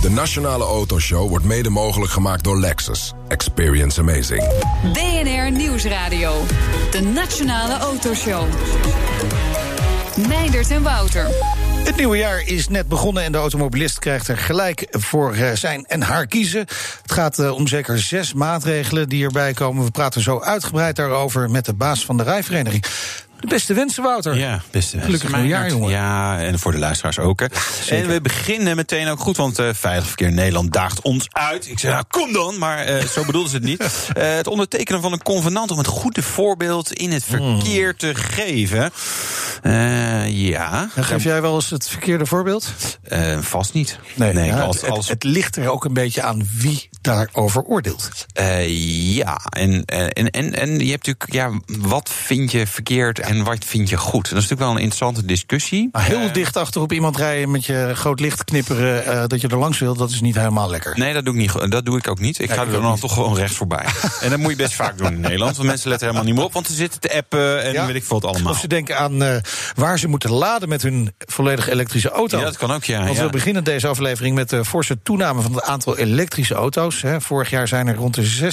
De 0.00 0.10
Nationale 0.10 0.64
Autoshow 0.64 1.28
wordt 1.28 1.44
mede 1.44 1.70
mogelijk 1.70 2.12
gemaakt 2.12 2.44
door 2.44 2.58
Lexus. 2.58 3.12
Experience 3.28 4.00
amazing. 4.00 4.42
BNR 4.92 5.50
Nieuwsradio. 5.50 6.44
De 6.90 7.00
Nationale 7.00 7.78
Autoshow. 7.78 8.44
Meindert 10.28 10.70
en 10.70 10.82
Wouter. 10.82 11.26
Het 11.84 11.96
nieuwe 11.96 12.16
jaar 12.16 12.42
is 12.46 12.68
net 12.68 12.88
begonnen 12.88 13.22
en 13.22 13.32
de 13.32 13.38
automobilist 13.38 13.98
krijgt 13.98 14.28
er 14.28 14.38
gelijk 14.38 14.86
voor 14.90 15.34
eh, 15.34 15.52
zijn 15.52 15.84
en 15.86 16.02
haar 16.02 16.26
kiezen. 16.26 16.60
Het 17.02 17.12
gaat 17.12 17.38
eh, 17.38 17.54
om 17.54 17.66
zeker 17.66 17.98
zes 17.98 18.32
maatregelen 18.34 19.08
die 19.08 19.24
erbij 19.24 19.52
komen. 19.52 19.84
We 19.84 19.90
praten 19.90 20.20
zo 20.20 20.40
uitgebreid 20.40 20.96
daarover 20.96 21.50
met 21.50 21.64
de 21.64 21.74
baas 21.74 22.04
van 22.04 22.16
de 22.16 22.22
rijvereniging. 22.22 22.84
De 23.40 23.46
beste 23.46 23.74
wensen, 23.74 24.02
Wouter. 24.02 24.36
Ja, 24.36 24.62
beste 24.70 24.96
wensen. 24.96 25.00
Gelukkig 25.00 25.40
nieuwjaar, 25.40 25.68
jongen. 25.68 25.90
Ja, 25.90 26.40
en 26.40 26.58
voor 26.58 26.72
de 26.72 26.78
luisteraars 26.78 27.18
ook. 27.18 27.40
Hè. 27.40 27.46
en 27.88 28.08
we 28.08 28.20
beginnen 28.20 28.76
meteen 28.76 29.08
ook 29.08 29.20
goed, 29.20 29.36
want 29.36 29.58
uh, 29.58 29.68
Veilig 29.72 30.06
Verkeer 30.06 30.32
Nederland 30.32 30.72
daagt 30.72 31.00
ons 31.00 31.26
uit. 31.30 31.68
Ik 31.68 31.78
zeg, 31.78 31.92
nou, 31.92 32.04
kom 32.08 32.32
dan, 32.32 32.58
maar 32.58 32.90
uh, 32.90 33.04
zo 33.04 33.24
bedoelden 33.24 33.50
ze 33.50 33.56
het 33.56 33.64
niet. 33.64 33.82
Uh, 33.82 34.22
het 34.40 34.46
ondertekenen 34.46 35.02
van 35.02 35.12
een 35.12 35.22
convenant 35.22 35.70
om 35.70 35.78
het 35.78 35.86
goede 35.86 36.22
voorbeeld 36.22 36.92
in 36.92 37.12
het 37.12 37.24
verkeer 37.24 37.96
te 37.96 38.14
geven. 38.14 38.92
ja. 40.26 40.88
En 40.94 41.04
geef 41.04 41.24
jij 41.24 41.42
wel 41.42 41.54
eens 41.54 41.70
het 41.70 41.88
verkeerde 41.88 42.26
voorbeeld? 42.26 42.72
vast 43.40 43.72
niet. 43.72 43.98
Nee, 44.14 44.32
nee 44.32 44.46
ja, 44.46 44.60
als, 44.60 44.82
als... 44.82 45.08
Het, 45.08 45.22
het, 45.22 45.32
ligt 45.32 45.56
er 45.56 45.68
ook 45.68 45.84
een 45.84 45.94
beetje 45.94 46.22
aan 46.22 46.48
wie 46.56 46.88
daarover 47.00 47.62
oordeelt. 47.62 48.26
ja, 49.14 49.40
en, 49.48 49.84
en, 49.84 50.30
en, 50.30 50.54
en 50.54 50.78
je 50.78 50.90
hebt 50.90 51.06
natuurlijk, 51.06 51.32
ja, 51.32 51.60
wat 51.66 52.10
vind 52.10 52.52
je 52.52 52.66
verkeerd 52.66 53.20
en 53.30 53.44
wat 53.44 53.64
vind 53.64 53.88
je 53.88 53.96
goed? 53.96 54.22
Dat 54.22 54.38
is 54.38 54.48
natuurlijk 54.48 54.60
wel 54.60 54.70
een 54.70 54.76
interessante 54.76 55.24
discussie. 55.24 55.88
Maar 55.92 56.04
heel 56.04 56.20
uh, 56.20 56.32
dicht 56.32 56.56
achterop 56.56 56.92
iemand 56.92 57.16
rijden 57.16 57.50
met 57.50 57.66
je 57.66 57.90
groot 57.94 58.20
licht 58.20 58.44
knipperen 58.44 59.04
uh, 59.06 59.24
dat 59.26 59.40
je 59.40 59.48
er 59.48 59.58
langs 59.58 59.78
wil, 59.78 59.94
dat 59.94 60.10
is 60.10 60.20
niet 60.20 60.34
helemaal 60.34 60.70
lekker. 60.70 60.98
Nee, 60.98 61.14
dat 61.14 61.24
doe 61.24 61.34
ik, 61.34 61.40
niet, 61.40 61.70
dat 61.70 61.84
doe 61.84 61.98
ik 61.98 62.08
ook 62.08 62.18
niet. 62.18 62.40
Ik 62.40 62.48
ja, 62.48 62.54
ga 62.54 62.60
er 62.60 62.70
dan 62.82 62.98
toch 62.98 63.12
gewoon 63.12 63.36
rechts 63.36 63.56
voorbij. 63.56 63.84
en 64.20 64.30
dat 64.30 64.38
moet 64.38 64.50
je 64.50 64.56
best 64.56 64.74
vaak 64.74 64.98
doen 64.98 65.12
in 65.12 65.20
Nederland. 65.20 65.56
Want 65.56 65.68
mensen 65.68 65.88
letten 65.88 66.06
helemaal 66.06 66.28
niet 66.28 66.38
meer 66.38 66.46
op, 66.46 66.52
want 66.52 66.66
ze 66.66 66.72
zitten 66.72 67.00
te 67.00 67.14
appen 67.14 67.62
en 67.62 67.72
ja. 67.72 67.86
weet 67.86 67.94
ik 67.94 68.04
veel 68.04 68.20
wat 68.20 68.30
allemaal. 68.30 68.52
Of 68.52 68.58
ze 68.58 68.68
denken 68.68 68.98
aan 68.98 69.22
uh, 69.22 69.36
waar 69.74 69.98
ze 69.98 70.08
moeten 70.08 70.30
laden 70.30 70.68
met 70.68 70.82
hun 70.82 71.14
volledig 71.18 71.68
elektrische 71.68 72.10
auto. 72.10 72.38
Ja, 72.38 72.44
dat 72.44 72.56
kan 72.56 72.72
ook, 72.72 72.84
ja. 72.84 73.04
Want 73.04 73.16
ja. 73.16 73.24
we 73.24 73.30
beginnen 73.30 73.64
deze 73.64 73.86
aflevering 73.86 74.34
met 74.34 74.48
de 74.48 74.64
forse 74.64 75.02
toename 75.02 75.42
van 75.42 75.54
het 75.54 75.62
aantal 75.62 75.98
elektrische 75.98 76.54
auto's. 76.54 77.02
Hè. 77.02 77.20
Vorig 77.20 77.50
jaar 77.50 77.68
zijn 77.68 77.86
er 77.86 77.94
rond 77.94 78.14
de 78.14 78.50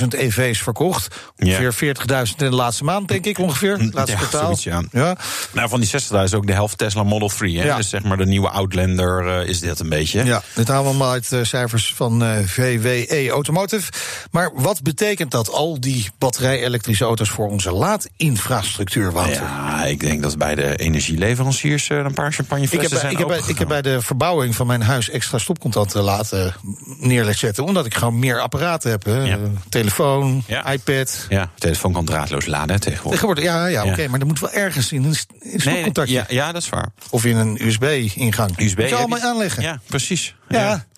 60.000 0.00 0.06
EV's 0.08 0.62
verkocht. 0.62 1.14
Ongeveer 1.38 1.96
40.000 1.96 2.36
in 2.36 2.50
de 2.50 2.50
laatste 2.50 2.84
maand, 2.84 3.08
denk 3.08 3.26
ik 3.26 3.38
ongeveer. 3.38 3.88
Laatste 3.92 4.09
kwartaal. 4.14 4.42
Zoiets, 4.42 4.64
ja. 4.64 4.82
Ja. 4.92 5.16
Nou, 5.52 5.68
van 5.68 5.80
die 5.80 5.90
60.000 5.90 6.22
is 6.22 6.34
ook 6.34 6.46
de 6.46 6.52
helft 6.52 6.78
Tesla 6.78 7.02
Model 7.02 7.28
3. 7.28 7.58
Hè? 7.58 7.64
Ja. 7.64 7.76
Dus 7.76 7.88
zeg 7.88 8.02
maar 8.02 8.16
de 8.16 8.26
nieuwe 8.26 8.48
Outlander 8.48 9.26
uh, 9.26 9.48
is 9.48 9.60
dit 9.60 9.80
een 9.80 9.88
beetje. 9.88 10.24
Ja, 10.24 10.42
dit 10.54 10.68
halen 10.68 10.82
we 10.82 10.88
allemaal 10.88 11.10
uit 11.10 11.32
uh, 11.32 11.44
cijfers 11.44 11.94
van 11.94 12.22
uh, 12.22 12.38
VWE 12.44 13.28
Automotive. 13.30 13.92
Maar 14.30 14.50
wat 14.54 14.82
betekent 14.82 15.30
dat, 15.30 15.50
al 15.52 15.80
die 15.80 16.10
batterij-elektrische 16.18 17.04
auto's... 17.04 17.30
voor 17.30 17.48
onze 17.48 17.72
laadinfrastructuur, 17.72 19.12
Wouter? 19.12 19.42
Ja, 19.42 19.84
ik 19.84 20.00
denk 20.00 20.22
dat 20.22 20.38
bij 20.38 20.54
de 20.54 20.76
energieleveranciers 20.76 21.88
een 21.88 22.14
paar 22.14 22.32
champagneflessen 22.32 22.82
ik 22.82 22.90
heb, 22.90 23.00
zijn 23.00 23.12
ik 23.12 23.18
heb, 23.18 23.28
bij, 23.28 23.40
ik 23.46 23.58
heb 23.58 23.68
bij 23.68 23.82
de 23.82 24.02
verbouwing 24.02 24.56
van 24.56 24.66
mijn 24.66 24.82
huis 24.82 25.10
extra 25.10 25.38
stopcontanten 25.38 26.02
laten 26.02 26.54
neerzetten... 26.98 27.64
omdat 27.64 27.86
ik 27.86 27.94
gewoon 27.94 28.18
meer 28.18 28.40
apparaten 28.40 28.90
heb. 28.90 29.04
Hè? 29.04 29.22
Ja. 29.22 29.38
telefoon, 29.68 30.44
iPad. 30.72 31.26
Ja, 31.28 31.50
telefoon 31.58 31.92
kan 31.92 32.04
draadloos 32.04 32.46
laden 32.46 32.80
tegenwoordig. 32.80 33.20
tegenwoordig 33.20 33.44
ja, 33.44 33.66
ja, 33.66 33.84
oké, 33.84 33.99
okay, 34.00 34.12
maar 34.12 34.20
er 34.20 34.26
moet 34.26 34.40
wel 34.40 34.52
ergens 34.52 34.92
in 34.92 35.04
een, 35.04 35.14
stopcontactje. 35.60 36.14
Nee, 36.14 36.24
ja, 36.28 36.46
ja, 36.46 36.52
dat 36.52 36.62
is 36.62 36.68
waar. 36.68 36.92
Of 37.10 37.24
in 37.24 37.36
een 37.36 37.66
USB-ingang. 37.66 38.58
USB 38.58 38.78
moet 38.78 38.88
je 38.88 38.94
allemaal 38.94 39.20
aanleggen. 39.20 39.62
Ja, 39.62 39.80
precies. 39.86 40.34
Ja. 40.48 40.60
ja. 40.60 40.88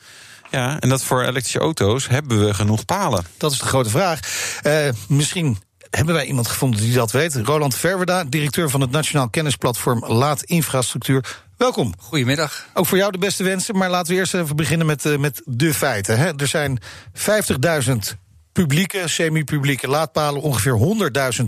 Ja, 0.50 0.80
en 0.80 0.88
dat 0.88 1.04
voor 1.04 1.22
elektrische 1.22 1.58
auto's 1.58 2.08
hebben 2.08 2.46
we 2.46 2.54
genoeg 2.54 2.84
palen. 2.84 3.24
Dat 3.36 3.52
is 3.52 3.58
de 3.58 3.64
grote 3.64 3.90
vraag. 3.90 4.20
Uh, 4.62 4.88
misschien 5.08 5.58
hebben 5.90 6.14
wij 6.14 6.24
iemand 6.24 6.48
gevonden 6.48 6.80
die 6.80 6.94
dat 6.94 7.10
weet. 7.10 7.34
Roland 7.34 7.74
Verwerda, 7.74 8.24
directeur 8.24 8.70
van 8.70 8.80
het 8.80 8.90
Nationaal 8.90 9.28
Kennisplatform 9.28 10.06
Laadinfrastructuur. 10.06 11.24
Welkom. 11.56 11.94
Goedemiddag. 11.98 12.66
Ook 12.74 12.86
voor 12.86 12.98
jou 12.98 13.12
de 13.12 13.18
beste 13.18 13.44
wensen, 13.44 13.76
maar 13.76 13.90
laten 13.90 14.12
we 14.12 14.18
eerst 14.18 14.34
even 14.34 14.56
beginnen 14.56 14.86
met, 14.86 15.04
uh, 15.04 15.18
met 15.18 15.42
de 15.44 15.74
feiten. 15.74 16.18
Hè. 16.18 16.30
Er 16.36 16.46
zijn 16.46 16.82
50.000 17.12 17.92
publieke, 18.52 19.08
semi-publieke 19.08 19.88
laadpalen, 19.88 20.42
ongeveer 20.42 20.78
100.000 21.38 21.44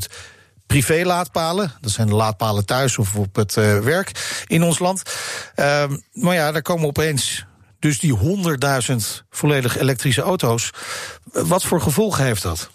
privé-laadpalen. 0.67 1.73
Dat 1.81 1.91
zijn 1.91 2.09
de 2.09 2.15
laadpalen 2.15 2.67
thuis 2.67 2.99
of 2.99 3.15
op 3.15 3.37
het 3.37 3.57
uh, 3.57 3.79
werk 3.79 4.45
in 4.47 4.63
ons 4.63 4.79
land. 4.79 5.03
Uh, 5.57 5.85
maar 6.13 6.35
ja, 6.35 6.53
daar 6.53 6.63
komen 6.63 6.87
opeens 6.87 7.45
dus 7.79 7.99
die 7.99 8.19
100.000 8.19 8.97
volledig 9.31 9.79
elektrische 9.79 10.23
auto's. 10.23 10.71
Wat 11.33 11.65
voor 11.65 11.81
gevolgen 11.81 12.25
heeft 12.25 12.43
dat? 12.43 12.71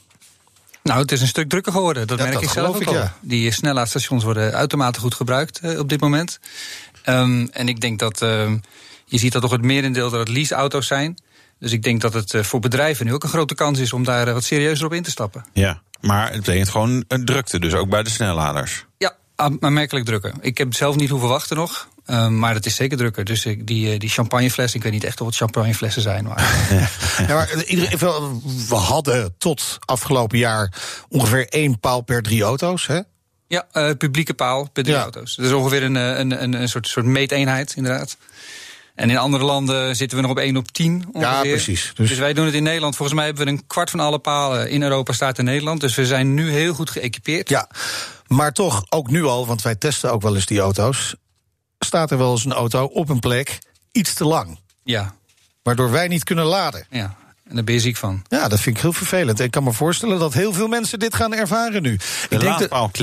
Nou, 0.83 1.01
het 1.01 1.11
is 1.11 1.21
een 1.21 1.27
stuk 1.27 1.49
drukker 1.49 1.71
geworden. 1.71 2.07
Dat 2.07 2.17
Ja, 2.17 2.23
merk 2.23 2.35
dat 2.35 2.43
ik 2.43 2.49
zelf 2.49 2.75
ook 2.75 2.81
ik, 2.81 2.87
al. 2.87 2.93
ja. 2.93 3.13
Die 3.21 3.51
snellaadstations 3.51 4.23
worden 4.23 4.53
uitermate 4.53 4.99
goed 4.99 5.13
gebruikt 5.13 5.59
eh, 5.59 5.79
op 5.79 5.89
dit 5.89 5.99
moment. 5.99 6.39
Um, 7.05 7.49
en 7.51 7.67
ik 7.67 7.81
denk 7.81 7.99
dat 7.99 8.21
uh, 8.21 8.51
je 9.05 9.17
ziet 9.17 9.31
dat 9.31 9.41
toch 9.41 9.51
het 9.51 9.61
merendeel 9.61 10.09
dat 10.09 10.19
het 10.19 10.29
leaseauto's 10.29 10.87
zijn. 10.87 11.17
Dus 11.59 11.71
ik 11.71 11.83
denk 11.83 12.01
dat 12.01 12.13
het 12.13 12.33
uh, 12.33 12.43
voor 12.43 12.59
bedrijven 12.59 13.05
nu 13.05 13.13
ook 13.13 13.23
een 13.23 13.29
grote 13.29 13.55
kans 13.55 13.79
is 13.79 13.93
om 13.93 14.03
daar 14.03 14.27
uh, 14.27 14.33
wat 14.33 14.43
serieuzer 14.43 14.85
op 14.85 14.93
in 14.93 15.03
te 15.03 15.11
stappen. 15.11 15.45
Ja, 15.53 15.81
maar 16.01 16.27
het 16.27 16.37
betekent 16.37 16.69
gewoon 16.69 17.03
een 17.07 17.25
drukte, 17.25 17.59
dus 17.59 17.73
ook 17.73 17.89
bij 17.89 18.03
de 18.03 18.09
snelladers. 18.09 18.85
Ja, 18.97 19.15
aanmerkelijk 19.35 20.05
drukker. 20.05 20.33
Ik 20.41 20.57
heb 20.57 20.73
zelf 20.73 20.95
niet 20.95 21.09
hoeven 21.09 21.29
wachten 21.29 21.57
nog. 21.57 21.87
Um, 22.05 22.39
maar 22.39 22.53
het 22.53 22.65
is 22.65 22.75
zeker 22.75 22.97
drukker. 22.97 23.23
Dus 23.23 23.47
die, 23.59 23.99
die 23.99 24.09
champagneflessen, 24.09 24.77
ik 24.77 24.83
weet 24.83 24.93
niet 24.93 25.03
echt 25.03 25.21
of 25.21 25.27
het 25.27 25.35
champagneflessen 25.35 26.01
zijn. 26.01 26.23
Maar... 26.25 26.43
Ja, 27.27 27.33
maar 27.35 27.63
iedereen, 27.63 27.97
we 28.67 28.75
hadden 28.75 29.35
tot 29.37 29.77
afgelopen 29.85 30.37
jaar 30.37 30.73
ongeveer 31.09 31.47
één 31.47 31.79
paal 31.79 32.01
per 32.01 32.21
drie 32.21 32.43
auto's. 32.43 32.87
Hè? 32.87 32.99
Ja, 33.47 33.67
uh, 33.73 33.91
publieke 33.97 34.33
paal 34.33 34.69
per 34.73 34.83
drie 34.83 34.95
Ja. 34.95 35.01
auto's. 35.01 35.35
Dat 35.35 35.45
is 35.45 35.51
ongeveer 35.51 35.83
een, 35.83 35.95
een, 35.95 36.43
een, 36.43 36.53
een 36.53 36.69
soort, 36.69 36.87
soort 36.87 37.05
meeteenheid, 37.05 37.73
inderdaad. 37.75 38.17
En 38.99 39.09
in 39.09 39.17
andere 39.17 39.43
landen 39.43 39.95
zitten 39.95 40.17
we 40.17 40.23
nog 40.23 40.31
op 40.31 40.37
1 40.39 40.57
op 40.57 40.71
10 40.71 41.05
ongeveer. 41.11 41.21
Ja, 41.21 41.41
precies. 41.41 41.91
Dus, 41.95 42.09
Dus, 42.09 42.17
wij 42.17 42.33
doen 42.33 42.45
het 42.45 42.53
in 42.53 42.63
Nederland. 42.63 42.95
Volgens 42.95 43.17
mij 43.17 43.27
hebben 43.27 43.45
we 43.45 43.51
een 43.51 43.67
kwart 43.67 43.89
van 43.89 43.99
alle 43.99 44.19
palen 44.19 44.69
in 44.69 44.83
Europa 44.83 45.13
staat 45.13 45.37
in 45.37 45.45
Nederland. 45.45 45.81
Dus 45.81 45.95
we 45.95 46.05
zijn 46.05 46.33
nu 46.33 46.51
heel 46.51 46.73
goed 46.73 46.89
geëquipeerd. 46.89 47.49
ja, 47.49 47.69
maar 48.27 48.53
toch 48.53 48.85
ook 48.89 49.09
nu 49.09 49.23
al, 49.23 49.47
want 49.47 49.61
wij 49.61 49.75
testen 49.75 50.11
ook 50.11 50.21
wel 50.21 50.35
eens 50.35 50.45
die 50.45 50.59
auto's. 50.59 51.15
Staat 51.79 52.11
er 52.11 52.17
wel 52.17 52.31
eens 52.31 52.45
een 52.45 52.53
auto 52.53 52.83
op 52.85 53.09
een 53.09 53.19
plek 53.19 53.59
iets 53.91 54.13
te 54.13 54.25
lang, 54.25 54.59
Ja, 54.83 55.15
waardoor 55.63 55.91
wij 55.91 56.07
niet 56.07 56.23
kunnen 56.23 56.45
laden. 56.45 56.85
ja. 56.89 57.15
En 57.49 57.55
daar 57.55 57.63
ben 57.63 57.73
je 57.73 57.79
ziek 57.79 57.97
van. 57.97 58.23
Ja, 58.27 58.47
dat 58.47 58.59
vind 58.59 58.75
ik 58.75 58.81
heel 58.81 58.93
vervelend. 58.93 59.39
Ik 59.39 59.51
kan 59.51 59.63
me 59.63 59.73
voorstellen 59.73 60.19
dat 60.19 60.33
heel 60.33 60.53
veel 60.53 60.67
mensen 60.67 60.99
dit 60.99 61.15
gaan 61.15 61.33
ervaren 61.33 61.81
nu. 61.81 61.95
De 61.97 62.35
Ik 62.35 62.39
denk, 62.39 62.59
dat, 62.59 62.97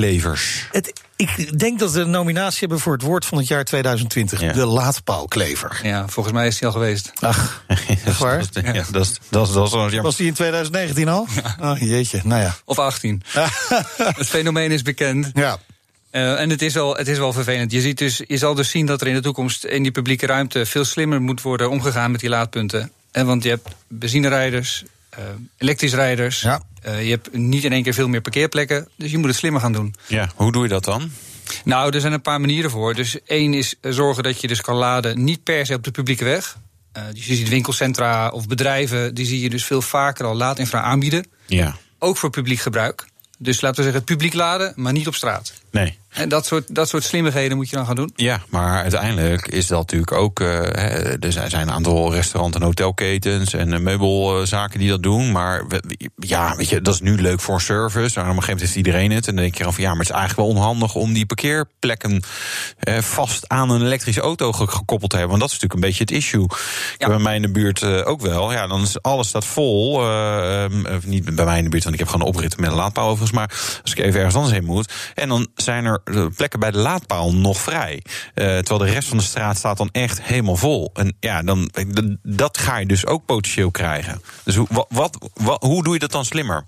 het, 0.71 1.01
ik 1.15 1.59
denk 1.59 1.79
dat 1.79 1.91
we 1.91 1.99
een 1.99 2.09
nominatie 2.09 2.59
hebben 2.59 2.79
voor 2.79 2.93
het 2.93 3.01
woord 3.01 3.25
van 3.25 3.37
het 3.37 3.47
jaar 3.47 3.63
2020. 3.63 4.41
Ja. 4.41 4.53
De 4.53 4.65
laadpaalklever. 4.65 5.79
Ja, 5.83 6.07
volgens 6.07 6.35
mij 6.35 6.47
is 6.47 6.57
die 6.57 6.67
al 6.67 6.73
geweest. 6.73 7.11
Ach, 7.19 7.63
Echt 8.05 8.17
waar? 8.17 8.37
Dat, 8.51 8.63
ja, 8.63 8.71
dat, 8.71 9.05
is, 9.05 9.19
dat, 9.29 9.47
is, 9.47 9.53
dat 9.53 9.67
is 9.67 9.73
wel 9.73 9.81
jammer. 9.81 10.01
was 10.01 10.15
die 10.15 10.27
in 10.27 10.33
2019 10.33 11.07
al? 11.07 11.27
Oh, 11.61 11.79
jeetje, 11.79 12.21
nou 12.23 12.41
ja. 12.41 12.55
Of 12.65 12.79
18. 12.79 13.23
het 13.97 14.27
fenomeen 14.27 14.71
is 14.71 14.81
bekend. 14.81 15.29
Ja, 15.33 15.57
Uh, 16.11 16.39
en 16.39 16.49
het 16.49 16.61
is, 16.61 16.73
wel, 16.73 16.95
het 16.95 17.07
is 17.07 17.17
wel 17.17 17.33
vervelend. 17.33 17.71
Je, 17.71 17.81
ziet 17.81 17.97
dus, 17.97 18.21
je 18.27 18.37
zal 18.37 18.53
dus 18.53 18.69
zien 18.69 18.85
dat 18.85 19.01
er 19.01 19.07
in 19.07 19.13
de 19.13 19.21
toekomst 19.21 19.65
in 19.65 19.83
die 19.83 19.91
publieke 19.91 20.25
ruimte 20.25 20.65
veel 20.65 20.85
slimmer 20.85 21.21
moet 21.21 21.41
worden 21.41 21.69
omgegaan 21.69 22.11
met 22.11 22.19
die 22.19 22.29
laadpunten. 22.29 22.91
En 23.17 23.25
want 23.25 23.43
je 23.43 23.49
hebt 23.49 23.67
benzinerijders, 23.87 24.83
uh, 25.19 25.25
elektrisch 25.57 25.93
rijders. 25.93 26.41
Ja. 26.41 26.61
Uh, 26.85 27.03
je 27.03 27.09
hebt 27.09 27.33
niet 27.33 27.63
in 27.63 27.71
één 27.71 27.83
keer 27.83 27.93
veel 27.93 28.07
meer 28.07 28.21
parkeerplekken. 28.21 28.87
Dus 28.95 29.11
je 29.11 29.17
moet 29.17 29.27
het 29.27 29.35
slimmer 29.35 29.61
gaan 29.61 29.71
doen. 29.71 29.95
Ja, 30.07 30.31
hoe 30.35 30.51
doe 30.51 30.63
je 30.63 30.69
dat 30.69 30.83
dan? 30.83 31.11
Nou, 31.63 31.93
er 31.93 32.01
zijn 32.01 32.13
een 32.13 32.21
paar 32.21 32.39
manieren 32.39 32.71
voor. 32.71 32.93
Dus 32.93 33.23
één 33.23 33.53
is 33.53 33.75
eh, 33.81 33.91
zorgen 33.91 34.23
dat 34.23 34.41
je 34.41 34.47
dus 34.47 34.61
kan 34.61 34.75
laden 34.75 35.23
niet 35.23 35.43
per 35.43 35.65
se 35.65 35.73
op 35.73 35.83
de 35.83 35.91
publieke 35.91 36.23
weg. 36.23 36.57
Uh, 36.97 37.03
dus 37.13 37.25
je 37.25 37.35
ziet 37.35 37.49
winkelcentra 37.49 38.29
of 38.29 38.47
bedrijven, 38.47 39.15
die 39.15 39.25
zie 39.25 39.41
je 39.41 39.49
dus 39.49 39.65
veel 39.65 39.81
vaker 39.81 40.25
al 40.25 40.35
laadinfra 40.35 40.81
aanbieden. 40.81 41.25
Ja. 41.45 41.75
Ook 41.99 42.17
voor 42.17 42.29
publiek 42.29 42.59
gebruik. 42.59 43.05
Dus 43.37 43.61
laten 43.61 43.77
we 43.77 43.83
zeggen, 43.83 44.01
het 44.01 44.09
publiek 44.09 44.33
laden, 44.33 44.73
maar 44.75 44.93
niet 44.93 45.07
op 45.07 45.15
straat. 45.15 45.53
Nee. 45.71 45.97
En 46.17 46.29
dat 46.29 46.45
soort, 46.45 46.75
dat 46.75 46.89
soort 46.89 47.03
slimmigheden 47.03 47.57
moet 47.57 47.69
je 47.69 47.75
dan 47.75 47.85
gaan 47.85 47.95
doen. 47.95 48.11
Ja, 48.15 48.41
maar 48.49 48.81
uiteindelijk 48.81 49.47
is 49.47 49.67
dat 49.67 49.79
natuurlijk 49.79 50.11
ook. 50.11 50.39
Uh, 50.39 51.23
er 51.23 51.31
zijn 51.31 51.61
een 51.61 51.71
aantal 51.71 52.13
restaurant- 52.13 52.55
en 52.55 52.61
hotelketens 52.61 53.53
en 53.53 53.73
uh, 53.73 53.79
meubelzaken 53.79 54.79
die 54.79 54.89
dat 54.89 55.03
doen. 55.03 55.31
Maar 55.31 55.67
we, 55.67 56.09
ja, 56.15 56.55
weet 56.55 56.69
je, 56.69 56.81
dat 56.81 56.93
is 56.93 57.01
nu 57.01 57.21
leuk 57.21 57.39
voor 57.39 57.53
een 57.53 57.61
service. 57.61 58.19
Maar 58.19 58.29
op 58.29 58.35
een 58.35 58.43
gegeven 58.43 58.43
moment 58.43 58.59
heeft 58.59 58.75
iedereen 58.75 59.11
het. 59.11 59.27
En 59.27 59.33
dan 59.35 59.43
denk 59.43 59.57
je 59.57 59.63
van 59.63 59.73
ja, 59.77 59.89
maar 59.89 59.99
het 59.99 60.09
is 60.09 60.15
eigenlijk 60.15 60.49
wel 60.49 60.57
onhandig 60.57 60.95
om 60.95 61.13
die 61.13 61.25
parkeerplekken 61.25 62.23
uh, 62.83 62.97
vast 62.97 63.47
aan 63.47 63.69
een 63.69 63.81
elektrische 63.81 64.21
auto 64.21 64.51
gekoppeld 64.51 65.09
te 65.09 65.17
hebben. 65.17 65.37
Want 65.37 65.41
dat 65.49 65.51
is 65.51 65.61
natuurlijk 65.61 65.73
een 65.73 65.89
beetje 65.89 66.03
het 66.03 66.23
issue. 66.23 66.43
Ik 66.93 66.95
heb 66.97 67.09
bij 67.09 67.19
mij 67.19 67.35
in 67.35 67.41
de 67.41 67.51
buurt 67.51 67.83
ook 67.83 68.21
wel. 68.21 68.51
Ja, 68.51 68.67
dan 68.67 68.81
is 68.81 69.01
alles 69.01 69.27
staat 69.27 69.45
vol. 69.45 70.01
niet 71.03 71.35
bij 71.35 71.45
mij 71.45 71.57
in 71.57 71.63
de 71.63 71.69
buurt, 71.69 71.83
want 71.83 71.95
ik 71.95 72.01
heb 72.01 72.09
gewoon 72.09 72.27
een 72.27 72.33
oprit 72.33 72.57
met 72.57 72.69
een 72.69 72.75
laadpaal 72.75 73.09
overigens. 73.09 73.31
Maar 73.31 73.79
als 73.81 73.91
ik 73.91 73.99
even 73.99 74.15
ergens 74.15 74.35
anders 74.35 74.53
heen 74.53 74.65
moet. 74.65 74.93
En 75.13 75.29
dan 75.29 75.47
zijn 75.61 75.85
er 75.85 76.01
de 76.03 76.29
plekken 76.35 76.59
bij 76.59 76.71
de 76.71 76.77
laadpaal 76.77 77.33
nog 77.33 77.61
vrij. 77.61 78.03
Uh, 78.03 78.13
terwijl 78.33 78.79
de 78.79 78.93
rest 78.93 79.07
van 79.07 79.17
de 79.17 79.23
straat 79.23 79.57
staat 79.57 79.77
dan 79.77 79.89
echt 79.91 80.21
helemaal 80.21 80.55
vol. 80.55 80.89
En 80.93 81.15
ja, 81.19 81.43
dan, 81.43 81.71
dat 82.23 82.57
ga 82.57 82.77
je 82.77 82.85
dus 82.85 83.05
ook 83.05 83.25
potentieel 83.25 83.71
krijgen. 83.71 84.21
Dus 84.43 84.55
hoe, 84.55 84.85
wat, 84.89 85.29
hoe 85.59 85.83
doe 85.83 85.93
je 85.93 85.99
dat 85.99 86.11
dan 86.11 86.25
slimmer? 86.25 86.65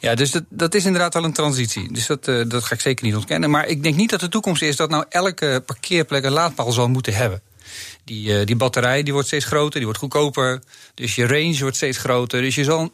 Ja, 0.00 0.14
dus 0.14 0.30
dat, 0.30 0.44
dat 0.48 0.74
is 0.74 0.84
inderdaad 0.84 1.14
wel 1.14 1.24
een 1.24 1.32
transitie. 1.32 1.92
Dus 1.92 2.06
dat, 2.06 2.28
uh, 2.28 2.48
dat 2.48 2.64
ga 2.64 2.74
ik 2.74 2.80
zeker 2.80 3.04
niet 3.04 3.16
ontkennen. 3.16 3.50
Maar 3.50 3.66
ik 3.66 3.82
denk 3.82 3.96
niet 3.96 4.10
dat 4.10 4.20
de 4.20 4.28
toekomst 4.28 4.62
is 4.62 4.76
dat 4.76 4.90
nou 4.90 5.04
elke 5.08 5.62
parkeerplek 5.66 6.24
een 6.24 6.32
laadpaal 6.32 6.72
zal 6.72 6.88
moeten 6.88 7.14
hebben. 7.14 7.42
Die, 8.04 8.44
die 8.44 8.56
batterij 8.56 9.02
die 9.02 9.12
wordt 9.12 9.28
steeds 9.28 9.44
groter, 9.44 9.74
die 9.74 9.84
wordt 9.84 9.98
goedkoper. 9.98 10.62
Dus 10.94 11.14
je 11.14 11.26
range 11.26 11.58
wordt 11.58 11.76
steeds 11.76 11.98
groter. 11.98 12.42
Dus 12.42 12.54
je 12.54 12.64
zal 12.64 12.92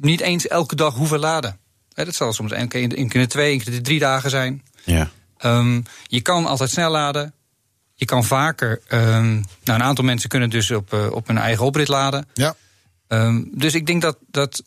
niet 0.00 0.20
eens 0.20 0.46
elke 0.46 0.74
dag 0.74 0.94
hoeven 0.94 1.18
laden. 1.18 1.58
Dat 1.94 2.14
zal 2.14 2.32
soms 2.32 2.52
één 2.52 2.68
keer 2.68 2.80
in, 2.80 3.10
in 3.10 3.28
twee, 3.28 3.50
één 3.50 3.60
keer 3.60 3.82
drie 3.82 3.98
dagen 3.98 4.30
zijn. 4.30 4.62
Ja. 4.84 5.10
Um, 5.44 5.82
je 6.06 6.20
kan 6.20 6.46
altijd 6.46 6.70
snel 6.70 6.90
laden. 6.90 7.32
Je 7.94 8.04
kan 8.04 8.24
vaker. 8.24 8.80
Um, 8.88 9.44
nou, 9.64 9.78
een 9.78 9.82
aantal 9.82 10.04
mensen 10.04 10.28
kunnen 10.28 10.50
dus 10.50 10.70
op, 10.70 10.92
uh, 10.92 11.06
op 11.10 11.26
hun 11.26 11.38
eigen 11.38 11.64
oprit 11.64 11.88
laden. 11.88 12.28
Ja. 12.34 12.54
Um, 13.08 13.50
dus 13.52 13.74
ik 13.74 13.86
denk 13.86 14.02
dat, 14.02 14.16
dat 14.30 14.62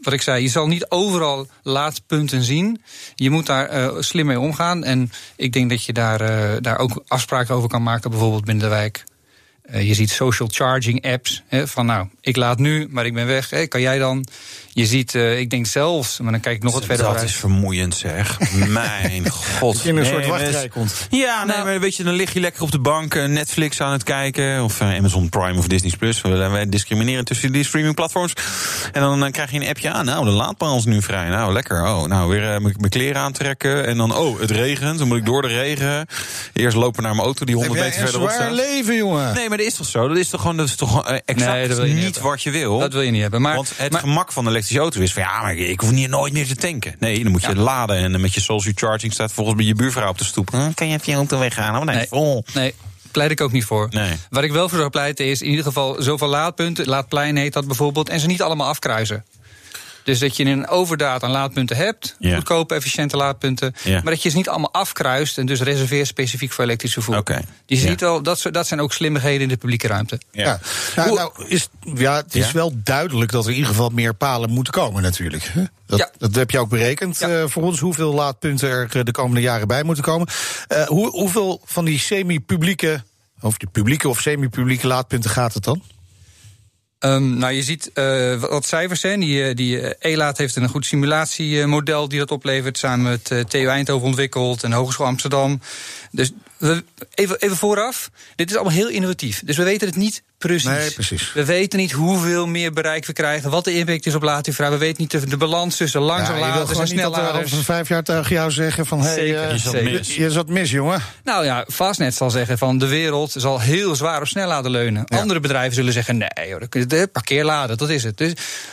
wat 0.00 0.12
ik 0.12 0.22
zei, 0.22 0.42
je 0.42 0.48
zal 0.48 0.66
niet 0.66 0.90
overal 0.90 1.48
laadpunten 1.62 2.42
zien. 2.42 2.82
Je 3.14 3.30
moet 3.30 3.46
daar 3.46 3.78
uh, 3.78 4.00
slim 4.00 4.26
mee 4.26 4.40
omgaan. 4.40 4.84
En 4.84 5.10
ik 5.36 5.52
denk 5.52 5.70
dat 5.70 5.84
je 5.84 5.92
daar, 5.92 6.20
uh, 6.20 6.56
daar 6.60 6.78
ook 6.78 7.02
afspraken 7.06 7.54
over 7.54 7.68
kan 7.68 7.82
maken, 7.82 8.10
bijvoorbeeld 8.10 8.44
binnen 8.44 8.64
de 8.64 8.70
wijk. 8.70 9.04
Je 9.72 9.94
ziet 9.94 10.10
social 10.10 10.48
charging 10.52 11.06
apps. 11.06 11.42
Hè, 11.46 11.68
van 11.68 11.86
nou, 11.86 12.08
ik 12.20 12.36
laat 12.36 12.58
nu, 12.58 12.86
maar 12.90 13.06
ik 13.06 13.14
ben 13.14 13.26
weg. 13.26 13.50
Hè, 13.50 13.66
kan 13.66 13.80
jij 13.80 13.98
dan? 13.98 14.26
Je 14.78 14.86
ziet, 14.86 15.14
uh, 15.14 15.38
ik 15.38 15.50
denk 15.50 15.66
zelfs, 15.66 16.18
maar 16.18 16.32
dan 16.32 16.40
kijk 16.40 16.56
ik 16.56 16.62
nog 16.62 16.72
wat 16.72 16.84
verder 16.84 17.06
Dat 17.06 17.22
is 17.22 17.34
vermoeiend 17.34 17.94
zeg. 17.94 18.38
Mijn 18.68 19.30
god. 19.30 19.74
Dat 19.74 19.82
je 19.82 19.88
in 19.88 19.96
een 19.96 20.02
nee, 20.02 20.12
soort 20.12 20.26
wachtrij 20.26 20.68
komt. 20.68 21.06
Ja, 21.10 21.44
nee, 21.44 21.56
nou, 21.56 21.68
maar 21.68 21.80
weet 21.80 21.96
je, 21.96 22.02
dan 22.04 22.14
lig 22.14 22.32
je 22.32 22.40
lekker 22.40 22.62
op 22.62 22.70
de 22.70 22.78
bank 22.78 23.14
Netflix 23.14 23.80
aan 23.80 23.92
het 23.92 24.02
kijken. 24.02 24.64
Of 24.64 24.80
uh, 24.80 24.96
Amazon 24.96 25.28
Prime 25.28 25.58
of 25.58 25.66
Disney 25.66 25.92
Plus. 25.98 26.20
Wij 26.20 26.68
discrimineren 26.68 27.24
tussen 27.24 27.52
die 27.52 27.64
streamingplatforms. 27.64 28.32
En 28.92 29.00
dan, 29.00 29.20
dan 29.20 29.30
krijg 29.30 29.50
je 29.50 29.60
een 29.60 29.68
appje 29.68 29.90
aan. 29.90 30.04
Nou, 30.04 30.24
de 30.24 30.30
laadpaal 30.30 30.76
is 30.76 30.84
nu 30.84 31.02
vrij. 31.02 31.28
Nou, 31.28 31.52
lekker. 31.52 31.82
Oh, 31.84 32.04
nou, 32.04 32.28
weer 32.28 32.62
mijn 32.62 32.88
kleren 32.88 33.20
aantrekken. 33.20 33.86
En 33.86 33.96
dan, 33.96 34.16
oh, 34.16 34.40
het 34.40 34.50
regent. 34.50 34.98
Dan 34.98 35.08
moet 35.08 35.18
ik 35.18 35.26
door 35.26 35.42
de 35.42 35.48
regen. 35.48 36.06
Eerst 36.52 36.76
lopen 36.76 37.02
naar 37.02 37.14
mijn 37.14 37.24
auto 37.24 37.44
die 37.44 37.54
100 37.54 37.80
meter 37.80 38.00
verderop 38.00 38.30
staat. 38.30 38.52
leven, 38.52 38.96
jongen. 38.96 39.34
Nee, 39.34 39.48
maar 39.48 39.58
dat 39.58 39.66
is 39.66 39.74
toch 39.74 39.86
zo? 39.86 40.08
Dat 40.08 40.16
is 40.16 40.28
toch 40.28 40.40
gewoon, 40.40 40.56
dat 40.56 40.66
is 40.66 40.76
toch 40.76 41.08
exact 41.24 41.78
nee, 41.78 41.92
niet, 41.94 42.20
wat 42.20 42.42
je 42.42 42.50
wil? 42.50 42.78
Dat 42.78 42.92
wil 42.92 43.02
je 43.02 43.10
niet 43.10 43.22
hebben. 43.22 43.40
Maar, 43.40 43.54
Want 43.54 43.72
het 43.76 43.92
maar, 43.92 44.00
gemak 44.00 44.32
van 44.32 44.44
de 44.44 44.50
elektrische 44.70 44.78
auto 44.78 45.00
is 45.00 45.12
van 45.12 45.22
ja, 45.22 45.42
maar 45.42 45.56
ik 45.56 45.80
hoef 45.80 45.90
niet 45.90 46.08
nooit 46.08 46.32
meer 46.32 46.46
te 46.46 46.56
tanken. 46.56 46.94
Nee, 46.98 47.22
dan 47.22 47.32
moet 47.32 47.42
je 47.42 47.48
ja. 47.48 47.54
laden 47.54 47.96
en 47.96 48.20
met 48.20 48.34
je 48.34 48.40
social 48.40 48.72
charging 48.76 49.12
staat 49.12 49.32
volgens 49.32 49.56
bij 49.56 49.66
je 49.66 49.74
buurvrouw 49.74 50.08
op 50.08 50.18
de 50.18 50.24
stoep. 50.24 50.50
Hm, 50.50 50.72
kan 50.74 50.88
je 50.88 50.94
even 50.94 51.12
je 51.12 51.18
auto 51.18 51.38
weghalen? 51.38 51.86
Nee, 51.86 51.96
nee, 51.96 52.06
vol. 52.08 52.44
nee, 52.54 52.74
pleit 53.10 53.30
ik 53.30 53.40
ook 53.40 53.52
niet 53.52 53.64
voor. 53.64 53.88
Nee. 53.90 54.12
Wat 54.30 54.44
ik 54.44 54.52
wel 54.52 54.68
voor 54.68 54.78
zou 54.78 54.90
pleiten 54.90 55.26
is 55.26 55.42
in 55.42 55.48
ieder 55.48 55.64
geval 55.64 56.02
zoveel 56.02 56.28
laadpunten, 56.28 56.88
laadplein 56.88 57.36
heet 57.36 57.52
dat 57.52 57.66
bijvoorbeeld, 57.66 58.08
en 58.08 58.20
ze 58.20 58.26
niet 58.26 58.42
allemaal 58.42 58.68
afkruisen. 58.68 59.24
Dus 60.08 60.18
dat 60.18 60.36
je 60.36 60.44
een 60.44 60.68
overdaad 60.68 61.22
aan 61.22 61.30
laadpunten 61.30 61.76
hebt, 61.76 62.16
ja. 62.18 62.34
goedkope, 62.34 62.74
efficiënte 62.74 63.16
laadpunten. 63.16 63.74
Ja. 63.84 64.00
Maar 64.02 64.12
dat 64.12 64.22
je 64.22 64.28
ze 64.28 64.36
niet 64.36 64.48
allemaal 64.48 64.72
afkruist 64.72 65.38
en 65.38 65.46
dus 65.46 65.60
reserveert 65.60 66.06
specifiek 66.06 66.52
voor 66.52 66.64
elektrisch 66.64 66.92
vervoer. 66.92 67.16
Okay. 67.16 67.44
Je 67.66 67.76
ja. 67.76 67.80
ziet 67.80 68.00
wel, 68.00 68.22
dat, 68.22 68.42
dat 68.50 68.66
zijn 68.66 68.80
ook 68.80 68.92
slimmigheden 68.92 69.42
in 69.42 69.48
de 69.48 69.56
publieke 69.56 69.86
ruimte. 69.86 70.20
Ja, 70.30 70.44
ja. 70.44 70.60
Nou, 70.96 71.14
nou, 71.14 71.46
is, 71.46 71.68
ja 71.94 72.16
het 72.16 72.34
is 72.34 72.52
wel 72.52 72.72
duidelijk 72.84 73.30
dat 73.30 73.44
er 73.44 73.50
in 73.50 73.56
ieder 73.56 73.70
geval 73.70 73.90
meer 73.90 74.14
palen 74.14 74.50
moeten 74.50 74.72
komen 74.72 75.02
natuurlijk. 75.02 75.52
Dat, 75.86 76.10
dat 76.18 76.34
heb 76.34 76.50
je 76.50 76.58
ook 76.58 76.68
berekend 76.68 77.22
uh, 77.22 77.44
voor 77.46 77.62
ons, 77.62 77.80
hoeveel 77.80 78.14
laadpunten 78.14 78.68
er 78.68 79.04
de 79.04 79.12
komende 79.12 79.40
jaren 79.40 79.68
bij 79.68 79.82
moeten 79.82 80.04
komen. 80.04 80.28
Uh, 80.68 80.86
hoe, 80.86 81.10
hoeveel 81.10 81.60
van 81.64 81.84
die 81.84 81.98
semi-publieke, 81.98 83.02
of 83.40 83.56
die 83.56 83.68
publieke 83.68 84.08
of 84.08 84.20
semi-publieke 84.20 84.86
laadpunten 84.86 85.30
gaat 85.30 85.54
het 85.54 85.64
dan? 85.64 85.82
Um, 87.00 87.38
nou, 87.38 87.52
je 87.52 87.62
ziet 87.62 87.90
uh, 87.94 88.40
wat 88.40 88.66
cijfers 88.66 89.00
zijn. 89.00 89.20
Die, 89.20 89.54
die 89.54 89.98
ELAAT 89.98 90.38
heeft 90.38 90.56
een 90.56 90.68
goed 90.68 90.86
simulatiemodel 90.86 92.08
die 92.08 92.18
dat 92.18 92.30
oplevert. 92.30 92.78
Samen 92.78 93.04
met 93.10 93.50
TU 93.50 93.66
Eindhoven 93.66 94.06
ontwikkeld 94.06 94.62
en 94.62 94.72
Hogeschool 94.72 95.06
Amsterdam. 95.06 95.60
Dus 96.10 96.32
we, 96.58 96.84
even, 97.14 97.36
even 97.38 97.56
vooraf. 97.56 98.10
Dit 98.36 98.50
is 98.50 98.56
allemaal 98.56 98.74
heel 98.74 98.88
innovatief. 98.88 99.42
Dus 99.44 99.56
we 99.56 99.62
weten 99.62 99.86
het 99.86 99.96
niet 99.96 100.22
precies. 100.38 100.64
Nee, 100.64 100.90
precies. 100.90 101.32
We 101.32 101.44
weten 101.44 101.78
niet 101.78 101.92
hoeveel 101.92 102.46
meer 102.46 102.72
bereik 102.72 103.06
we 103.06 103.12
krijgen. 103.12 103.50
Wat 103.50 103.64
de 103.64 103.72
impact 103.72 104.06
is 104.06 104.14
op 104.14 104.22
laadinfra. 104.22 104.70
We 104.70 104.76
weten 104.76 105.00
niet 105.00 105.10
de, 105.10 105.26
de 105.26 105.36
balans 105.36 105.76
tussen 105.76 106.00
langzaam 106.00 106.38
ja, 106.38 106.40
laden 106.40 106.80
en 106.80 106.88
snel 106.88 107.10
laden. 107.10 107.42
Over 107.42 107.64
vijf 107.64 107.88
jaar 107.88 108.02
tegen 108.02 108.34
jou 108.34 108.50
zeggen 108.50 108.86
van... 108.86 109.00
Hey, 109.00 109.14
zeker, 109.14 109.44
uh, 109.44 109.52
je, 109.52 109.58
zat 109.58 109.82
mis. 109.82 110.16
je 110.16 110.30
zat 110.30 110.48
mis, 110.48 110.70
jongen. 110.70 111.02
Nou 111.24 111.44
ja, 111.44 111.64
Fastnet 111.72 112.14
zal 112.14 112.30
zeggen 112.30 112.58
van 112.58 112.78
de 112.78 112.86
wereld 112.86 113.34
zal 113.36 113.60
heel 113.60 113.94
zwaar 113.94 114.20
op 114.20 114.26
snelladen 114.26 114.70
leunen. 114.70 115.02
Ja. 115.06 115.18
Andere 115.18 115.40
bedrijven 115.40 115.74
zullen 115.74 115.92
zeggen 115.92 116.16
nee, 116.16 116.48
joh, 116.48 116.86
de 116.88 117.08
parkeerladen, 117.12 117.76
dat 117.76 117.88
is 117.88 118.04
het. 118.04 118.16
Dus 118.16 118.32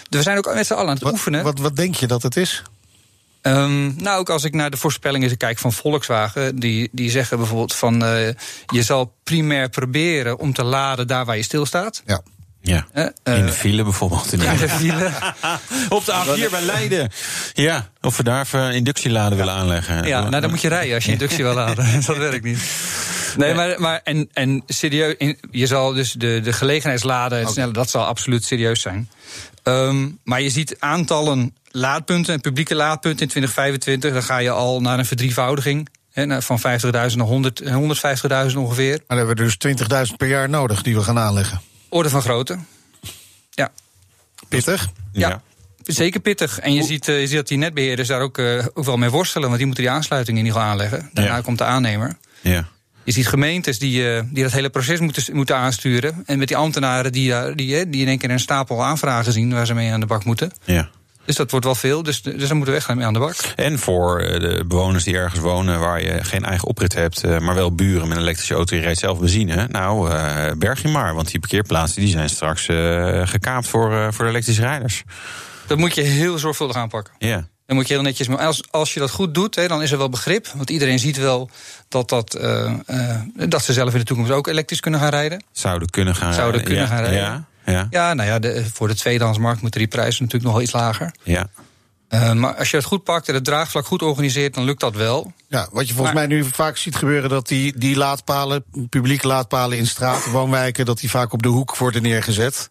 we 0.09 0.21
zijn 0.21 0.37
ook 0.37 0.53
met 0.53 0.67
z'n 0.67 0.73
allen 0.73 0.87
aan 0.87 0.93
het 0.93 1.03
wat, 1.03 1.11
oefenen. 1.11 1.43
Wat, 1.43 1.59
wat 1.59 1.75
denk 1.75 1.95
je 1.95 2.07
dat 2.07 2.23
het 2.23 2.37
is? 2.37 2.63
Um, 3.47 3.95
nou, 3.97 4.19
ook 4.19 4.29
als 4.29 4.43
ik 4.43 4.53
naar 4.53 4.69
de 4.69 4.77
voorspellingen 4.77 5.37
kijk 5.37 5.57
van 5.57 5.73
Volkswagen, 5.73 6.59
die, 6.59 6.89
die 6.91 7.09
zeggen 7.09 7.37
bijvoorbeeld 7.37 7.75
van 7.75 8.03
uh, 8.03 8.27
je 8.67 8.83
zal 8.83 9.15
primair 9.23 9.69
proberen 9.69 10.39
om 10.39 10.53
te 10.53 10.63
laden 10.63 11.07
daar 11.07 11.25
waar 11.25 11.37
je 11.37 11.43
stilstaat. 11.43 12.01
Ja. 12.05 12.21
Ja, 12.61 12.87
uh, 12.93 13.37
in 13.37 13.45
de 13.45 13.51
file 13.51 13.83
bijvoorbeeld. 13.83 14.33
In 14.33 14.39
de 14.39 14.69
file. 14.69 15.11
Op 15.89 16.05
de 16.05 16.11
A4 16.11 16.51
bij 16.51 16.61
Leiden. 16.61 17.11
Ja, 17.53 17.89
of 18.01 18.17
we 18.17 18.23
daar 18.23 18.41
even 18.41 18.73
inductieladen 18.73 19.37
willen 19.37 19.53
aanleggen. 19.53 20.07
Ja, 20.07 20.29
nou 20.29 20.41
dan 20.41 20.49
moet 20.49 20.61
je 20.61 20.67
rijden 20.67 20.95
als 20.95 21.05
je 21.05 21.11
inductie 21.11 21.43
wil 21.43 21.53
laden. 21.53 21.85
dat 22.05 22.17
werkt 22.17 22.43
niet. 22.43 22.59
Nee, 23.37 23.53
maar, 23.53 23.81
maar 23.81 24.01
en, 24.03 24.29
en 24.33 24.63
serieus, 24.67 25.15
je 25.51 25.67
zal 25.67 25.93
dus 25.93 26.11
de, 26.11 26.39
de 26.43 26.53
gelegenheidsladen 26.53 27.39
en 27.39 27.47
sneller, 27.47 27.73
dat 27.73 27.89
zal 27.89 28.05
absoluut 28.05 28.43
serieus 28.43 28.81
zijn. 28.81 29.09
Um, 29.63 30.19
maar 30.23 30.41
je 30.41 30.49
ziet 30.49 30.75
aantallen 30.79 31.55
laadpunten 31.75 32.33
en 32.33 32.41
publieke 32.41 32.75
laadpunten 32.75 33.21
in 33.21 33.27
2025, 33.27 34.13
dan 34.13 34.23
ga 34.23 34.37
je 34.37 34.49
al 34.49 34.81
naar 34.81 34.99
een 34.99 35.05
verdrievoudiging. 35.05 35.89
He, 36.11 36.41
van 36.41 36.59
50.000 36.59 36.63
naar 36.91 38.47
150.000 38.51 38.57
ongeveer. 38.57 38.89
Maar 39.07 39.17
dan 39.17 39.17
hebben 39.17 39.35
we 39.35 39.57
dus 39.57 40.07
20.000 40.09 40.15
per 40.17 40.27
jaar 40.27 40.49
nodig 40.49 40.81
die 40.81 40.95
we 40.95 41.03
gaan 41.03 41.19
aanleggen. 41.19 41.61
Orde 41.89 42.09
van 42.09 42.21
grootte. 42.21 42.57
Ja. 43.49 43.71
Pittig. 44.49 44.87
Ja. 45.11 45.29
ja. 45.29 45.41
Zeker 45.83 46.19
pittig. 46.19 46.59
En 46.59 46.73
je 46.73 46.83
ziet, 46.83 47.07
uh, 47.07 47.19
je 47.19 47.27
ziet 47.27 47.35
dat 47.35 47.47
die 47.47 47.57
netbeheerders 47.57 48.07
daar 48.07 48.21
ook, 48.21 48.37
uh, 48.37 48.65
ook 48.73 48.85
wel 48.85 48.97
mee 48.97 49.09
worstelen. 49.09 49.45
Want 49.45 49.57
die 49.57 49.65
moeten 49.65 49.83
die 49.83 49.93
aansluiting 49.93 50.37
in 50.37 50.45
ieder 50.45 50.59
geval 50.59 50.73
aanleggen. 50.73 51.09
Daarna 51.13 51.35
ja. 51.35 51.41
komt 51.41 51.57
de 51.57 51.63
aannemer. 51.63 52.17
Ja. 52.41 52.67
Je 53.03 53.11
ziet 53.11 53.27
gemeentes 53.27 53.79
die, 53.79 54.01
uh, 54.01 54.21
die 54.31 54.43
dat 54.43 54.51
hele 54.51 54.69
proces 54.69 54.99
moeten, 54.99 55.35
moeten 55.35 55.55
aansturen. 55.55 56.23
En 56.25 56.37
met 56.37 56.47
die 56.47 56.57
ambtenaren 56.57 57.11
die, 57.11 57.55
die, 57.55 57.89
die 57.89 58.01
in 58.01 58.07
één 58.07 58.17
keer 58.17 58.29
een 58.29 58.39
stapel 58.39 58.83
aanvragen 58.83 59.33
zien 59.33 59.53
waar 59.53 59.65
ze 59.65 59.73
mee 59.73 59.91
aan 59.91 59.99
de 59.99 60.05
bak 60.05 60.25
moeten. 60.25 60.51
Ja. 60.63 60.89
Dus 61.25 61.35
dat 61.35 61.51
wordt 61.51 61.65
wel 61.65 61.75
veel, 61.75 62.03
dus, 62.03 62.21
dus 62.21 62.47
daar 62.47 62.55
moeten 62.55 62.73
we 62.73 62.79
echt 62.79 62.95
mee 62.95 63.05
aan 63.05 63.13
de 63.13 63.19
bak. 63.19 63.35
En 63.55 63.79
voor 63.79 64.19
de 64.19 64.63
bewoners 64.67 65.03
die 65.03 65.15
ergens 65.15 65.39
wonen 65.41 65.79
waar 65.79 66.01
je 66.01 66.23
geen 66.23 66.45
eigen 66.45 66.67
oprit 66.67 66.93
hebt, 66.93 67.39
maar 67.39 67.55
wel 67.55 67.75
buren 67.75 68.07
met 68.07 68.17
een 68.17 68.23
elektrische 68.23 68.53
auto, 68.53 68.75
die 68.75 68.83
rijdt 68.83 68.99
zelf 68.99 69.19
benzine. 69.19 69.67
Nou, 69.69 70.11
uh, 70.11 70.51
berg 70.57 70.81
je 70.81 70.87
maar, 70.87 71.15
want 71.15 71.31
die 71.31 71.39
parkeerplaatsen 71.39 72.01
die 72.01 72.09
zijn 72.09 72.29
straks 72.29 72.67
uh, 72.67 73.21
gekaapt 73.27 73.67
voor, 73.67 73.91
uh, 73.91 74.07
voor 74.11 74.25
de 74.25 74.31
elektrische 74.31 74.61
rijders. 74.61 75.03
Dat 75.67 75.77
moet 75.77 75.95
je 75.95 76.01
heel 76.01 76.37
zorgvuldig 76.37 76.75
aanpakken. 76.75 77.13
Ja. 77.17 77.47
Dan 77.65 77.75
moet 77.75 77.87
je 77.87 77.93
heel 77.93 78.03
netjes. 78.03 78.27
Maar 78.27 78.37
als, 78.37 78.63
als 78.71 78.93
je 78.93 78.99
dat 78.99 79.11
goed 79.11 79.33
doet, 79.33 79.55
hè, 79.55 79.67
dan 79.67 79.81
is 79.81 79.91
er 79.91 79.97
wel 79.97 80.09
begrip. 80.09 80.47
Want 80.55 80.69
iedereen 80.69 80.99
ziet 80.99 81.17
wel 81.17 81.49
dat, 81.87 82.09
dat, 82.09 82.39
dat 83.49 83.63
ze 83.63 83.73
zelf 83.73 83.93
in 83.93 83.99
de 83.99 84.05
toekomst 84.05 84.31
ook 84.31 84.47
elektrisch 84.47 84.79
kunnen 84.79 84.99
gaan 84.99 85.09
rijden. 85.09 85.43
Zouden 85.51 85.89
kunnen 85.89 86.15
gaan 86.15 86.33
Zouden 86.33 86.63
kunnen 86.63 86.83
ja, 86.83 86.87
gaan 86.89 87.03
rijden. 87.03 87.19
Ja, 87.19 87.45
ja. 87.65 87.87
ja 87.89 88.13
nou 88.13 88.29
ja, 88.29 88.39
de, 88.39 88.65
voor 88.73 88.87
de 88.87 88.95
tweedehandsmarkt 88.95 89.61
moeten 89.61 89.79
die 89.79 89.89
prijzen 89.89 90.23
natuurlijk 90.23 90.43
nog 90.43 90.53
wel 90.53 90.61
iets 90.61 90.71
lager. 90.71 91.11
Ja. 91.23 91.47
Uh, 92.09 92.33
maar 92.33 92.55
als 92.55 92.69
je 92.71 92.77
het 92.77 92.85
goed 92.85 93.03
pakt 93.03 93.27
en 93.27 93.33
het 93.33 93.43
draagvlak 93.43 93.85
goed 93.85 94.01
organiseert, 94.01 94.53
dan 94.53 94.63
lukt 94.63 94.79
dat 94.79 94.95
wel. 94.95 95.33
Ja, 95.47 95.67
wat 95.71 95.87
je 95.87 95.93
volgens 95.93 96.15
maar, 96.15 96.27
mij 96.27 96.37
nu 96.37 96.43
vaak 96.43 96.77
ziet 96.77 96.95
gebeuren, 96.95 97.29
dat 97.29 97.47
die, 97.47 97.77
die 97.77 97.95
laadpalen, 97.95 98.63
publieke 98.89 99.27
laadpalen 99.27 99.77
in 99.77 99.87
straten, 99.87 100.31
woonwijken, 100.31 100.85
dat 100.85 100.99
die 100.99 101.09
vaak 101.09 101.33
op 101.33 101.43
de 101.43 101.49
hoek 101.49 101.77
worden 101.77 102.01
neergezet. 102.01 102.69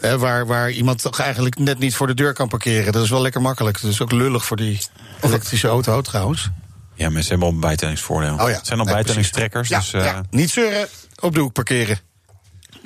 He, 0.00 0.18
waar, 0.18 0.46
waar 0.46 0.70
iemand 0.70 1.02
toch 1.02 1.18
eigenlijk 1.18 1.58
net 1.58 1.78
niet 1.78 1.94
voor 1.94 2.06
de 2.06 2.14
deur 2.14 2.32
kan 2.32 2.48
parkeren. 2.48 2.92
Dat 2.92 3.02
is 3.02 3.10
wel 3.10 3.22
lekker 3.22 3.40
makkelijk. 3.40 3.80
Dat 3.80 3.90
is 3.90 4.00
ook 4.00 4.12
lullig 4.12 4.44
voor 4.44 4.56
die 4.56 4.80
elektrische 5.20 5.68
auto 5.68 6.00
trouwens. 6.00 6.50
Ja, 6.94 7.10
ze 7.22 7.28
hebben 7.28 7.46
al 7.46 7.54
een 7.54 7.60
bijtellingsvoordeel. 7.60 8.34
Oh 8.34 8.48
ja. 8.48 8.56
Het 8.56 8.66
zijn 8.66 8.78
al 8.78 8.84
Nee, 8.84 8.94
bijtellingstrekkers. 8.94 9.68
Dus, 9.68 9.92
eh, 9.92 10.04
ja. 10.04 10.22
Niet 10.30 10.50
zeuren, 10.50 10.88
op 11.20 11.34
de 11.34 11.40
hoek 11.40 11.52
parkeren. 11.52 11.98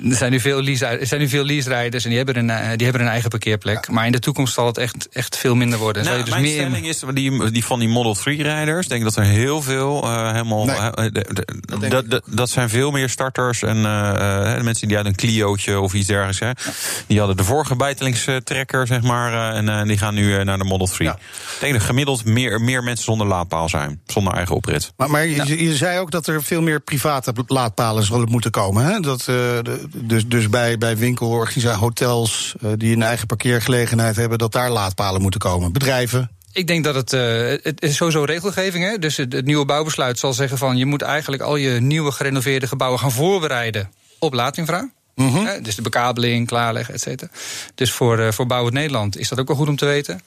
Er 0.03 0.15
zijn 0.15 0.31
nu 0.31 0.39
veel 0.39 0.61
lease, 0.61 0.85
er 0.85 1.07
zijn 1.07 1.19
nu 1.19 1.29
veel 1.29 1.45
lease-rijders 1.45 2.03
en 2.03 2.09
die 2.09 2.17
hebben, 2.17 2.37
een, 2.37 2.49
eh, 2.49 2.69
die 2.75 2.83
hebben 2.83 3.01
een 3.01 3.11
eigen 3.11 3.29
parkeerplek. 3.29 3.89
Maar 3.89 4.05
in 4.05 4.11
de 4.11 4.19
toekomst 4.19 4.53
zal 4.53 4.65
het 4.65 4.77
echt, 4.77 5.09
echt 5.11 5.37
veel 5.37 5.55
minder 5.55 5.79
worden. 5.79 6.03
Nou, 6.03 6.19
dus 6.19 6.29
mijn 6.29 6.41
meer 6.41 6.53
stelling 6.53 6.87
is, 6.87 7.03
die, 7.13 7.51
die 7.51 7.65
van 7.65 7.79
die 7.79 7.89
Model 7.89 8.15
3-rijders... 8.17 8.87
denk 8.87 9.03
dat 9.03 9.15
er 9.15 9.23
heel 9.23 9.61
veel 9.61 10.03
eh, 10.03 10.31
helemaal... 10.31 10.65
Nee, 10.65 10.75
eh, 10.75 11.89
dat, 11.89 12.09
dat, 12.09 12.23
dat 12.25 12.49
zijn 12.49 12.69
veel 12.69 12.91
meer 12.91 13.09
starters 13.09 13.63
en 13.63 13.83
de 13.83 14.59
mensen 14.63 14.87
die 14.87 14.97
uit 14.97 15.05
een 15.05 15.15
Clio'tje 15.15 15.79
of 15.79 15.93
iets 15.93 16.07
dergelijks... 16.07 16.39
Hè, 16.39 16.71
die 17.07 17.17
hadden 17.17 17.37
de 17.37 17.43
vorige 17.43 17.75
bijtellingstrekker, 17.75 18.87
zeg 18.87 19.01
maar... 19.01 19.53
en 19.53 19.87
die 19.87 19.97
gaan 19.97 20.13
nu 20.13 20.43
naar 20.43 20.57
de 20.57 20.63
Model 20.63 20.87
3. 20.87 21.07
Ja. 21.07 21.13
Ik 21.13 21.59
denk 21.59 21.73
dat 21.73 21.83
gemiddeld 21.83 22.25
meer, 22.25 22.61
meer 22.61 22.83
mensen 22.83 23.05
zonder 23.05 23.27
laadpaal 23.27 23.69
zijn. 23.69 24.01
Zonder 24.05 24.33
eigen 24.33 24.55
oprit. 24.55 24.91
Maar, 24.97 25.09
maar 25.09 25.27
je, 25.27 25.63
je 25.63 25.75
zei 25.75 25.99
ook 25.99 26.11
dat 26.11 26.27
er 26.27 26.43
veel 26.43 26.61
meer 26.61 26.79
private 26.79 27.33
laadpalen 27.47 28.03
zullen 28.03 28.29
moeten 28.31 28.51
komen. 28.51 28.85
Hè? 28.85 28.99
Dat, 28.99 29.23
de- 29.25 29.87
dus 29.93 30.27
dus 30.27 30.49
bij, 30.49 30.77
bij 30.77 30.97
winkelorganisaties, 30.97 31.79
hotels 31.79 32.55
eh, 32.61 32.71
die 32.77 32.95
een 32.95 33.03
eigen 33.03 33.27
parkeergelegenheid 33.27 34.15
hebben, 34.15 34.37
dat 34.37 34.51
daar 34.51 34.69
laadpalen 34.69 35.21
moeten 35.21 35.39
komen. 35.39 35.71
Bedrijven. 35.71 36.31
Ik 36.51 36.67
denk 36.67 36.83
dat 36.83 36.95
het, 36.95 37.13
eh, 37.13 37.63
het 37.63 37.81
is 37.81 37.95
sowieso 37.95 38.23
regelgeving. 38.23 38.83
Hè? 38.83 38.97
Dus 38.97 39.17
het, 39.17 39.33
het 39.33 39.45
nieuwe 39.45 39.65
bouwbesluit 39.65 40.19
zal 40.19 40.33
zeggen 40.33 40.57
van 40.57 40.77
je 40.77 40.85
moet 40.85 41.01
eigenlijk 41.01 41.41
al 41.41 41.55
je 41.55 41.79
nieuwe 41.79 42.11
gerenoveerde 42.11 42.67
gebouwen 42.67 42.99
gaan 42.99 43.11
voorbereiden 43.11 43.91
op 44.19 44.33
laadinfra. 44.33 44.89
Hè, 45.21 45.61
dus 45.61 45.75
de 45.75 45.81
bekabeling, 45.81 46.47
klaarleggen, 46.47 46.93
et 46.93 47.01
cetera. 47.01 47.31
Dus 47.75 47.91
voor, 47.91 48.19
eh, 48.19 48.31
voor 48.31 48.45
Bouwend 48.45 48.73
Nederland 48.73 49.17
is 49.17 49.29
dat 49.29 49.39
ook 49.39 49.47
wel 49.47 49.57
goed 49.57 49.67
om 49.67 49.75
te 49.75 49.85
weten. 49.85 50.21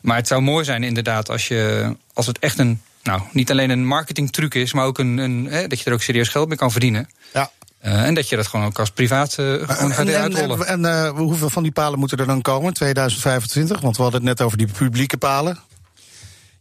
Maar 0.00 0.16
het 0.16 0.26
zou 0.26 0.42
mooi 0.42 0.64
zijn 0.64 0.82
inderdaad 0.82 1.30
als, 1.30 1.48
je, 1.48 1.96
als 2.12 2.26
het 2.26 2.38
echt 2.38 2.58
een, 2.58 2.80
nou, 3.02 3.22
niet 3.32 3.50
alleen 3.50 3.70
een 3.70 3.86
marketingtruc 3.86 4.54
is, 4.54 4.72
maar 4.72 4.84
ook 4.84 4.98
een, 4.98 5.18
een, 5.18 5.46
hè, 5.50 5.66
dat 5.66 5.78
je 5.78 5.84
er 5.84 5.92
ook 5.92 6.02
serieus 6.02 6.28
geld 6.28 6.48
mee 6.48 6.56
kan 6.56 6.70
verdienen. 6.70 7.08
Ja. 7.32 7.50
Eh, 7.84 8.04
en 8.04 8.14
dat 8.14 8.28
je 8.28 8.36
dat 8.36 8.46
gewoon 8.46 8.66
ook 8.66 8.78
als 8.78 8.90
privaat 8.90 9.28
eh, 9.30 9.36
gewoon 9.46 9.66
gaat 9.66 9.98
en, 9.98 10.14
en, 10.14 10.20
uitrollen. 10.20 10.66
en, 10.66 10.84
eh, 10.84 11.10
hoeveel 11.10 11.50
van 11.50 11.62
die 11.62 11.72
palen 11.72 11.98
moeten 11.98 12.18
er 12.18 12.26
dan 12.26 12.42
komen? 12.42 12.74
2025? 12.74 13.80
Want 13.80 13.96
we 13.96 14.02
hadden 14.02 14.20
het 14.20 14.28
net 14.30 14.46
over 14.46 14.58
die 14.58 14.66
publieke 14.66 15.16
palen. 15.16 15.58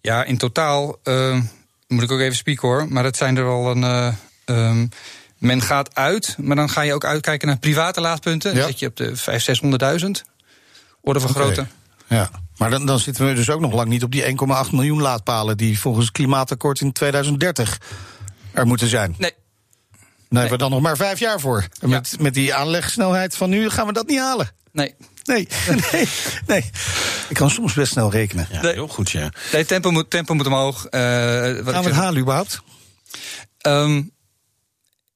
Ja, 0.01 0.23
in 0.23 0.37
totaal 0.37 0.99
moet 1.87 2.03
ik 2.03 2.11
ook 2.11 2.19
even 2.19 2.35
spieken 2.35 2.67
hoor. 2.67 2.87
Maar 2.89 3.03
het 3.03 3.17
zijn 3.17 3.37
er 3.37 3.45
al 3.45 3.71
een. 3.71 3.83
eh, 3.83 4.13
ehm, 4.45 4.87
men 5.37 5.61
gaat 5.61 5.95
uit, 5.95 6.35
maar 6.39 6.55
dan 6.55 6.69
ga 6.69 6.81
je 6.81 6.93
ook 6.93 7.05
uitkijken 7.05 7.47
naar 7.47 7.57
private 7.57 8.01
laadpunten. 8.01 8.51
Ja. 8.51 8.57
Dan 8.57 8.67
zit 8.67 8.79
je 8.79 8.87
op 8.87 8.95
de 8.95 9.15
500.000, 9.15 10.23
600.000. 10.23 10.23
Orde 11.01 11.19
van 11.19 11.29
grootte. 11.29 11.65
Ja. 12.07 12.29
Maar 12.57 12.69
dan, 12.69 12.85
dan 12.85 12.99
zitten 12.99 13.27
we 13.27 13.33
dus 13.33 13.49
ook 13.49 13.59
nog 13.59 13.73
lang 13.73 13.89
niet 13.89 14.03
op 14.03 14.11
die 14.11 14.23
1,8 14.65 14.71
miljoen 14.71 15.01
laadpalen 15.01 15.57
die 15.57 15.79
volgens 15.79 16.05
het 16.05 16.13
klimaatakkoord 16.13 16.81
in 16.81 16.91
2030 16.91 17.77
er 18.51 18.67
moeten 18.67 18.87
zijn. 18.87 19.15
Nee, 19.17 19.31
hebben 20.39 20.57
we 20.57 20.63
dan 20.63 20.71
nog 20.71 20.81
maar 20.81 20.97
vijf 20.97 21.19
jaar 21.19 21.39
voor. 21.39 21.67
En 21.79 21.89
Ja. 21.89 21.95
met, 21.95 22.15
met 22.19 22.33
die 22.33 22.53
aanlegsnelheid 22.53 23.35
van 23.35 23.49
nu 23.49 23.69
gaan 23.69 23.87
we 23.87 23.93
dat 23.93 24.07
niet 24.07 24.19
halen. 24.19 24.49
nee. 24.71 24.95
Nee, 25.23 25.47
nee, 25.91 26.07
nee. 26.47 26.69
Ik 27.29 27.35
kan 27.35 27.49
soms 27.49 27.73
best 27.73 27.91
snel 27.91 28.11
rekenen. 28.11 28.47
Ja, 28.51 28.61
heel 28.61 28.87
goed, 28.87 29.11
ja. 29.11 29.31
nee 29.51 29.65
tempo, 29.65 29.91
moet, 29.91 30.09
tempo 30.09 30.33
moet 30.33 30.45
omhoog. 30.47 30.85
Eh, 30.85 31.01
wat 31.01 31.03
Gaan 31.03 31.63
we 31.65 31.71
zeg- 31.73 31.83
het 31.85 31.93
halen 31.93 32.21
überhaupt? 32.21 32.61
Ehm, 33.57 34.01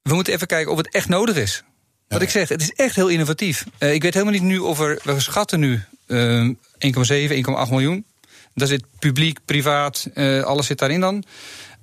we 0.02 0.14
moeten 0.14 0.34
even 0.34 0.48
kijken 0.48 0.72
of 0.72 0.78
het 0.78 0.94
echt 0.94 1.08
nodig 1.10 1.36
is. 1.36 1.64
Wat 2.08 2.22
ik 2.22 2.30
zeg, 2.30 2.50
het 2.50 2.62
is 2.62 2.72
echt 2.72 2.96
heel 2.96 3.08
innovatief. 3.08 3.66
Eh, 3.78 3.94
ik 3.94 4.02
weet 4.02 4.14
helemaal 4.14 4.34
niet 4.36 4.44
nu 4.44 4.58
of 4.58 4.80
er. 4.80 5.00
We 5.04 5.20
schatten 5.20 5.60
nu 5.60 5.84
ehm 6.08 6.54
1,7, 6.78 7.36
1,8 7.36 7.70
miljoen. 7.70 8.06
Daar 8.54 8.68
zit 8.68 8.84
publiek, 9.00 9.40
privaat, 9.46 10.08
eh, 10.14 10.44
alles 10.44 10.66
zit 10.66 10.80
daarin 10.80 11.00
dan. 11.00 11.24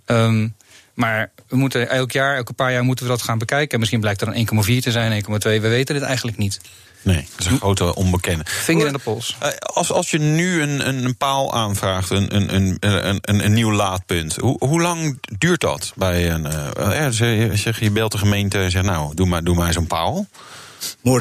Ehm, 0.05 0.49
maar 0.95 1.31
we 1.49 1.57
moeten 1.57 1.89
elk 1.91 2.13
jaar, 2.13 2.37
elke 2.37 2.53
paar 2.53 2.73
jaar 2.73 2.85
moeten 2.85 3.05
we 3.05 3.11
dat 3.11 3.23
gaan 3.23 3.39
bekijken. 3.39 3.71
En 3.73 3.79
misschien 3.79 4.01
blijkt 4.01 4.21
er 4.21 4.27
dan 4.27 4.65
1,4 4.65 4.79
te 4.81 4.91
zijn, 4.91 5.25
1,2. 5.25 5.29
We 5.39 5.59
weten 5.61 5.95
het 5.95 6.05
eigenlijk 6.05 6.37
niet. 6.37 6.61
Nee, 7.03 7.27
dat 7.37 7.47
is 7.47 7.47
een 7.47 7.59
grote 7.59 7.95
onbekende. 7.95 8.45
Vinger 8.47 8.87
in 8.87 8.93
de 8.93 8.99
pols. 8.99 9.37
Eh, 9.41 9.49
Als, 9.59 9.93
als 9.93 10.11
je 10.11 10.19
nu 10.19 10.63
een, 10.63 10.89
een, 10.89 11.05
een 11.05 11.17
paal 11.17 11.55
aanvraagt, 11.55 12.11
een, 12.11 12.35
een, 12.37 12.55
een, 12.55 12.77
een, 12.81 13.19
een, 13.21 13.45
een 13.45 13.53
nieuw 13.53 13.73
laadpunt, 13.73 14.37
hoe, 14.37 14.57
hoe 14.59 14.81
lang 14.81 15.19
duurt 15.39 15.61
dat 15.61 15.93
bij 15.97 16.31
een. 16.31 16.47
eh, 16.47 16.69
ja, 16.77 17.11
zeg, 17.11 17.59
zeg, 17.59 17.81
je 17.81 17.91
belt 17.91 18.13
de 18.13 18.19
gemeente 18.19 18.59
en 18.59 18.71
zegt: 18.71 18.85
Nou, 18.85 19.15
doe 19.15 19.27
maar, 19.27 19.45
doe 19.45 19.55
maar 19.55 19.73
zo'n 19.73 19.87
paal. 19.87 20.27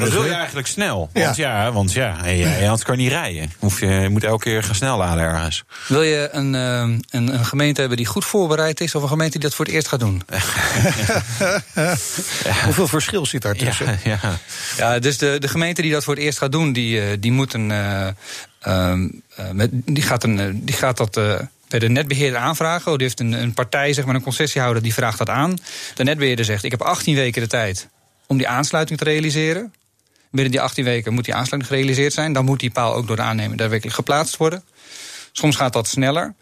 Dat 0.00 0.12
wil 0.12 0.24
je 0.24 0.32
eigenlijk 0.34 0.66
snel. 0.66 1.10
Want 1.12 1.36
ja, 1.36 1.72
want 1.72 1.92
ja 1.92 2.16
hey, 2.20 2.62
anders 2.62 2.82
kan 2.82 2.96
je 2.96 3.02
niet 3.02 3.12
rijden. 3.12 3.52
Hoef 3.58 3.80
je, 3.80 3.86
je 3.86 4.08
moet 4.08 4.24
elke 4.24 4.44
keer 4.44 4.62
gaan 4.62 4.74
snel 4.74 4.96
laden 4.98 5.24
ergens. 5.24 5.64
Wil 5.88 6.02
je 6.02 6.28
een, 6.32 6.54
ehm, 6.54 6.98
een, 7.10 7.34
een 7.34 7.44
gemeente 7.44 7.80
hebben 7.80 7.98
die 7.98 8.06
goed 8.06 8.24
voorbereid 8.24 8.80
is, 8.80 8.94
of 8.94 9.02
een 9.02 9.08
gemeente 9.08 9.38
die 9.38 9.48
dat 9.48 9.56
voor 9.56 9.64
het 9.64 9.74
eerst 9.74 9.88
gaat 9.88 10.00
doen? 10.00 10.22
Hoeveel 12.64 12.88
verschil 12.88 13.26
zit 13.26 13.42
daar 13.42 13.54
tussen? 13.54 13.98
Ja, 14.04 14.18
ja. 14.22 14.38
Ja, 14.76 14.98
dus 14.98 15.18
de, 15.18 15.36
de 15.38 15.48
gemeente 15.48 15.82
die 15.82 15.92
dat 15.92 16.04
voor 16.04 16.14
het 16.14 16.22
eerst 16.22 16.38
gaat 16.38 16.52
doen, 16.52 16.72
die, 16.72 17.00
eh, 17.00 17.16
die 17.20 17.32
moet 17.32 17.54
een. 17.54 17.70
eh, 17.70 18.06
ehm, 18.60 19.08
eh, 19.36 19.50
met, 19.52 19.70
die, 19.72 20.02
gaat 20.02 20.24
een 20.24 20.64
die 20.64 20.74
gaat 20.74 20.96
dat. 20.96 21.16
eh, 21.16 21.34
bij 21.68 21.78
de 21.78 21.88
netbeheerder 21.88 22.40
aanvragen. 22.40 22.90
Oh, 22.92 22.98
die 22.98 23.06
heeft 23.06 23.20
een, 23.20 23.32
een 23.32 23.54
partij, 23.54 23.92
zeg 23.92 24.04
maar 24.04 24.14
een 24.14 24.22
concessiehouder, 24.22 24.82
die 24.82 24.94
vraagt 24.94 25.18
dat 25.18 25.28
aan. 25.28 25.56
De 25.94 26.04
netbeheerder 26.04 26.44
zegt: 26.44 26.64
Ik 26.64 26.70
heb 26.70 26.82
18 26.82 27.14
weken 27.14 27.42
de 27.42 27.48
tijd 27.48 27.88
om 28.26 28.36
die 28.36 28.48
aansluiting 28.48 28.98
te 28.98 29.04
realiseren. 29.04 29.74
Binnen 30.30 30.52
die 30.52 30.60
18 30.60 30.84
weken 30.84 31.12
moet 31.12 31.24
die 31.24 31.34
aansluiting 31.34 31.72
gerealiseerd 31.72 32.12
zijn. 32.12 32.32
Dan 32.32 32.44
moet 32.44 32.60
die 32.60 32.70
paal 32.70 32.94
ook 32.94 33.06
door 33.06 33.16
de 33.16 33.22
aannemer 33.22 33.56
daadwerkelijk 33.56 33.96
geplaatst 33.96 34.36
worden. 34.36 34.64
Soms 35.32 35.56
gaat 35.56 35.72
dat 35.72 35.88
sneller. 35.88 36.34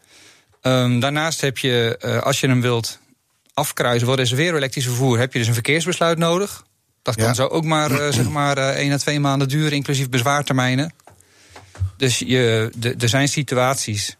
Ehm, 0.60 1.00
daarnaast 1.00 1.40
heb 1.40 1.58
je, 1.58 1.96
eh, 2.00 2.18
als 2.18 2.40
je 2.40 2.46
hem 2.46 2.60
wilt 2.60 2.98
afkruisen 3.54 4.06
voor 4.06 4.16
reserveren 4.16 4.56
elektrisch 4.56 4.84
vervoer, 4.84 5.18
heb 5.18 5.32
je 5.32 5.38
dus 5.38 5.48
een 5.48 5.54
verkeersbesluit 5.54 6.18
nodig. 6.18 6.64
Dat 7.02 7.16
kan 7.16 7.24
Ja. 7.24 7.34
zo 7.34 7.46
ook 7.46 7.64
maar, 7.64 7.90
eh, 7.90 8.12
zeg 8.20 8.28
maar 8.28 8.58
eh, 8.58 8.68
één 8.68 8.92
à 8.92 8.96
twee 8.96 9.20
maanden 9.20 9.48
duren, 9.48 9.72
inclusief 9.72 10.08
bezwaartermijnen. 10.08 10.94
Dus 11.96 12.18
je, 12.18 12.70
de, 12.76 12.94
er 12.98 13.08
zijn 13.08 13.28
situaties. 13.28 14.16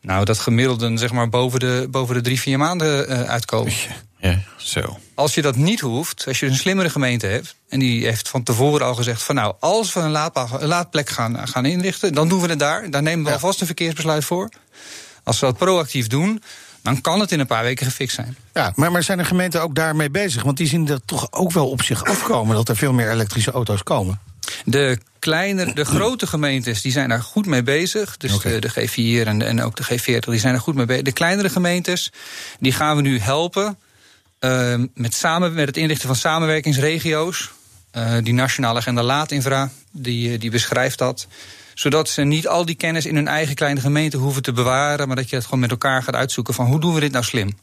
Nou, 0.00 0.24
dat 0.24 0.38
gemiddelden 0.38 0.98
zeg 0.98 1.12
maar 1.12 1.28
boven 1.28 1.60
de, 1.60 1.86
boven 1.90 2.14
de 2.14 2.20
drie, 2.20 2.40
vier 2.40 2.58
maanden 2.58 3.08
eh, 3.08 3.22
uitkomen. 3.22 3.72
Ja, 4.20 4.38
zo. 4.56 4.98
Als 5.14 5.34
je 5.34 5.42
dat 5.42 5.56
niet 5.56 5.80
hoeft, 5.80 6.24
als 6.26 6.40
je 6.40 6.46
een 6.46 6.56
slimmere 6.56 6.90
gemeente 6.90 7.26
hebt... 7.26 7.54
en 7.68 7.78
die 7.78 8.04
heeft 8.06 8.28
van 8.28 8.42
tevoren 8.42 8.86
al 8.86 8.94
gezegd 8.94 9.22
van... 9.22 9.34
nou, 9.34 9.54
als 9.60 9.92
we 9.92 10.00
een, 10.00 10.10
laadplek 10.66 11.08
gaan, 11.08 11.48
gaan 11.48 11.64
inrichten, 11.64 12.14
dan 12.14 12.28
doen 12.28 12.40
we 12.40 12.48
het 12.48 12.58
daar. 12.58 12.90
Daar 12.90 13.02
nemen 13.02 13.22
we 13.24 13.28
Ja. 13.28 13.34
alvast 13.34 13.60
een 13.60 13.66
verkeersbesluit 13.66 14.24
voor. 14.24 14.48
Als 15.24 15.40
we 15.40 15.46
dat 15.46 15.56
proactief 15.56 16.06
doen, 16.06 16.42
dan 16.82 17.00
kan 17.00 17.20
het 17.20 17.32
in 17.32 17.40
een 17.40 17.46
paar 17.46 17.62
weken 17.62 17.86
gefixt 17.86 18.14
zijn. 18.14 18.36
Ja, 18.54 18.72
maar, 18.74 18.92
maar 18.92 19.02
zijn 19.02 19.18
de 19.18 19.24
gemeenten 19.24 19.62
ook 19.62 19.74
daarmee 19.74 20.10
bezig? 20.10 20.42
Want 20.42 20.56
die 20.56 20.66
zien 20.66 20.84
dat 20.84 21.02
toch 21.04 21.32
ook 21.32 21.52
wel 21.52 21.68
op 21.70 21.82
zich 21.82 22.04
afkomen... 22.04 22.56
dat 22.56 22.68
er 22.68 22.76
veel 22.76 22.92
meer 22.92 23.10
elektrische 23.10 23.50
auto's 23.50 23.82
komen. 23.82 24.20
De, 24.64 24.98
kleine, 25.18 25.74
de 25.74 25.84
grote 25.84 26.26
gemeentes 26.26 26.82
die 26.82 26.92
zijn 26.92 27.08
daar 27.08 27.22
goed 27.22 27.46
mee 27.46 27.62
bezig. 27.62 28.16
Dus 28.16 28.38
de 28.40 28.70
G4 28.70 29.26
en, 29.26 29.42
en 29.42 29.62
ook 29.62 29.76
de 29.76 29.84
G40 29.84 30.18
die 30.18 30.38
zijn 30.38 30.54
er 30.54 30.60
goed 30.60 30.74
mee 30.74 30.86
bezig. 30.86 31.02
De 31.02 31.12
kleinere 31.12 31.48
gemeentes 31.50 32.12
die 32.58 32.72
gaan 32.72 32.96
we 32.96 33.02
nu 33.02 33.18
helpen 33.18 33.78
eh, 34.40 34.74
met, 34.94 35.14
samen, 35.14 35.54
met 35.54 35.66
het 35.66 35.76
inrichten 35.76 36.06
van 36.06 36.16
samenwerkingsregio's. 36.16 37.50
Eh, 37.90 38.16
die 38.22 38.34
nationale 38.34 38.78
agenda 38.78 39.02
laadinfra, 39.02 39.70
die, 39.90 40.32
eh, 40.32 40.40
die 40.40 40.50
beschrijft 40.50 40.98
dat. 40.98 41.26
Zodat 41.74 42.08
ze 42.08 42.22
niet 42.22 42.48
al 42.48 42.64
die 42.64 42.74
kennis 42.74 43.06
in 43.06 43.14
hun 43.14 43.28
eigen 43.28 43.54
kleine 43.54 43.80
gemeente 43.80 44.16
hoeven 44.16 44.42
te 44.42 44.52
bewaren, 44.52 45.06
maar 45.06 45.16
dat 45.16 45.30
je 45.30 45.36
het 45.36 45.44
gewoon 45.44 45.60
met 45.60 45.70
elkaar 45.70 46.02
gaat 46.02 46.14
uitzoeken 46.14 46.54
van 46.54 46.66
hoe 46.66 46.80
doen 46.80 46.94
we 46.94 47.00
dit 47.00 47.12
nou 47.12 47.24
slim. 47.24 47.58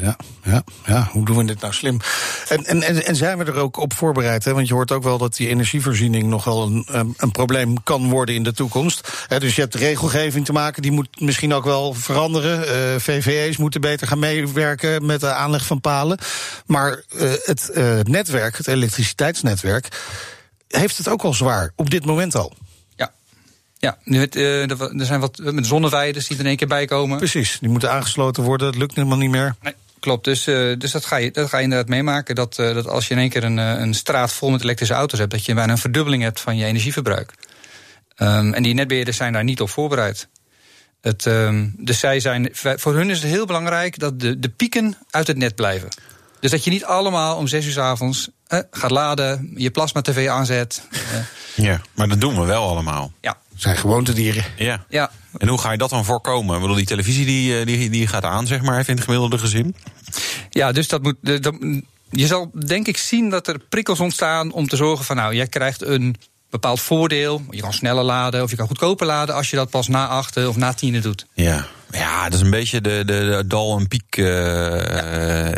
Ja, 0.00 0.16
ja, 0.42 0.62
ja, 0.86 1.08
hoe 1.12 1.24
doen 1.24 1.36
we 1.36 1.44
dit 1.44 1.60
nou 1.60 1.72
slim? 1.72 2.00
En, 2.48 2.64
en, 2.64 3.04
en, 3.04 3.16
zijn 3.16 3.38
we 3.38 3.44
er 3.44 3.54
ook 3.54 3.76
op 3.76 3.92
voorbereid? 3.92 4.44
Hè? 4.44 4.54
Want 4.54 4.68
je 4.68 4.74
hoort 4.74 4.92
ook 4.92 5.02
wel 5.02 5.18
dat 5.18 5.36
die 5.36 5.48
energievoorziening 5.48 6.28
nogal 6.28 6.66
een, 6.66 6.84
een, 6.86 7.14
een 7.16 7.30
probleem 7.30 7.82
kan 7.82 8.08
worden 8.08 8.34
in 8.34 8.42
de 8.42 8.52
toekomst. 8.52 9.24
Hè, 9.26 9.40
dus 9.40 9.54
je 9.54 9.60
hebt 9.60 9.74
regelgeving 9.74 10.44
te 10.44 10.52
maken, 10.52 10.82
die 10.82 10.92
moet 10.92 11.20
misschien 11.20 11.54
ook 11.54 11.64
wel 11.64 11.94
veranderen. 11.94 12.68
Eh, 12.68 13.00
VVE's 13.00 13.56
moeten 13.56 13.80
beter 13.80 14.06
gaan 14.06 14.18
meewerken 14.18 15.06
met 15.06 15.20
de 15.20 15.32
aanleg 15.32 15.66
van 15.66 15.80
palen. 15.80 16.18
Maar 16.66 17.02
eh, 17.18 17.30
het 17.42 17.70
eh, 17.70 17.98
netwerk, 18.00 18.56
het 18.56 18.68
elektriciteitsnetwerk, 18.68 19.88
heeft 20.68 20.98
het 20.98 21.08
ook 21.08 21.22
al 21.22 21.34
zwaar, 21.34 21.72
op 21.76 21.90
dit 21.90 22.04
moment 22.04 22.34
al. 22.34 22.52
Ja, 23.78 23.98
er 24.98 25.06
zijn 25.06 25.20
wat 25.20 25.38
met 25.38 25.66
zonneweiders 25.66 26.26
die 26.26 26.36
er 26.36 26.42
in 26.42 26.48
één 26.48 26.56
keer 26.56 26.68
bij 26.68 26.86
komen. 26.86 27.18
Precies, 27.18 27.58
die 27.60 27.68
moeten 27.68 27.90
aangesloten 27.90 28.42
worden, 28.42 28.66
dat 28.66 28.76
lukt 28.80 28.94
helemaal 28.94 29.18
niet 29.18 29.30
meer. 29.30 29.54
Nee, 29.62 29.74
klopt. 30.06 30.24
Dus, 30.24 30.46
eh, 30.46 30.72
dus 30.78 30.90
dat, 30.92 31.04
ga 31.04 31.16
je, 31.16 31.30
dat 31.30 31.48
ga 31.48 31.56
je 31.56 31.62
inderdaad 31.62 31.88
meemaken. 31.88 32.34
Dat, 32.34 32.58
eh, 32.58 32.74
dat 32.74 32.88
als 32.88 33.08
je 33.08 33.14
in 33.14 33.20
één 33.20 33.28
keer 33.28 33.44
een, 33.44 33.58
eh, 33.58 33.78
een 33.80 33.94
straat 33.94 34.32
vol 34.32 34.50
met 34.50 34.62
elektrische 34.62 34.94
auto's 34.94 35.18
hebt, 35.18 35.30
dat 35.30 35.44
je 35.44 35.54
bijna 35.54 35.72
een 35.72 35.78
verdubbeling 35.78 36.22
hebt 36.22 36.40
van 36.40 36.56
je 36.56 36.64
energieverbruik. 36.64 37.32
Ehm, 38.16 38.52
en 38.52 38.62
die 38.62 38.74
netbeheerders 38.74 39.16
zijn 39.16 39.32
daar 39.32 39.44
niet 39.44 39.60
op 39.60 39.70
voorbereid. 39.70 40.28
Het, 41.00 41.26
ehm, 41.26 41.68
dus 41.76 41.98
zij 41.98 42.20
zijn, 42.20 42.48
voor 42.52 42.94
hun 42.94 43.10
is 43.10 43.22
het 43.22 43.30
heel 43.30 43.46
belangrijk 43.46 43.98
dat 43.98 44.20
de, 44.20 44.38
de 44.38 44.48
pieken 44.48 44.96
uit 45.10 45.26
het 45.26 45.36
net 45.36 45.54
blijven. 45.54 45.88
Dus 46.40 46.50
dat 46.50 46.64
je 46.64 46.70
niet 46.70 46.84
allemaal 46.84 47.36
om 47.36 47.46
zes 47.46 47.66
uur 47.66 47.72
s 47.72 47.78
avonds 47.78 48.28
eh, 48.46 48.60
gaat 48.70 48.90
laden, 48.90 49.52
je 49.54 49.70
plasma-tv 49.70 50.28
aanzet. 50.28 50.82
eh, 50.90 51.64
Ja, 51.64 51.80
maar 51.94 52.08
dat 52.08 52.20
doen 52.20 52.34
we 52.40 52.44
wel 52.44 52.68
allemaal. 52.68 53.12
ja, 53.20 53.36
zijn 53.56 53.76
gewoontedieren. 53.76 54.44
Ja. 54.56 54.84
Ja, 54.88 55.10
En 55.38 55.48
hoe 55.48 55.58
ga 55.58 55.72
je 55.72 55.78
dat 55.78 55.90
dan 55.90 56.04
voorkomen? 56.04 56.54
Ik 56.54 56.60
bedoel, 56.60 56.76
die 56.76 56.86
televisie 56.86 57.24
die, 57.26 57.58
eh, 57.58 57.66
die, 57.66 57.90
die 57.90 58.06
gaat 58.06 58.24
aan, 58.24 58.46
zeg 58.46 58.62
maar, 58.62 58.78
even 58.78 58.88
in 58.88 58.94
het 58.96 59.04
gemiddelde 59.04 59.38
gezin. 59.38 59.74
ja 60.50 60.72
dus 60.72 60.88
dat 60.88 61.02
moet. 61.02 61.16
de- 61.20 61.38
dat- 61.40 61.56
je 62.10 62.26
zal 62.26 62.50
denk 62.66 62.86
ik 62.86 62.96
zien 62.96 63.30
dat 63.30 63.48
er 63.48 63.58
prikkels 63.58 64.00
ontstaan 64.00 64.52
om 64.52 64.68
te 64.68 64.76
zorgen 64.76 65.04
van 65.04 65.16
nou, 65.16 65.34
jij 65.34 65.46
krijgt 65.46 65.82
een 65.82 66.16
bepaald 66.50 66.80
voordeel. 66.80 67.42
Je 67.50 67.60
kan 67.60 67.72
sneller 67.72 68.04
laden 68.04 68.42
of 68.42 68.50
je 68.50 68.56
kan 68.56 68.66
goedkoper 68.66 69.06
laden 69.06 69.34
als 69.34 69.50
je 69.50 69.56
dat 69.56 69.70
pas 69.70 69.88
na 69.88 70.06
achten 70.08 70.48
of 70.48 70.56
na 70.56 70.72
tienen 70.72 71.02
doet. 71.02 71.26
Ja. 71.34 71.66
Ja, 71.90 72.24
dat 72.24 72.34
is 72.34 72.40
een 72.40 72.50
beetje 72.50 72.80
de, 72.80 72.90
de, 72.90 73.04
de 73.04 73.44
dal- 73.46 73.78
en 73.78 73.88
piek 73.88 74.16
eh 74.16 74.24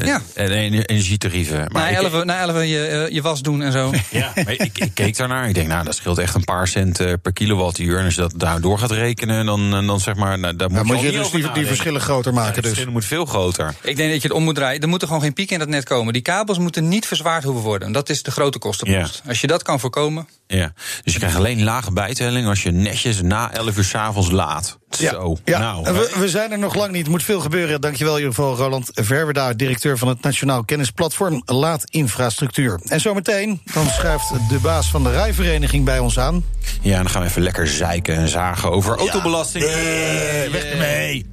Ja. 0.06 0.20
en 0.35 0.50
en 0.50 0.73
energietarieven. 0.85 1.66
Na 1.73 1.88
ik- 1.88 1.97
11, 1.97 2.25
na 2.25 2.38
11 2.40 2.64
je, 2.64 2.87
eh, 2.87 3.14
je 3.14 3.23
was 3.23 3.42
doen 3.42 3.62
en 3.62 3.73
zo. 3.73 3.90
Ja, 4.11 4.32
maar 4.35 4.52
ik, 4.52 4.78
ik 4.78 4.90
keek 4.94 5.16
daarnaar. 5.16 5.49
Ik 5.49 5.54
denk, 5.54 5.68
nou, 5.68 5.85
dat 5.85 5.94
scheelt 5.94 6.18
echt 6.18 6.35
een 6.35 6.44
paar 6.44 6.68
cent 6.68 7.00
eh, 7.00 7.12
per 7.23 7.32
kilowattuur. 7.32 7.99
En 7.99 8.04
als 8.04 8.14
je 8.14 8.20
dat 8.20 8.32
daar 8.37 8.61
door 8.61 8.78
gaat 8.78 8.90
rekenen, 8.90 9.47
dan, 9.47 9.70
dan 9.87 10.00
zeg 10.00 10.14
maar, 10.14 10.38
nou, 10.38 10.56
daar 10.56 10.68
moet, 10.68 10.76
Dan 10.78 10.87
moet 10.87 10.97
al 10.97 11.02
je 11.02 11.11
dus 11.11 11.30
die, 11.54 11.66
verschillen 11.66 12.00
groter 12.00 12.32
Ja, 12.32 12.38
maken. 12.38 12.54
de 12.54 12.61
dus. 12.61 12.68
verschillen 12.68 12.92
moet 12.92 13.04
veel 13.04 13.25
groter. 13.25 13.75
Ik 13.82 13.97
denk 13.97 14.11
dat 14.12 14.23
je 14.23 14.28
het 14.28 14.37
om 14.37 14.42
moet 14.42 14.54
draaien. 14.54 14.80
Er 14.80 14.88
moeten 14.88 15.08
gewoon 15.08 15.23
geen 15.23 15.32
pieken 15.32 15.52
in 15.52 15.58
dat 15.58 15.68
net 15.68 15.85
komen. 15.85 16.12
Die 16.12 16.23
kabels 16.23 16.58
moeten 16.58 16.88
niet 16.88 17.06
verzwaard 17.06 17.44
hoeven 17.44 17.62
worden. 17.62 17.92
Dat 17.92 18.08
is 18.08 18.23
de 18.23 18.30
grote 18.30 18.58
kostenpost. 18.58 19.23
Als 19.28 19.40
je 19.40 19.47
dat 19.47 19.62
kan 19.62 19.80
voorkomen. 19.80 20.28
Ja. 20.47 20.73
Dus 21.04 21.12
je 21.12 21.18
krijgt 21.18 21.37
alleen 21.37 21.64
lage 21.64 21.92
bijtelling 21.92 22.47
als 22.47 22.62
je 22.62 22.70
netjes 22.70 23.23
na 23.23 23.52
11 23.52 23.76
uur 23.76 23.85
s'avonds 23.85 24.30
laat. 24.30 24.78
Zo. 24.90 25.37
Ja, 25.44 25.58
Nou, 25.58 25.87
en 25.87 25.94
we, 25.94 26.14
we 26.18 26.28
zijn 26.28 26.52
er 26.52 26.58
nog 26.58 26.75
lang 26.75 26.92
niet. 26.92 27.04
Er 27.04 27.10
moet 27.10 27.22
veel 27.22 27.40
gebeuren. 27.40 27.80
Dankjewel 27.80 28.12
in 28.12 28.18
ieder 28.18 28.34
geval, 28.34 28.56
Roland 28.56 28.90
Verwerda, 28.94 29.52
directeur 29.52 29.98
van 29.98 30.08
het 30.08 30.22
Nationaal 30.22 30.64
Kennisplatform 30.64 31.42
Laadinfrastructuur. 31.44 32.80
En 32.87 33.00
zometeen 33.00 33.60
dan 33.75 33.87
schuift 33.87 34.28
de 34.48 34.58
baas 34.62 34.90
van 34.90 35.02
de 35.02 35.10
rijvereniging 35.10 35.84
bij 35.84 35.98
ons 35.98 36.18
aan. 36.18 36.44
ja, 36.80 36.96
dan 36.96 37.10
gaan 37.10 37.22
we 37.22 37.28
even 37.28 37.42
lekker 37.42 37.66
zeiken 37.66 38.14
en 38.16 38.28
zagen 38.28 38.70
over 38.70 38.96
autobelasting. 38.96 39.64
Nee, 39.64 40.48
weg 40.48 40.64
ermee. 40.64 41.26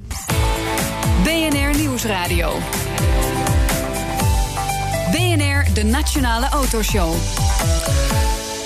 BNR 1.22 1.78
Nieuwsradio. 1.78 2.58
BNR, 5.10 5.66
de 5.74 5.82
Nationale 5.84 6.48
Autoshow. 6.48 7.14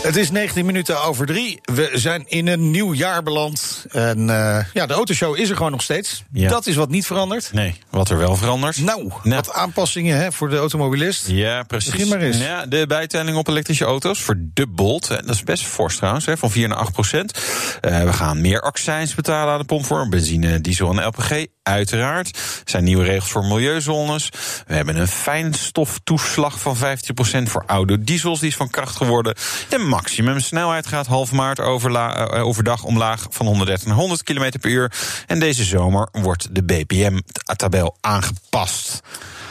Het 0.02 0.16
is 0.16 0.30
19 0.30 0.66
minuten 0.66 1.02
over 1.02 1.26
drie. 1.26 1.60
We 1.62 1.90
zijn 1.94 2.24
in 2.26 2.46
een 2.48 2.70
nieuw 2.70 2.92
jaar 2.94 3.22
beland. 3.22 3.86
En 3.90 4.30
eh, 4.30 4.64
ja, 4.72 4.86
de 4.86 4.92
autoshow 4.94 5.36
is 5.38 5.50
er 5.50 5.56
gewoon 5.56 5.70
nog 5.70 5.82
steeds. 5.82 6.24
Ja. 6.32 6.48
Dat 6.48 6.66
is 6.66 6.74
wat 6.74 6.88
niet 6.88 7.06
veranderd. 7.06 7.52
Nee, 7.52 7.74
wat 7.90 8.10
er 8.10 8.18
wel 8.18 8.36
verandert. 8.36 8.78
Nou, 8.80 9.08
Nou. 9.22 9.34
wat 9.34 9.52
aanpassingen 9.52 10.16
hè, 10.16 10.32
voor 10.32 10.48
de 10.48 10.56
automobilist. 10.56 11.26
Ja, 11.28 11.62
precies. 11.62 11.90
Begin 11.90 12.08
maar 12.08 12.20
eens. 12.20 12.38
Ja, 12.38 12.66
de 12.66 12.86
bijtelling 12.86 13.36
op 13.36 13.48
elektrische 13.48 13.84
auto's 13.84 14.18
verdubbeld. 14.22 15.08
Dat 15.08 15.28
is 15.28 15.42
best 15.44 15.62
fors 15.64 15.96
trouwens, 15.96 16.26
hè, 16.26 16.36
van 16.36 16.50
4 16.50 16.68
naar 16.68 16.78
8 16.78 16.92
procent. 16.92 17.38
Eh, 17.80 18.02
we 18.02 18.12
gaan 18.12 18.40
meer 18.40 18.60
accijns 18.60 19.14
betalen 19.14 19.52
aan 19.52 19.58
de 19.58 19.64
pomp 19.64 19.84
voor 19.84 20.08
benzine, 20.08 20.60
diesel 20.60 20.90
en 20.90 21.06
LPG. 21.06 21.46
Uiteraard. 21.62 22.28
Er 22.36 22.70
zijn 22.70 22.84
nieuwe 22.84 23.04
regels 23.04 23.30
voor 23.30 23.44
milieuzones. 23.44 24.28
We 24.66 24.74
hebben 24.74 24.96
een 24.96 25.08
fijnstoftoeslag 25.08 26.60
van 26.60 26.76
15 26.76 27.14
procent 27.14 27.48
voor 27.48 27.64
oude 27.66 28.04
diesels. 28.04 28.40
Die 28.40 28.48
is 28.48 28.56
van 28.56 28.70
kracht 28.70 28.96
geworden. 28.96 29.34
De 29.68 29.78
maximumsnelheid 29.78 30.86
gaat 30.86 31.06
half 31.06 31.32
maart 31.32 31.58
eh, 31.58 32.44
overdag 32.44 32.84
omlaag 32.84 33.26
van 33.30 33.46
130 33.46 33.86
naar 33.86 33.96
100 33.96 34.22
km 34.22 34.50
per 34.60 34.70
uur. 34.70 34.92
En 35.26 35.38
deze 35.38 35.64
zomer 35.64 36.08
wordt 36.12 36.54
de 36.54 36.62
BPM-tabel 36.62 37.96
aangepast. 38.00 39.00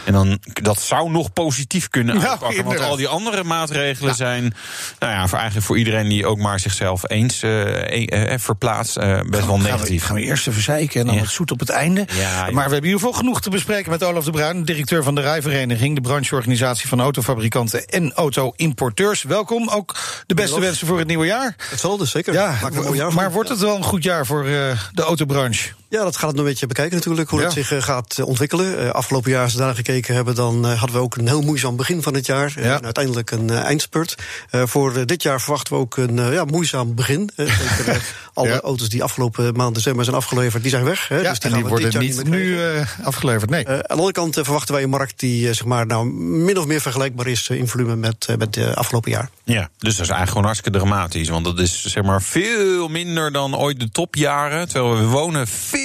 En 0.10 0.16
dan, 0.16 0.40
dat 0.54 0.82
zou 0.82 1.12
nog 1.12 1.34
positief 1.34 1.90
kunnen 1.90 2.20
Ja, 2.20 2.30
uitpakken. 2.30 2.64
want 2.64 2.80
al 2.80 2.96
die 2.96 3.08
andere 3.08 3.44
maatregelen 3.44 4.16
zijn, 4.16 4.54
nou 5.00 5.14
ja, 5.14 5.28
voor 5.28 5.38
eigenlijk 5.38 5.68
voor 5.68 5.78
iedereen 5.78 6.08
die 6.10 6.26
ook 6.26 6.38
maar 6.38 6.60
zichzelf 6.60 7.10
eens 7.10 7.44
eh, 7.44 8.08
eh, 8.08 8.34
eh, 8.34 8.40
verplaatst, 8.40 8.98
eh, 8.98 9.20
best 9.22 9.46
wel 9.46 9.56
Gaan 9.56 9.64
we, 9.64 9.72
negatief. 9.72 10.04
gaan 10.06 10.16
we 10.16 10.22
eerst 10.22 10.48
even 10.48 10.62
zeiken 10.62 11.00
en 11.00 11.06
dan 11.06 11.16
Ja. 11.16 11.22
het 11.22 11.30
zoet 11.30 11.52
op 11.52 11.60
het 11.60 11.70
einde. 11.70 12.06
Ja, 12.14 12.20
ja. 12.22 12.42
Maar 12.44 12.52
we 12.54 12.60
hebben 12.60 12.78
in 12.78 12.84
ieder 12.86 13.00
geval 13.00 13.14
genoeg 13.14 13.42
te 13.42 13.50
bespreken 13.50 13.92
met 13.92 14.04
Olaf 14.04 14.24
de 14.24 14.32
Bruin, 14.32 14.64
directeur 14.64 15.04
van 15.04 15.16
de 15.16 15.22
Rijvereniging, 15.22 15.96
de 15.96 16.02
brancheorganisatie 16.02 16.88
van 16.88 17.02
autofabrikanten 17.02 17.86
en 17.86 18.14
auto-importeurs. 18.14 19.24
Welkom, 19.24 19.70
ook 19.70 19.96
de 20.26 20.34
beste 20.34 20.60
wensen 20.60 20.88
voor 20.88 20.98
het 20.98 21.08
nieuwe 21.08 21.26
jaar. 21.26 21.56
Hetzelfde, 21.70 22.06
zeker. 22.06 22.34
Ja, 22.34 22.58
Maak 22.62 22.72
er 22.72 22.78
een 22.78 22.84
mooi 22.84 22.98
jaar 22.98 23.12
van. 23.12 23.16
maar 23.22 23.32
wordt 23.32 23.50
het 23.50 23.60
wel 23.60 23.76
een 23.76 23.84
goed 23.84 24.04
jaar 24.04 24.26
voor 24.26 24.46
eh, 24.46 24.52
de 24.92 25.02
autobranche? 25.02 25.70
Ja, 25.90 26.04
dat 26.04 26.16
gaat 26.18 26.28
het 26.28 26.36
nog 26.36 26.46
een 26.46 26.52
beetje 26.52 26.68
bekijken 26.68 26.96
natuurlijk, 26.96 27.30
hoe 27.30 27.40
Ja. 27.40 27.46
het 27.46 27.54
zich 27.54 27.72
eh, 27.72 27.82
gaat 27.82 28.18
eh, 28.18 28.26
ontwikkelen. 28.28 28.80
Eh, 28.80 28.90
afgelopen 28.90 29.32
jaar, 29.32 29.44
als 29.44 29.54
we 29.54 29.60
daar 29.60 29.76
gekeken 29.76 30.16
hebben, 30.16 30.36
dan 30.36 30.66
eh, 30.68 30.80
hadden 30.80 30.96
we 30.98 31.02
ook 31.02 31.16
een 31.16 31.28
heel 31.28 31.42
moeizaam 31.42 31.76
begin 31.76 32.02
van 32.02 32.14
het 32.14 32.26
jaar. 32.26 32.54
Ja. 32.56 32.78
En 32.78 32.84
uiteindelijk 32.84 33.32
een 33.32 33.50
eindspurt. 33.50 34.16
Eh, 34.50 34.62
voor 34.66 35.06
dit 35.06 35.24
jaar 35.24 35.42
verwachten 35.42 35.74
we 35.74 35.80
ook 35.80 35.98
een 35.98 36.32
ja, 36.32 36.46
moeizaam 36.46 36.96
begin. 36.96 37.30
Zeker, 37.78 38.02
alle 38.34 38.48
Ja. 38.50 38.60
auto's 38.60 38.90
die 38.90 39.04
afgelopen 39.04 39.56
maand 39.56 39.76
december 39.76 40.04
zijn 40.04 40.16
afgeleverd, 40.16 40.62
die 40.62 40.72
zijn 40.72 40.84
weg. 40.84 41.08
Hè, 41.08 41.16
Ja, 41.20 41.30
dus 41.30 41.40
en 41.40 41.42
gaan 41.42 41.52
die 41.54 41.64
we 41.64 41.70
worden 41.70 41.92
dit 41.92 41.94
jaar 41.94 42.04
niet 42.04 42.30
nu 42.30 42.64
eh, 42.64 42.86
afgeleverd. 43.04 43.50
Nee. 43.50 43.68
Aan 43.68 43.78
de 43.78 43.88
andere 43.88 44.12
kant 44.12 44.34
verwachten 44.36 44.74
wij 44.74 44.84
een 44.84 44.90
markt 44.90 45.20
die 45.20 45.54
zeg 45.54 45.66
maar, 45.66 45.86
nou, 45.86 46.06
min 46.46 46.58
of 46.58 46.66
meer 46.66 46.82
vergelijkbaar 46.82 47.28
is 47.28 47.48
in 47.50 47.68
volume 47.68 47.96
met, 47.96 48.28
met 48.38 48.56
het 48.56 48.76
afgelopen 48.76 49.12
jaar. 49.12 49.30
Ja, 49.44 49.62
dus 49.62 49.70
dat 49.78 49.90
is 49.92 49.98
eigenlijk 49.98 50.30
gewoon 50.30 50.44
hartstikke 50.46 50.78
dramatisch. 50.80 51.30
Want 51.30 51.46
dat 51.46 51.60
is 51.60 51.84
zeg 51.86 52.04
maar 52.04 52.22
veel 52.22 52.88
minder 52.88 53.32
dan 53.32 53.58
ooit 53.58 53.80
de 53.80 53.90
topjaren. 53.92 54.68
Terwijl 54.70 54.98
we 54.98 55.06
wonen 55.06 55.48
veel 55.48 55.78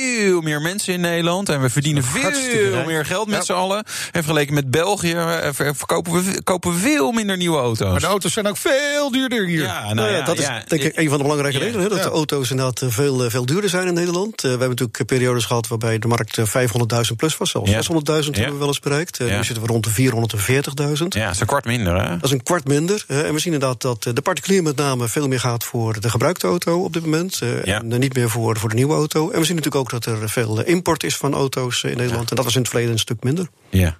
meer 0.43 0.61
mensen 0.61 0.93
in 0.95 1.01
Nederland. 1.01 1.49
En 1.49 1.61
we 1.61 1.71
verdienen 1.71 2.03
veel 2.05 2.71
rijk. 2.73 2.87
meer 2.87 3.05
geld 3.07 3.27
met 3.27 3.37
Ja. 3.37 3.43
z'n 3.45 3.53
allen. 3.53 3.77
En 3.77 3.85
vergeleken 4.23 4.55
met 4.55 4.71
België 4.71 5.13
eh, 5.13 5.49
ver- 5.53 5.75
verkopen 5.77 6.13
we, 6.13 6.43
kopen 6.43 6.73
we 6.73 6.79
veel 6.79 7.13
minder 7.13 7.37
nieuwe 7.37 7.59
auto's. 7.59 7.91
Maar 7.91 8.01
de 8.01 8.07
auto's 8.07 8.33
zijn 8.33 8.47
ook 8.47 8.57
veel 8.57 9.11
duurder 9.11 9.47
hier. 9.47 9.63
ja, 9.63 9.95
nou 9.95 10.09
ja, 10.11 10.17
ja, 10.17 10.25
dat 10.25 10.39
is 10.39 10.45
ja, 10.45 10.63
denk 10.67 10.83
ik 10.83 10.97
een 10.97 11.09
van 11.09 11.17
de 11.17 11.23
belangrijke 11.23 11.59
Ja. 11.59 11.65
redenen. 11.65 11.83
Hè, 11.83 11.89
dat 11.89 11.99
Ja. 11.99 12.05
de 12.05 12.11
auto's 12.11 12.51
inderdaad 12.51 12.83
eh, 12.83 12.89
veel, 12.91 13.25
eh, 13.25 13.31
veel 13.31 13.47
duurder 13.47 13.71
zijn 13.71 13.87
in 13.87 13.95
Nederland. 13.95 14.35
Eh, 14.37 14.41
we 14.43 14.49
hebben 14.49 14.69
natuurlijk 14.69 15.05
periodes 15.07 15.45
gehad 15.45 15.69
waarbij 15.69 15.99
de 15.99 16.07
markt 16.09 16.39
eh, 16.39 16.45
500.000 16.47 17.17
plus 17.17 17.37
was. 17.37 17.51
Zelfs 17.51 17.71
Ja. 17.71 17.77
600.000 17.77 18.35
Ja. 18.35 18.41
hebben 18.41 18.53
we 18.53 18.59
wel 18.59 18.69
eens 18.75 18.81
bereikt. 18.81 19.21
Eh, 19.21 19.29
Ja. 19.29 19.37
Nu 19.37 19.45
zitten 19.45 19.65
we 19.65 19.71
rond 19.73 19.85
de 19.85 19.91
440.000. 19.91 21.15
Ja, 21.15 21.25
het 21.25 21.35
is 21.35 21.41
een 21.41 21.47
kwart 21.47 21.65
minder, 21.65 22.03
hè? 22.03 22.09
Dat 22.09 22.25
is 22.25 22.31
een 22.31 22.43
kwart 22.43 22.67
minder. 22.69 23.05
En 23.09 23.33
we 23.35 23.39
zien 23.39 23.53
inderdaad 23.53 23.81
dat 23.83 24.03
de 24.03 24.23
particulier 24.23 24.63
met 24.63 24.77
name 24.77 25.09
veel 25.09 25.29
meer 25.29 25.41
gaat 25.41 25.65
voor 25.65 26.01
de 26.01 26.11
gebruikte 26.11 26.47
auto 26.47 26.83
op 26.85 26.93
dit 26.93 27.03
moment. 27.03 27.41
eh, 27.43 27.65
Ja. 27.65 27.83
En 27.91 27.99
niet 28.01 28.15
meer 28.15 28.31
voor, 28.31 28.57
voor 28.59 28.69
de 28.69 28.75
nieuwe 28.75 28.95
auto. 28.95 29.31
En 29.31 29.39
we 29.39 29.45
zien 29.45 29.57
natuurlijk 29.57 29.84
ook 29.84 29.84
dat 29.91 30.07
er 30.07 30.31
veel 30.31 30.63
eh, 30.63 30.69
import 30.69 31.05
is 31.05 31.17
van 31.17 31.35
auto's 31.35 31.85
eh, 31.85 31.91
in 31.91 31.97
Nederland. 31.97 32.31
En 32.31 32.37
dat 32.37 32.45
was 32.45 32.55
in 32.55 32.61
het 32.61 32.71
verleden 32.71 32.93
een 32.93 32.99
stuk 32.99 33.23
minder. 33.23 33.49
Ja. 33.71 33.99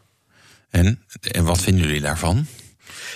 En, 0.71 1.03
en 1.21 1.45
wat 1.45 1.61
vinden 1.61 1.87
jullie 1.87 2.01
daarvan? 2.01 2.47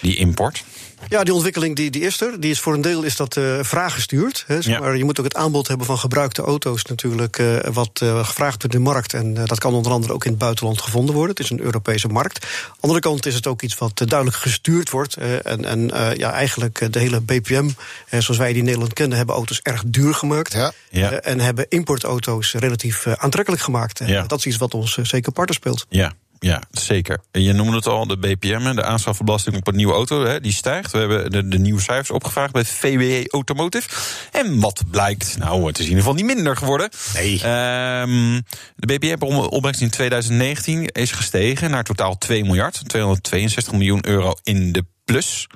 Die 0.00 0.16
import? 0.16 0.64
Ja, 1.08 1.24
die 1.24 1.34
ontwikkeling 1.34 1.76
die, 1.76 1.90
die 1.90 2.02
is 2.02 2.20
er. 2.20 2.40
Die 2.40 2.50
is 2.50 2.60
voor 2.60 2.74
een 2.74 2.80
deel 2.80 3.02
is 3.02 3.16
dat 3.16 3.36
uh, 3.36 3.58
vraaggestuurd. 3.62 4.44
Hè, 4.46 4.62
zeg 4.62 4.74
Ja. 4.74 4.80
maar 4.80 4.96
je 4.96 5.04
moet 5.04 5.18
ook 5.18 5.24
het 5.24 5.34
aanbod 5.34 5.68
hebben 5.68 5.86
van 5.86 5.98
gebruikte 5.98 6.42
auto's 6.42 6.84
natuurlijk... 6.84 7.38
Uh, 7.38 7.58
wat 7.72 8.00
uh, 8.02 8.24
gevraagd 8.24 8.62
wordt 8.62 8.74
in 8.74 8.84
de 8.84 8.90
markt. 8.90 9.14
En 9.14 9.34
uh, 9.36 9.44
dat 9.44 9.58
kan 9.58 9.74
onder 9.74 9.92
andere 9.92 10.12
ook 10.12 10.24
in 10.24 10.30
het 10.30 10.40
buitenland 10.40 10.80
gevonden 10.80 11.14
worden. 11.14 11.34
Het 11.36 11.44
is 11.44 11.50
een 11.50 11.60
Europese 11.60 12.08
markt. 12.08 12.44
Aan 12.44 12.70
de 12.74 12.80
andere 12.80 13.00
kant 13.00 13.26
is 13.26 13.34
het 13.34 13.46
ook 13.46 13.62
iets 13.62 13.74
wat 13.78 14.00
uh, 14.00 14.08
duidelijk 14.08 14.38
gestuurd 14.38 14.90
wordt. 14.90 15.16
en 15.16 15.64
en 15.64 15.90
uh, 15.94 16.14
ja, 16.14 16.32
eigenlijk 16.32 16.92
de 16.92 16.98
hele 16.98 17.20
BPM, 17.20 17.68
zoals 18.10 18.36
wij 18.36 18.48
die 18.48 18.58
in 18.58 18.64
Nederland 18.64 18.92
kennen... 18.92 19.16
hebben 19.16 19.34
auto's 19.34 19.60
erg 19.62 19.82
duur 19.86 20.14
gemaakt. 20.14 20.52
Ja. 20.52 20.72
Ja. 20.90 21.10
en 21.10 21.40
hebben 21.40 21.66
importauto's 21.68 22.52
relatief 22.52 23.06
aantrekkelijk 23.06 23.62
gemaakt. 23.62 24.00
Ja. 24.06 24.22
Dat 24.26 24.38
is 24.38 24.46
iets 24.46 24.56
wat 24.56 24.74
ons 24.74 24.98
zeker 25.02 25.32
parten 25.32 25.54
speelt. 25.54 25.86
Ja. 25.88 26.12
Ja, 26.38 26.62
zeker. 26.70 27.20
Je 27.32 27.52
noemde 27.52 27.76
het 27.76 27.86
al, 27.86 28.06
de 28.06 28.18
BPM, 28.18 28.74
de 28.74 28.84
aanschafbelasting 28.84 29.56
op 29.56 29.66
een 29.66 29.76
nieuwe 29.76 29.92
auto, 29.92 30.24
hè, 30.24 30.40
die 30.40 30.52
stijgt. 30.52 30.92
We 30.92 30.98
hebben 30.98 31.30
de, 31.30 31.48
de 31.48 31.58
nieuwe 31.58 31.80
cijfers 31.80 32.10
opgevraagd 32.10 32.52
bij 32.52 32.64
VWE 32.64 33.24
Automotive. 33.30 33.88
En 34.32 34.60
wat 34.60 34.82
blijkt? 34.90 35.38
Nou, 35.38 35.66
het 35.66 35.78
is 35.78 35.84
in 35.84 35.90
ieder 35.90 36.04
geval 36.04 36.14
niet 36.14 36.34
minder 36.34 36.56
geworden. 36.56 36.88
Nee. 37.14 37.32
Um, 37.32 38.42
de 38.76 38.98
BPM-opbrengst 38.98 39.80
in 39.80 39.90
2019 39.90 40.86
is 40.86 41.12
gestegen 41.12 41.70
naar 41.70 41.84
totaal 41.84 42.18
2 42.18 42.44
miljard. 42.44 42.88
262 42.88 43.72
miljoen 43.72 44.06
euro 44.06 44.34
in 44.42 44.72
de 44.72 44.84
plus. 45.12 45.46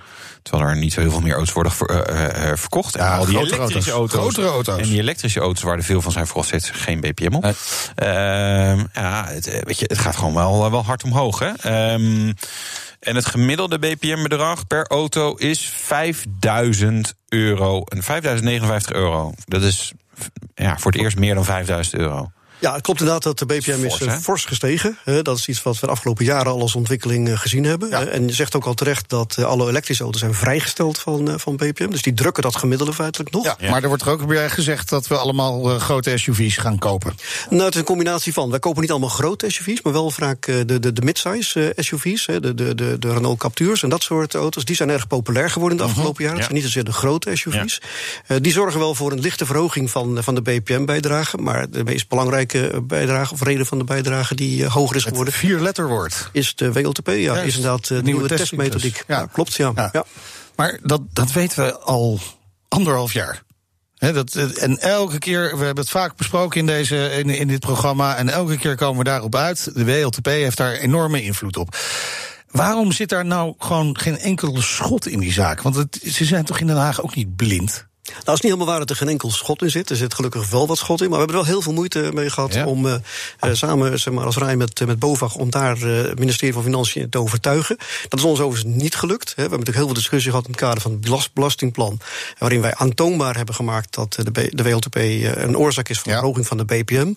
Terwijl 0.43 0.69
er 0.69 0.77
niet 0.77 0.93
zo 0.93 1.01
heel 1.01 1.11
veel 1.11 1.21
meer 1.21 1.35
auto's 1.35 1.53
worden 1.53 1.73
ver, 1.73 2.11
uh, 2.11 2.51
uh, 2.51 2.57
verkocht. 2.57 2.95
Ja, 2.95 3.13
en 3.13 3.19
al 3.19 3.25
die 3.25 3.35
grotere 3.35 3.57
elektrische 3.57 3.91
auto's. 3.91 4.21
Grotere 4.21 4.47
auto's. 4.47 4.79
En 4.79 4.89
die 4.89 5.01
elektrische 5.01 5.41
auto's 5.41 5.63
waar 5.63 5.77
er 5.77 5.85
veel 5.85 6.03
van 6.03 6.13
zijn, 6.13 6.27
vooral 6.27 6.45
steeds 6.45 6.71
geen 6.71 7.01
BPM 7.01 7.35
op. 7.35 7.45
Uh, 7.45 7.55
ja, 8.93 9.25
het, 9.27 9.47
eh, 9.47 9.63
weet 9.63 9.79
je, 9.79 9.85
het 9.89 9.99
gaat 9.99 10.17
gewoon 10.17 10.35
wel, 10.35 10.71
wel 10.71 10.85
hard 10.85 11.05
omhoog. 11.05 11.39
Hè? 11.39 11.93
Um, 11.93 12.35
en 13.01 13.17
het 13.17 13.27
gemiddelde 13.27 13.79
BPM-bedrag 13.79 14.67
per 14.67 14.87
auto 14.87 15.35
is 15.35 15.73
5000 15.77 17.15
euro. 17.29 17.85
En 17.85 18.03
5059 18.03 18.93
euro. 18.93 19.33
Dat 19.45 19.63
is 19.63 19.93
ja, 20.55 20.79
voor 20.79 20.93
het 20.93 21.01
eerst 21.01 21.19
meer 21.19 21.35
dan 21.35 21.45
5000 21.45 21.95
euro. 22.01 22.31
Ja, 22.63 22.73
het 22.75 22.83
klopt 22.83 22.99
inderdaad 23.01 23.23
dat 23.23 23.39
de 23.39 23.47
BPM 23.47 23.85
is 23.85 23.95
Fors, 23.95 24.15
fors 24.21 24.45
gestegen. 24.45 24.99
Eh, 25.05 25.19
Dat 25.23 25.39
is 25.39 25.49
iets 25.49 25.63
wat 25.63 25.81
we 25.81 25.87
de 25.87 25.93
afgelopen 25.93 26.25
jaren 26.25 26.53
al 26.53 26.61
als 26.61 26.75
ontwikkeling 26.75 27.29
eh, 27.29 27.39
gezien 27.39 27.65
hebben. 27.65 27.89
Ja. 27.89 28.05
Eh, 28.07 28.15
En 28.15 28.27
je 28.27 28.33
zegt 28.35 28.57
ook 28.57 28.65
al 28.65 28.75
terecht 28.75 29.09
dat 29.09 29.37
eh, 29.39 29.45
alle 29.45 29.69
elektrische 29.69 30.03
auto's 30.03 30.21
zijn 30.21 30.35
vrijgesteld 30.35 30.99
van, 30.99 31.29
eh, 31.31 31.35
van 31.39 31.57
BPM. 31.57 31.91
Dus 31.91 32.03
die 32.03 32.15
drukken 32.15 32.43
dat 32.43 32.57
gemiddelde 32.57 32.93
feitelijk 32.93 33.31
nog. 33.31 33.45
Ja, 33.45 33.71
maar 33.71 33.83
er 33.83 33.89
wordt 33.89 34.03
er 34.03 34.09
ook 34.11 34.27
bij 34.27 34.51
gezegd 34.51 34.89
dat 34.89 35.07
we 35.07 35.17
allemaal 35.17 35.71
eh, 35.71 35.81
grote 35.81 36.19
SUV's 36.19 36.57
gaan 36.57 36.79
kopen. 36.79 37.15
Nou, 37.51 37.63
het 37.65 37.73
is 37.75 37.81
een 37.81 37.87
combinatie 37.87 38.33
van. 38.33 38.51
Wij 38.51 38.59
kopen 38.59 38.81
niet 38.81 38.91
allemaal 38.91 39.09
grote 39.09 39.51
SUV's, 39.51 39.83
maar 39.83 39.93
wel 39.93 40.11
vaak 40.11 40.47
eh, 40.47 40.57
de, 40.67 40.79
de, 40.79 40.93
de 40.93 41.03
midsize 41.03 41.75
eh, 41.75 41.85
SUV's. 41.85 42.27
hè, 42.27 42.41
De, 42.41 42.55
de, 42.55 42.75
de, 42.75 42.99
de 42.99 43.13
Renault 43.13 43.39
Captures 43.39 43.83
en 43.83 43.89
dat 43.89 44.03
soort 44.03 44.35
auto's. 44.35 44.65
Die 44.65 44.77
zijn 44.77 44.91
erg 44.91 45.07
populair 45.07 45.51
geworden 45.51 45.79
in 45.79 45.85
de 45.85 45.91
afgelopen 45.91 46.25
jaren. 46.25 46.39
Het 46.39 46.49
Mhm. 46.49 46.57
Ja. 46.57 46.63
zijn 46.63 46.75
niet 46.75 46.85
zozeer 46.85 46.85
de 46.85 46.93
grote 46.93 47.37
SUV's. 47.37 47.81
Eh, 48.27 48.37
die 48.41 48.53
zorgen 48.53 48.81
wel 48.81 48.95
voor 48.95 49.13
een 49.13 49.21
lichte 49.21 49.47
verhoging 49.47 49.91
van, 49.91 50.23
van 50.23 50.35
de 50.35 50.43
BPM-bijdrage. 50.43 51.37
Maar 51.37 51.71
de 51.71 51.85
meest 51.85 52.09
belangrijke 52.09 52.51
bijdrage, 52.83 53.33
of 53.33 53.43
reden 53.43 53.67
van 53.67 53.79
de 53.79 53.85
bijdrage 53.85 54.35
die 54.35 54.65
eh, 54.65 54.73
hoger 54.73 54.97
is 54.97 55.03
Het 55.03 55.11
geworden, 55.11 55.35
vier 55.35 55.61
letterwoord. 55.61 56.29
is 56.33 56.55
de 56.55 56.73
WLTP. 56.73 57.07
Ja, 57.09 57.15
Juist. 57.15 57.45
is 57.47 57.57
inderdaad 57.57 57.91
eh, 57.91 57.97
De 57.97 58.03
nieuwe 58.03 58.29
testmethodiek. 58.29 59.05
Ja. 59.07 59.19
Ja. 59.19 59.27
klopt, 59.33 59.55
ja. 59.55 59.73
Ja. 59.75 59.89
ja. 59.93 60.05
Maar 60.57 60.79
dat, 60.83 61.01
dat 61.13 61.33
weten 61.33 61.65
we 61.65 61.79
al 61.79 62.19
anderhalf 62.69 63.13
jaar. 63.13 63.43
Dat, 63.99 64.35
eh, 64.35 64.63
en 64.63 64.79
elke 64.79 65.19
keer, 65.19 65.41
we 65.59 65.65
hebben 65.65 65.85
het 65.85 65.93
vaak 65.93 66.17
besproken 66.17 66.61
in, 66.61 66.67
deze, 66.67 67.11
in, 67.11 67.31
in 67.31 67.49
dit 67.49 67.61
programma. 67.61 68.17
En 68.17 68.29
elke 68.29 68.57
keer 68.57 68.77
komen 68.77 68.99
we 68.99 69.05
daarop 69.05 69.35
uit. 69.35 69.71
De 69.75 69.85
WLTP 69.85 70.27
heeft 70.27 70.57
daar 70.57 70.73
enorme 70.73 71.23
invloed 71.23 71.57
op. 71.57 71.77
Waarom 72.51 72.93
zit 72.93 73.09
daar 73.09 73.25
nou 73.25 73.55
gewoon 73.59 73.99
geen 73.99 74.19
enkele 74.19 74.61
schot 74.63 75.07
in 75.07 75.19
die 75.21 75.33
zaak? 75.33 75.63
Want 75.63 75.75
het, 75.77 76.01
ze 76.05 76.25
zijn 76.25 76.45
toch 76.45 76.59
in 76.61 76.67
Den 76.67 76.77
Haag 76.77 77.03
ook 77.03 77.15
niet 77.15 77.37
blind? 77.37 77.87
Nou, 78.13 78.25
het 78.25 78.35
is 78.35 78.41
niet 78.41 78.53
helemaal 78.53 78.67
waar 78.67 78.79
dat 78.79 78.91
er 78.91 78.97
geen 78.97 79.09
enkel 79.09 79.31
schot 79.31 79.63
in 79.63 79.71
zit. 79.71 79.91
Er 79.91 79.97
zit 79.97 80.15
gelukkig 80.15 80.51
wel 80.51 80.67
wat 80.67 80.79
schot 80.79 81.01
in. 81.03 81.09
Maar 81.11 81.19
we 81.19 81.25
hebben 81.25 81.37
er 81.37 81.43
wel 81.43 81.53
heel 81.53 81.63
veel 81.63 81.73
moeite 81.73 82.11
mee 82.15 82.31
gehad 82.31 82.55
Ja. 82.55 82.67
om 82.67 82.87
eh, 82.87 82.95
eh, 83.39 83.51
samen 83.53 84.01
zeg 84.01 84.15
maar, 84.15 84.25
als 84.25 84.37
Rij 84.37 84.57
met, 84.57 84.81
eh, 84.81 84.87
met 84.87 84.99
BOVAG... 84.99 85.35
om 85.35 85.51
daar 85.51 85.77
het 85.79 86.19
ministerie 86.19 86.55
van 86.55 86.63
Financiën 86.63 87.09
te 87.09 87.19
overtuigen. 87.19 87.77
Dat 88.09 88.19
is 88.19 88.25
ons 88.25 88.41
overigens 88.41 88.75
niet 88.83 88.95
gelukt. 88.95 89.29
Hè. 89.29 89.35
We 89.35 89.41
hebben 89.41 89.59
natuurlijk 89.59 89.77
heel 89.77 89.87
veel 89.87 89.95
discussie 90.03 90.31
gehad 90.31 90.47
in 90.47 90.53
het 90.53 90.61
kader 90.61 90.81
van 90.83 90.91
het 90.91 91.01
belas- 91.01 91.33
belastingplan... 91.33 91.99
waarin 92.39 92.61
wij 92.61 92.75
aantoonbaar 92.75 93.37
hebben 93.37 93.55
gemaakt 93.55 93.95
dat 93.95 94.13
de, 94.23 94.31
B- 94.31 94.57
de 94.57 94.63
WLTP 94.63 94.97
een 94.97 95.57
oorzaak 95.57 95.89
is 95.89 95.99
van 96.01 96.13
de 96.13 96.19
verhoging 96.19 96.47
van 96.47 96.57
de 96.57 96.65
BPM. 96.65 97.13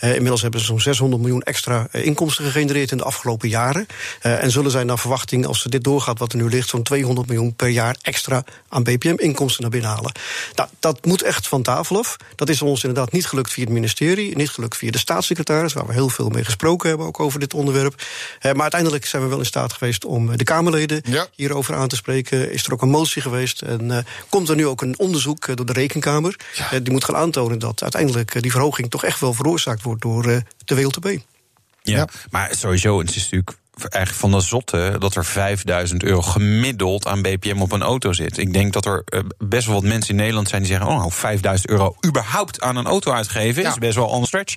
Inmiddels 0.00 0.42
hebben 0.42 0.60
ze 0.60 0.66
zo'n 0.66 0.80
600 0.80 1.20
miljoen 1.22 1.42
extra 1.42 1.88
inkomsten 1.92 2.44
gegenereerd 2.44 2.90
in 2.90 2.96
de 2.96 3.04
afgelopen 3.04 3.48
jaren. 3.48 3.86
En 4.20 4.50
zullen 4.50 4.70
zij 4.70 4.84
naar 4.84 4.98
verwachting, 4.98 5.46
als 5.46 5.62
dit 5.62 5.84
doorgaat 5.84 6.18
wat 6.18 6.32
er 6.32 6.38
nu 6.38 6.48
ligt... 6.48 6.68
zo'n 6.68 6.82
200 6.82 7.26
miljoen 7.28 7.54
per 7.54 7.68
jaar 7.68 7.96
extra 8.02 8.44
aan 8.68 8.82
BPM-inkomsten 8.82 9.62
naar 9.62 9.70
binnen 9.70 9.90
halen. 9.90 10.12
Nou, 10.54 10.68
dat 10.78 11.04
moet 11.04 11.22
echt 11.22 11.48
van 11.48 11.62
tafel 11.62 11.98
af. 11.98 12.16
Dat 12.34 12.48
is 12.48 12.62
ons 12.62 12.84
inderdaad 12.84 13.12
niet 13.12 13.26
gelukt 13.26 13.52
via 13.52 13.64
het 13.64 13.72
ministerie, 13.72 14.36
niet 14.36 14.50
gelukt 14.50 14.76
via 14.76 14.90
de 14.90 14.98
staatssecretaris, 14.98 15.72
waar 15.72 15.86
we 15.86 15.92
heel 15.92 16.08
veel 16.08 16.28
mee 16.28 16.44
gesproken 16.44 16.88
hebben, 16.88 17.06
ook 17.06 17.20
over 17.20 17.40
dit 17.40 17.54
onderwerp. 17.54 18.02
Eh, 18.40 18.52
maar 18.52 18.62
uiteindelijk 18.62 19.06
zijn 19.06 19.22
we 19.22 19.28
wel 19.28 19.38
in 19.38 19.46
staat 19.46 19.72
geweest 19.72 20.04
om 20.04 20.30
eh, 20.30 20.36
de 20.36 20.44
Kamerleden 20.44 21.02
Ja. 21.04 21.26
hierover 21.34 21.74
aan 21.74 21.88
te 21.88 21.96
spreken. 21.96 22.52
Is 22.52 22.64
er 22.66 22.72
ook 22.72 22.82
een 22.82 22.88
motie 22.90 23.22
geweest 23.22 23.62
en 23.62 23.90
eh, 23.90 23.98
komt 24.28 24.48
er 24.48 24.56
nu 24.56 24.66
ook 24.66 24.82
een 24.82 24.98
onderzoek 24.98 25.56
door 25.56 25.66
de 25.66 25.72
Rekenkamer. 25.72 26.36
Eh, 26.56 26.70
die 26.82 26.92
moet 26.92 27.04
gaan 27.04 27.16
aantonen 27.16 27.58
dat 27.58 27.82
uiteindelijk 27.82 28.42
die 28.42 28.50
verhoging 28.50 28.90
toch 28.90 29.04
echt 29.04 29.20
wel 29.20 29.34
veroorzaakt 29.34 29.82
wordt 29.82 30.02
door 30.02 30.24
eh, 30.28 30.36
de 30.64 30.74
WLTP. 30.74 31.04
Ja. 31.06 31.96
Ja. 31.96 32.08
maar 32.30 32.54
sowieso, 32.56 32.98
het 32.98 33.08
is 33.08 33.22
natuurlijk 33.22 33.56
eigenlijk 33.84 34.22
van 34.22 34.30
de 34.40 34.40
zotte 34.46 34.96
dat 34.98 35.14
er 35.14 35.24
5000 35.24 36.02
euro 36.02 36.22
gemiddeld 36.22 37.06
aan 37.06 37.22
BPM 37.22 37.60
op 37.60 37.72
een 37.72 37.82
auto 37.82 38.12
zit. 38.12 38.38
Ik 38.38 38.52
denk 38.52 38.72
dat 38.72 38.86
er 38.86 39.02
eh, 39.04 39.20
best 39.38 39.66
wel 39.66 39.74
wat 39.74 39.84
mensen 39.84 40.10
in 40.10 40.16
Nederland 40.16 40.48
zijn 40.48 40.62
die 40.62 40.70
zeggen: 40.70 40.88
Oh, 40.90 40.96
nou, 40.96 41.12
5000 41.12 41.70
euro 41.70 41.96
überhaupt 42.06 42.60
aan 42.60 42.76
een 42.76 42.86
auto 42.86 43.12
uitgeven 43.12 43.62
Ja. 43.62 43.68
is 43.68 43.74
best 43.78 43.94
wel 43.94 44.06
on 44.06 44.26
stretch. 44.26 44.54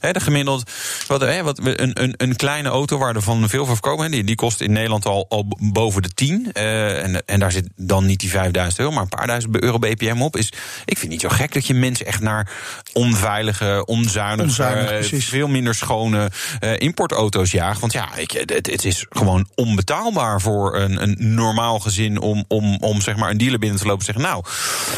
De 0.00 0.20
gemiddeld, 0.20 0.70
wat, 1.06 1.20
hè, 1.20 1.42
wat, 1.42 1.58
een, 1.62 2.02
een, 2.02 2.14
een 2.16 2.36
kleine 2.36 2.68
auto 2.68 2.98
waar 2.98 3.14
er 3.14 3.22
van 3.22 3.48
veel 3.48 3.64
voor 3.64 3.74
verkopen, 3.74 4.10
die, 4.10 4.24
die 4.24 4.34
kost 4.34 4.60
in 4.60 4.72
Nederland 4.72 5.06
al, 5.06 5.26
al 5.28 5.46
boven 5.58 6.02
de 6.02 6.08
10. 6.08 6.52
eh, 6.52 7.02
en, 7.02 7.26
en 7.26 7.38
daar 7.40 7.52
zit 7.52 7.68
dan 7.76 8.06
niet 8.06 8.20
die 8.20 8.30
5000 8.30 8.78
euro, 8.80 8.92
maar 8.92 9.02
een 9.02 9.08
paar 9.08 9.26
duizend 9.26 9.62
euro 9.62 9.78
BPM 9.78 10.20
op. 10.22 10.36
Is, 10.36 10.46
ik 10.84 10.98
vind 10.98 11.00
het 11.00 11.10
niet 11.10 11.20
zo 11.20 11.28
gek 11.28 11.52
dat 11.52 11.66
je 11.66 11.74
mensen 11.74 12.06
echt 12.06 12.20
naar 12.20 12.50
onveilige, 12.92 13.82
onzuinige, 13.86 14.42
Onzuinig, 14.48 15.12
eh, 15.12 15.20
veel 15.20 15.48
minder 15.48 15.74
schone 15.74 16.30
eh, 16.60 16.78
importauto's 16.78 17.50
jaagt. 17.50 17.80
Want 17.80 17.92
ja, 17.92 18.14
ik, 18.16 18.32
het, 18.66 18.82
het 18.82 18.84
is 18.84 19.06
gewoon 19.10 19.48
onbetaalbaar 19.54 20.40
voor 20.40 20.76
een, 20.76 21.02
een 21.02 21.16
normaal 21.34 21.78
gezin 21.78 22.20
om, 22.20 22.44
om, 22.48 22.76
om 22.80 23.00
zeg 23.00 23.16
maar 23.16 23.30
een 23.30 23.38
dealer 23.38 23.58
binnen 23.58 23.78
te 23.78 23.86
lopen 23.86 24.06
en 24.06 24.12
zeggen: 24.14 24.32
Nou, 24.32 24.44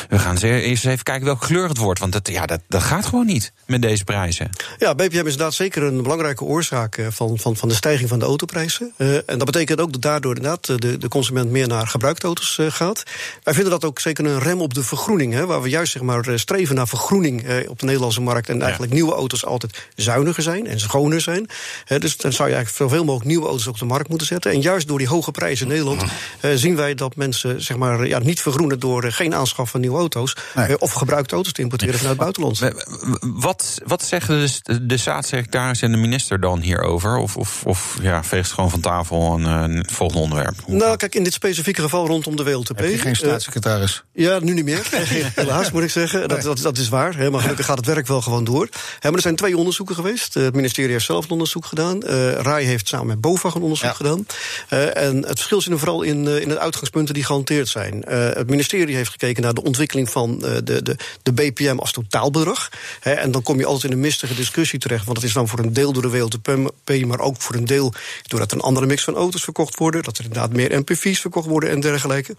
we 0.08 0.18
gaan 0.18 0.38
ze 0.38 0.60
eerst 0.60 0.86
even 0.86 1.04
kijken 1.04 1.24
welke 1.24 1.46
kleur 1.46 1.68
het 1.68 1.76
wordt. 1.76 2.00
Want 2.00 2.12
dat, 2.12 2.28
ja, 2.28 2.46
dat, 2.46 2.60
dat 2.68 2.82
gaat 2.82 3.06
gewoon 3.06 3.26
niet 3.26 3.52
met 3.66 3.82
deze 3.82 4.04
prijzen. 4.04 4.50
Ja, 4.78 4.94
BPM 4.94 5.04
is 5.04 5.12
inderdaad 5.16 5.54
zeker 5.54 5.82
een 5.82 6.02
belangrijke 6.02 6.44
oorzaak 6.44 6.96
eh, 6.96 7.06
van, 7.10 7.38
van, 7.38 7.56
van 7.56 7.68
de 7.68 7.74
stijging 7.74 8.08
van 8.08 8.18
de 8.18 8.24
autoprijzen. 8.24 8.92
Eh, 8.96 9.14
en 9.14 9.38
dat 9.38 9.44
betekent 9.44 9.80
ook 9.80 9.92
dat 9.92 10.02
daardoor 10.02 10.36
inderdaad 10.36 10.68
eh, 10.68 10.76
de, 10.76 10.98
de 10.98 11.08
consument 11.08 11.50
meer 11.50 11.68
naar 11.68 11.86
gebruikte 11.86 12.26
auto's 12.26 12.58
gaat. 12.68 13.02
Wij 13.42 13.54
vinden 13.54 13.72
dat 13.72 13.84
ook 13.84 14.00
zeker 14.00 14.24
een 14.24 14.38
rem 14.38 14.60
op 14.60 14.74
de 14.74 14.82
vergroening. 14.82 15.32
Hè, 15.32 15.46
waar 15.46 15.62
we 15.62 15.68
juist 15.68 15.92
zeg 15.92 16.02
maar, 16.02 16.38
streven 16.38 16.74
naar 16.74 16.88
vergroening 16.88 17.66
op 17.68 17.78
de 17.78 17.86
Nederlandse 17.86 18.20
markt. 18.20 18.48
En 18.48 18.62
eigenlijk 18.62 18.92
nieuwe 18.92 19.12
auto's 19.12 19.44
altijd 19.44 19.88
zuiniger 19.94 20.42
zijn 20.42 20.66
en 20.66 20.80
schoner 20.80 21.20
zijn. 21.20 21.46
Dus 21.84 22.16
dan 22.16 22.32
zou 22.32 22.48
je 22.48 22.54
eigenlijk 22.54 22.90
zoveel 22.90 23.04
mogelijk 23.04 23.28
nieuwe 23.28 23.46
auto's 23.46 23.55
op 23.66 23.78
de 23.78 23.84
markt 23.84 24.08
moeten 24.08 24.26
zetten. 24.26 24.50
En 24.50 24.60
juist 24.60 24.88
door 24.88 24.98
die 24.98 25.08
hoge 25.08 25.30
prijzen 25.30 25.66
in 25.66 25.72
Nederland 25.72 26.04
eh, 26.40 26.50
zien 26.54 26.76
wij 26.76 26.94
dat 26.94 27.16
mensen 27.16 27.62
zeg 27.62 27.76
maar, 27.76 28.06
ja, 28.06 28.18
niet 28.18 28.40
vergroenen 28.40 28.80
door 28.80 29.04
eh, 29.04 29.12
geen 29.12 29.34
aanschaf 29.34 29.70
van 29.70 29.80
nieuwe 29.80 29.98
auto's. 29.98 30.36
Nee. 30.54 30.66
eh, 30.66 30.74
of 30.78 30.92
gebruikte 30.92 31.34
auto's 31.34 31.52
te 31.52 31.62
importeren 31.62 31.98
vanuit 31.98 32.20
het 32.20 32.34
buitenland. 32.34 32.74
Wat, 33.20 33.80
wat 33.86 34.02
zeggen 34.04 34.48
de, 34.62 34.86
de 34.86 34.96
staatssecretaris 34.96 35.82
en 35.82 35.90
de 35.90 35.96
minister 35.96 36.40
dan 36.40 36.60
hierover? 36.60 37.16
Of, 37.16 37.36
of, 37.36 37.62
of 37.64 37.98
ja, 38.02 38.24
veegt 38.24 38.44
het 38.44 38.54
gewoon 38.54 38.70
van 38.70 38.80
tafel 38.80 39.38
en 39.38 39.44
eh, 39.44 39.76
het 39.76 39.92
volgende 39.92 40.22
onderwerp? 40.22 40.54
Hoe 40.64 40.76
Nou, 40.76 40.96
kijk, 40.96 41.14
in 41.14 41.24
dit 41.24 41.32
specifieke 41.32 41.82
geval 41.82 42.06
rondom 42.06 42.36
de 42.36 42.44
WLTP. 42.44 42.78
Heb 42.78 42.90
je 42.90 42.98
geen 42.98 43.16
staatssecretaris? 43.16 44.04
Ja, 44.12 44.38
nu 44.38 44.54
niet 44.54 44.64
meer. 44.64 44.86
Helaas 45.34 45.70
moet 45.70 45.82
ik 45.82 45.90
zeggen. 45.90 46.28
Dat, 46.28 46.42
dat, 46.42 46.58
dat 46.58 46.78
is 46.78 46.88
waar. 46.88 47.16
Hè, 47.16 47.30
maar 47.30 47.40
gelukkig 47.40 47.66
gaat 47.66 47.76
het 47.76 47.86
werk 47.86 48.06
wel 48.06 48.22
gewoon 48.22 48.44
door. 48.44 48.68
Hè, 48.98 49.08
maar 49.08 49.14
er 49.14 49.20
zijn 49.20 49.36
twee 49.36 49.56
onderzoeken 49.56 49.94
geweest. 49.94 50.36
Eh, 50.36 50.42
Het 50.42 50.54
ministerie 50.54 50.92
heeft 50.92 51.04
zelf 51.04 51.24
een 51.24 51.30
onderzoek 51.30 51.66
gedaan. 51.66 52.02
Eh 52.02 52.32
RAI 52.32 52.64
heeft 52.66 52.88
samen 52.88 53.06
met 53.06 53.20
Een 53.54 53.62
onderzoek 53.62 53.88
Ja. 53.88 53.94
gedaan. 53.94 54.26
Eh, 54.68 54.96
en 54.96 55.16
het 55.16 55.36
verschil 55.36 55.60
zit 55.60 55.68
hem 55.70 55.78
vooral 55.78 56.02
in, 56.02 56.28
eh, 56.28 56.40
in 56.40 56.48
de 56.48 56.58
uitgangspunten 56.58 57.14
die 57.14 57.24
gehanteerd 57.24 57.68
zijn. 57.68 58.04
Eh, 58.04 58.18
het 58.18 58.50
ministerie 58.50 58.94
heeft 58.96 59.10
gekeken 59.10 59.42
naar 59.42 59.54
de 59.54 59.62
ontwikkeling 59.62 60.10
van 60.10 60.38
de, 60.38 60.62
de, 60.82 60.96
de 61.22 61.32
BPM 61.32 61.76
als 61.78 61.92
totaalbedrag. 61.92 62.68
En 63.00 63.30
dan 63.30 63.42
kom 63.42 63.58
je 63.58 63.64
altijd 63.66 63.84
in 63.84 63.92
een 63.92 64.00
mistige 64.00 64.34
discussie 64.34 64.78
terecht. 64.78 65.04
Want 65.04 65.16
het 65.16 65.26
is 65.26 65.32
dan 65.32 65.48
voor 65.48 65.58
een 65.58 65.72
deel 65.72 65.92
door 65.92 66.02
de 66.02 66.10
WLTP, 66.10 67.04
maar 67.06 67.20
ook 67.20 67.42
voor 67.42 67.54
een 67.54 67.64
deel 67.66 67.92
doordat 68.22 68.50
er 68.50 68.56
een 68.56 68.62
andere 68.62 68.86
mix 68.86 69.04
van 69.04 69.14
auto's 69.14 69.44
verkocht 69.44 69.78
worden. 69.78 70.02
Dat 70.02 70.18
er 70.18 70.24
inderdaad 70.24 70.52
meer 70.52 70.78
MPV's 70.78 71.20
verkocht 71.20 71.48
worden 71.48 71.70
en 71.70 71.80
dergelijke. 71.80 72.36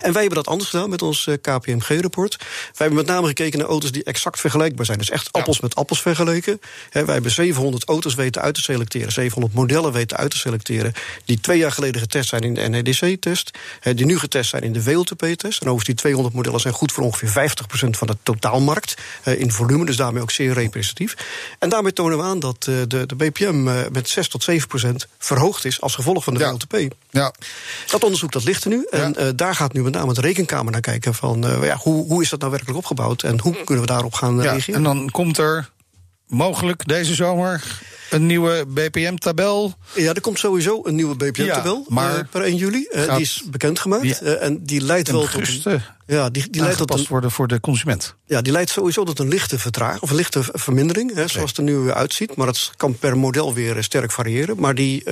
En 0.00 0.12
wij 0.12 0.20
hebben 0.20 0.42
dat 0.42 0.48
anders 0.52 0.70
gedaan 0.70 0.90
met 0.90 1.02
ons 1.02 1.26
eh, 1.26 1.34
KPMG-rapport. 1.40 2.36
Wij 2.38 2.46
hebben 2.76 2.96
met 2.96 3.06
name 3.06 3.26
gekeken 3.26 3.58
naar 3.58 3.68
auto's 3.68 3.92
die 3.92 4.04
exact 4.04 4.40
vergelijkbaar 4.40 4.86
zijn. 4.86 4.98
Dus 4.98 5.10
echt 5.10 5.32
appels 5.32 5.60
met 5.60 5.74
appels 5.74 6.02
vergeleken. 6.02 6.60
Wij 6.90 7.04
hebben 7.04 7.30
700 7.30 7.84
auto's 7.84 8.14
weten 8.14 8.42
uit 8.42 8.54
te 8.54 8.60
selecteren, 8.60 9.12
700 9.12 9.54
modellen 9.54 9.92
weten 9.92 10.16
uit 10.16 10.30
te 10.30 10.36
selecteren. 10.36 10.92
die 11.24 11.40
twee 11.40 11.58
jaar 11.58 11.72
geleden 11.72 12.00
getest 12.00 12.28
zijn 12.28 12.42
in 12.42 12.54
de 12.54 12.68
NEDC-test. 12.68 13.50
die 13.94 14.06
nu 14.06 14.18
getest 14.18 14.50
zijn 14.50 14.62
in 14.62 14.72
de 14.72 14.82
WLTP-test. 14.82 15.42
En 15.42 15.66
overigens, 15.70 15.84
die 15.84 15.94
200 15.94 16.34
modellen 16.34 16.60
zijn 16.60 16.74
goed 16.74 16.92
voor 16.92 17.04
ongeveer 17.04 17.50
50% 17.86 17.90
van 17.90 18.06
de 18.06 18.16
totaalmarkt. 18.22 18.94
in 19.24 19.52
volume, 19.52 19.84
dus 19.84 19.96
daarmee 19.96 20.22
ook 20.22 20.30
zeer 20.30 20.52
representatief. 20.52 21.14
En 21.58 21.68
daarmee 21.68 21.92
tonen 21.92 22.18
we 22.18 22.24
aan 22.24 22.38
dat 22.38 22.66
eh, 22.68 22.74
de, 22.88 23.06
de 23.06 23.14
BPM 23.16 23.68
eh, 23.68 23.74
met 23.92 24.08
6 24.08 24.28
tot 24.28 24.46
7% 24.50 24.54
verhoogd 25.18 25.64
is 25.64 25.80
als 25.80 25.94
gevolg 25.94 26.24
van 26.24 26.34
de 26.34 26.40
Ja. 26.40 26.50
WLTP. 26.50 26.94
Ja. 27.14 27.32
Dat 27.90 28.04
onderzoek 28.04 28.32
dat 28.32 28.44
ligt 28.44 28.64
er 28.64 28.70
nu. 28.70 28.86
En 28.90 29.16
eh, 29.16 29.28
daar 29.36 29.54
gaat 29.54 29.72
nu 29.72 29.82
met 29.82 29.92
name 29.92 30.14
de 30.14 30.20
rekenkamer 30.20 30.72
naar 30.72 30.80
kijken 30.80 31.14
van 31.14 31.46
eh, 31.46 31.64
ja, 31.64 31.76
hoe, 31.76 32.06
hoe 32.06 32.22
is 32.22 32.28
dat 32.28 32.38
nou 32.38 32.50
werkelijk 32.50 32.78
opgebouwd 32.78 33.22
en 33.22 33.40
hoe 33.40 33.64
kunnen 33.64 33.84
we 33.84 33.90
daarop 33.90 34.14
gaan 34.14 34.38
eh, 34.38 34.44
ja. 34.44 34.50
reageren. 34.50 34.74
En 34.74 34.82
dan 34.82 35.10
komt 35.10 35.38
er 35.38 35.70
mogelijk 36.26 36.86
deze 36.86 37.14
zomer 37.14 37.80
een 38.14 38.26
nieuwe 38.26 38.64
BPM-tabel. 38.68 39.74
Ja, 39.94 40.14
er 40.14 40.20
komt 40.20 40.38
sowieso 40.38 40.80
een 40.84 40.94
nieuwe 40.94 41.16
BPM-tabel 41.16 41.84
Ja, 41.88 41.94
maar 41.94 42.18
eh, 42.18 42.24
per 42.30 42.42
1 42.42 42.56
juli. 42.56 42.86
Eh, 42.90 43.14
die 43.14 43.20
is 43.20 43.42
bekendgemaakt. 43.50 44.02
die 44.02 44.14
Eh, 44.14 44.46
en 44.46 44.64
die 44.64 44.80
leidt 44.80 45.10
wel 45.10 45.28
tot. 45.28 45.66
Ja, 46.06 46.30
die, 46.30 46.50
die 46.50 46.62
leidt 46.62 46.76
tot 46.76 46.90
een, 46.90 47.06
worden 47.08 47.30
voor 47.30 47.48
de 47.48 47.60
consument. 47.60 48.14
ja, 48.26 48.42
die 48.42 48.52
leidt 48.52 48.70
sowieso 48.70 49.04
tot 49.04 49.18
een 49.18 49.28
lichte 49.28 49.58
vertraging 49.58 50.02
of 50.02 50.10
een 50.10 50.16
lichte 50.16 50.40
vermindering, 50.52 51.14
hè, 51.14 51.28
zoals 51.28 51.48
het 51.48 51.58
er 51.58 51.64
nu 51.64 51.92
uitziet. 51.92 52.36
Maar 52.36 52.46
dat 52.46 52.72
kan 52.76 52.98
per 52.98 53.18
model 53.18 53.54
weer 53.54 53.82
sterk 53.82 54.10
variëren. 54.10 54.60
Maar 54.60 54.74
die 54.74 55.02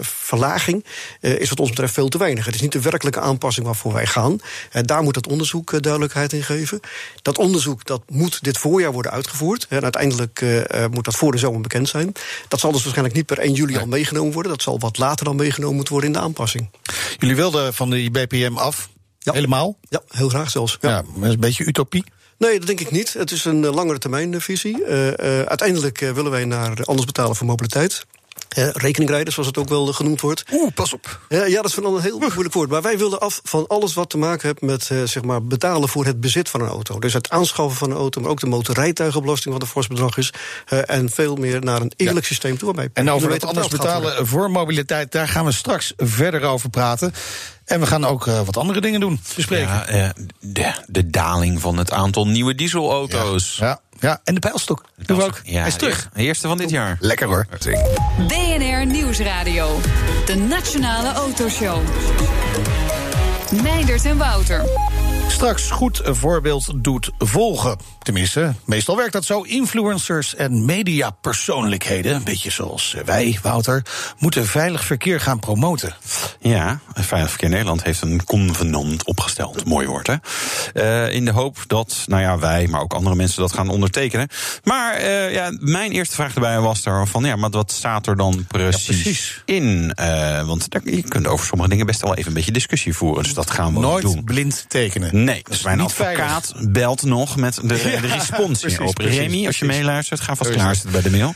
verlaging 0.00 0.84
is 1.20 1.48
wat 1.48 1.60
ons 1.60 1.68
betreft 1.68 1.94
veel 1.94 2.08
te 2.08 2.18
weinig. 2.18 2.44
Het 2.44 2.54
is 2.54 2.60
niet 2.60 2.72
de 2.72 2.80
werkelijke 2.80 3.20
aanpassing 3.20 3.66
waarvoor 3.66 3.92
wij 3.92 4.06
gaan. 4.06 4.38
Daar 4.82 5.02
moet 5.02 5.14
het 5.14 5.26
onderzoek 5.26 5.82
duidelijkheid 5.82 6.32
in 6.32 6.42
geven. 6.42 6.80
Dat 7.22 7.38
onderzoek 7.38 7.84
dat 7.84 8.02
moet 8.08 8.44
dit 8.44 8.58
voorjaar 8.58 8.92
worden 8.92 9.12
uitgevoerd. 9.12 9.66
En 9.68 9.82
uiteindelijk 9.82 10.44
moet 10.90 11.04
dat 11.04 11.16
voor 11.16 11.32
de 11.32 11.38
zomer 11.38 11.60
bekend 11.60 11.88
zijn. 11.88 12.12
Dat 12.48 12.60
zal 12.60 12.72
dus 12.72 12.82
waarschijnlijk 12.82 13.16
niet 13.16 13.26
per 13.26 13.38
1 13.38 13.52
juli 13.52 13.76
al 13.76 13.86
meegenomen 13.86 14.32
worden. 14.32 14.52
Dat 14.52 14.62
zal 14.62 14.78
wat 14.78 14.98
later 14.98 15.24
dan 15.24 15.36
meegenomen 15.36 15.74
moeten 15.74 15.92
worden 15.92 16.12
in 16.12 16.18
de 16.18 16.24
aanpassing. 16.24 16.70
Jullie 17.18 17.36
wilden 17.36 17.74
van 17.74 17.90
die 17.90 18.10
BPM 18.10 18.56
af. 18.56 18.88
Ja. 19.18 19.32
Helemaal. 19.32 19.78
Ja, 19.88 20.02
heel 20.08 20.28
graag 20.28 20.50
zelfs. 20.50 20.78
Ja. 20.80 20.88
Ja. 20.88 21.02
dat 21.14 21.24
is 21.24 21.32
een 21.32 21.40
beetje 21.40 21.64
utopie. 21.64 22.04
Nee, 22.38 22.58
dat 22.58 22.66
denk 22.66 22.80
ik 22.80 22.90
niet. 22.90 23.12
Het 23.12 23.30
is 23.30 23.44
een 23.44 23.62
uh, 23.62 23.74
langere 23.74 23.98
termijn 23.98 24.40
visie. 24.40 24.78
Uh, 24.80 25.08
uiteindelijk 25.42 25.98
willen 25.98 26.30
wij 26.30 26.44
naar 26.44 26.84
anders 26.84 27.06
betalen 27.06 27.36
voor 27.36 27.46
mobiliteit. 27.46 28.06
Uh, 28.56 28.68
rekeningrijden, 28.72 29.32
zoals 29.32 29.48
het 29.48 29.58
ook 29.58 29.68
wel 29.68 29.86
genoemd 29.86 30.20
wordt. 30.20 30.44
Oeh, 30.52 30.72
pas 30.74 30.92
op. 30.92 31.20
ja, 31.28 31.48
dat 31.48 31.64
is 31.64 31.74
van 31.74 31.84
een 31.84 32.00
heel 32.00 32.18
moeilijk 32.18 32.54
woord. 32.54 32.70
Maar 32.70 32.82
wij 32.82 32.98
wilden 32.98 33.20
af 33.20 33.40
van 33.44 33.66
alles 33.66 33.94
wat 33.94 34.10
te 34.10 34.18
maken 34.18 34.48
heeft 34.48 34.60
met 34.60 34.88
uh, 34.92 35.02
zeg 35.02 35.22
maar 35.22 35.44
betalen 35.44 35.88
voor 35.88 36.04
het 36.04 36.20
bezit 36.20 36.48
van 36.48 36.60
een 36.60 36.68
auto. 36.68 36.98
Dus 36.98 37.12
het 37.12 37.30
aanschaffen 37.30 37.78
van 37.78 37.90
een 37.90 37.96
auto, 37.96 38.20
maar 38.20 38.30
ook 38.30 38.40
de 38.40 38.46
motorrijtuigenbelasting, 38.46 39.54
wat 39.54 39.62
een 39.62 39.68
fors 39.68 39.86
bedrag 39.86 40.16
is. 40.16 40.32
Uh, 40.72 40.80
en 40.90 41.10
veel 41.10 41.36
meer 41.36 41.64
naar 41.64 41.80
een 41.80 41.92
eerlijk 41.96 42.26
ja. 42.26 42.26
systeem 42.26 42.58
toe. 42.58 42.66
Waarbij 42.66 42.90
en 42.92 43.10
over 43.10 43.30
het 43.30 43.44
anders 43.44 43.68
betalen 43.68 44.26
voor 44.26 44.50
mobiliteit, 44.50 45.12
daar 45.12 45.28
gaan 45.28 45.44
we 45.44 45.52
straks 45.52 45.92
verder 45.96 46.42
over 46.42 46.70
praten. 46.70 47.12
En 47.64 47.80
we 47.80 47.86
gaan 47.86 48.04
ook 48.04 48.26
uh, 48.26 48.40
wat 48.40 48.56
andere 48.56 48.80
dingen 48.80 49.00
doen, 49.00 49.20
bespreken. 49.36 49.68
Ja, 49.68 49.92
uh, 49.92 50.08
de, 50.40 50.72
de, 50.86 51.10
daling 51.10 51.60
van 51.60 51.76
het 51.76 51.92
aantal 51.92 52.26
nieuwe 52.26 52.54
dieselauto's. 52.54 53.56
Ja, 53.56 53.66
ja, 53.66 53.80
ja. 54.00 54.20
en 54.24 54.34
de 54.34 54.40
pijlstok. 54.40 54.84
Doen 54.96 55.16
we 55.16 55.24
ook. 55.24 55.40
Ja, 55.44 55.58
Hij 55.58 55.68
is 55.68 55.76
terug. 55.76 56.08
De 56.14 56.22
eerste 56.22 56.48
van 56.48 56.58
dit 56.58 56.70
jaar. 56.70 56.96
Lekker 57.00 57.26
hoor. 57.26 57.46
BNR 58.28 58.86
Nieuwsradio. 58.86 59.80
De 60.26 60.34
Nationale 60.34 61.12
Autoshow. 61.12 61.78
Meindert 63.62 64.04
en 64.04 64.16
Wouter. 64.16 64.64
Straks 65.28 65.70
goed 65.70 66.06
een 66.06 66.16
voorbeeld 66.16 66.72
doet 66.76 67.10
volgen. 67.18 67.78
Tenminste, 68.02 68.54
meestal 68.64 68.96
werkt 68.96 69.12
dat 69.12 69.24
zo. 69.24 69.42
Influencers 69.42 70.34
en 70.34 70.64
mediapersoonlijkheden, 70.64 72.14
een 72.14 72.24
beetje 72.24 72.50
zoals 72.50 72.96
wij, 73.04 73.38
Wouter, 73.42 73.82
moeten 74.18 74.46
veilig 74.46 74.84
verkeer 74.84 75.20
gaan 75.20 75.38
promoten. 75.38 75.94
Ja, 76.40 76.80
Veilig 76.94 77.30
Verkeer 77.30 77.48
Nederland 77.48 77.82
heeft 77.82 78.02
een 78.02 78.24
convenant 78.24 79.04
opgesteld. 79.04 79.64
Mooi 79.64 79.86
woord, 79.86 80.06
hè? 80.06 80.14
Uh, 80.74 81.14
in 81.14 81.24
de 81.24 81.30
hoop 81.30 81.64
dat, 81.66 82.04
nou 82.06 82.22
ja, 82.22 82.38
wij, 82.38 82.66
maar 82.66 82.80
ook 82.80 82.94
andere 82.94 83.14
mensen 83.16 83.40
dat 83.40 83.52
gaan 83.52 83.68
ondertekenen. 83.68 84.28
Maar 84.64 85.00
uh, 85.00 85.32
ja, 85.32 85.50
mijn 85.60 85.92
eerste 85.92 86.14
vraag 86.14 86.34
erbij 86.34 86.60
was 86.60 86.84
er 86.84 87.06
van, 87.06 87.24
ja, 87.24 87.36
maar 87.36 87.50
wat 87.50 87.72
staat 87.72 88.06
er 88.06 88.16
dan 88.16 88.44
precies, 88.48 88.86
ja, 88.86 88.92
precies. 88.92 89.42
in? 89.44 89.92
Uh, 90.00 90.46
want 90.46 90.70
daar, 90.70 90.82
je 90.84 91.02
kunt 91.02 91.26
over 91.26 91.46
sommige 91.46 91.70
dingen 91.70 91.86
best 91.86 92.00
wel 92.00 92.14
even 92.14 92.28
een 92.28 92.34
beetje 92.34 92.52
discussie 92.52 92.94
voeren. 92.94 93.22
Dus 93.22 93.34
dat 93.34 93.50
gaan 93.50 93.74
we 93.74 93.80
Nooit 93.80 94.02
doen. 94.02 94.24
blind 94.24 94.64
tekenen. 94.68 95.17
Nee, 95.24 95.42
dus 95.48 95.62
mijn 95.62 95.80
advocaat 95.80 96.46
veilig. 96.46 96.72
belt 96.72 97.02
nog 97.02 97.36
met 97.36 97.54
de, 97.54 97.66
de 98.00 98.06
respons 98.06 98.60
ja, 98.60 98.84
op. 98.84 98.94
Precies, 98.94 99.18
Remy, 99.18 99.46
als 99.46 99.58
je 99.58 99.64
meeluistert, 99.64 100.20
ga 100.20 100.34
vast 100.34 100.50
klaarzitten 100.50 100.92
bij 100.92 101.02
de 101.02 101.10
mail. 101.10 101.34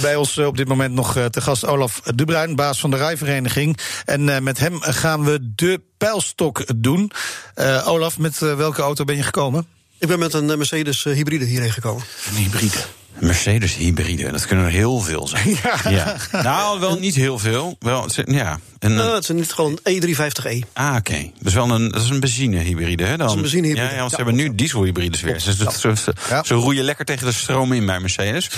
Bij 0.00 0.16
ons 0.16 0.38
op 0.38 0.56
dit 0.56 0.68
moment 0.68 0.94
nog 0.94 1.18
te 1.30 1.40
gast 1.40 1.66
Olaf 1.66 2.00
de 2.00 2.24
Bruin, 2.24 2.56
baas 2.56 2.80
van 2.80 2.90
de 2.90 2.96
rijvereniging. 2.96 3.78
En 4.04 4.42
met 4.42 4.58
hem 4.58 4.80
gaan 4.80 5.24
we 5.24 5.52
de 5.54 5.80
pijlstok 5.98 6.64
doen. 6.76 7.10
Uh, 7.56 7.88
Olaf, 7.88 8.18
met 8.18 8.38
welke 8.38 8.82
auto 8.82 9.04
ben 9.04 9.16
je 9.16 9.22
gekomen? 9.22 9.66
Ik 9.98 10.08
ben 10.08 10.18
met 10.18 10.32
een 10.32 10.46
Mercedes 10.46 11.04
hybride 11.04 11.44
hierheen 11.44 11.72
gekomen. 11.72 12.04
Een 12.30 12.36
hybride. 12.36 12.78
Mercedes 13.18 13.74
hybride, 13.74 14.30
dat 14.30 14.46
kunnen 14.46 14.64
er 14.64 14.70
heel 14.70 15.00
veel 15.00 15.28
zijn. 15.28 15.56
Ja. 15.62 15.90
ja. 15.90 16.16
Nou, 16.42 16.80
wel 16.80 16.98
niet 16.98 17.14
heel 17.14 17.38
veel. 17.38 17.76
Wel, 17.78 18.08
ja. 18.24 18.58
En, 18.78 18.94
nou, 18.94 19.14
het 19.14 19.22
is 19.22 19.28
niet 19.28 19.52
gewoon 19.52 19.78
E350e. 19.78 20.68
Ah, 20.72 20.86
oké. 20.88 20.96
Okay. 20.96 21.32
Dat 21.38 21.46
is 21.46 21.54
wel 21.54 21.70
een, 21.70 21.90
dat 21.90 22.02
is 22.02 22.10
een 22.10 22.20
benzinehybride, 22.20 23.04
hè? 23.04 23.08
Dan. 23.08 23.18
Dat 23.18 23.28
is 23.28 23.34
een 23.34 23.40
benzinehybride. 23.40 23.86
Ja, 23.86 23.94
ja, 23.94 23.98
want 23.98 24.10
ze 24.10 24.16
ja. 24.16 24.24
hebben 24.24 24.42
nu 24.44 24.54
dieselhybrides 24.54 25.20
weer. 25.20 25.42
Dus 25.44 25.88
ze, 26.42 26.54
roeien 26.54 26.84
lekker 26.84 27.04
tegen 27.04 27.26
de 27.26 27.32
stroom 27.32 27.72
in 27.72 27.86
bij 27.86 28.00
Mercedes. 28.00 28.50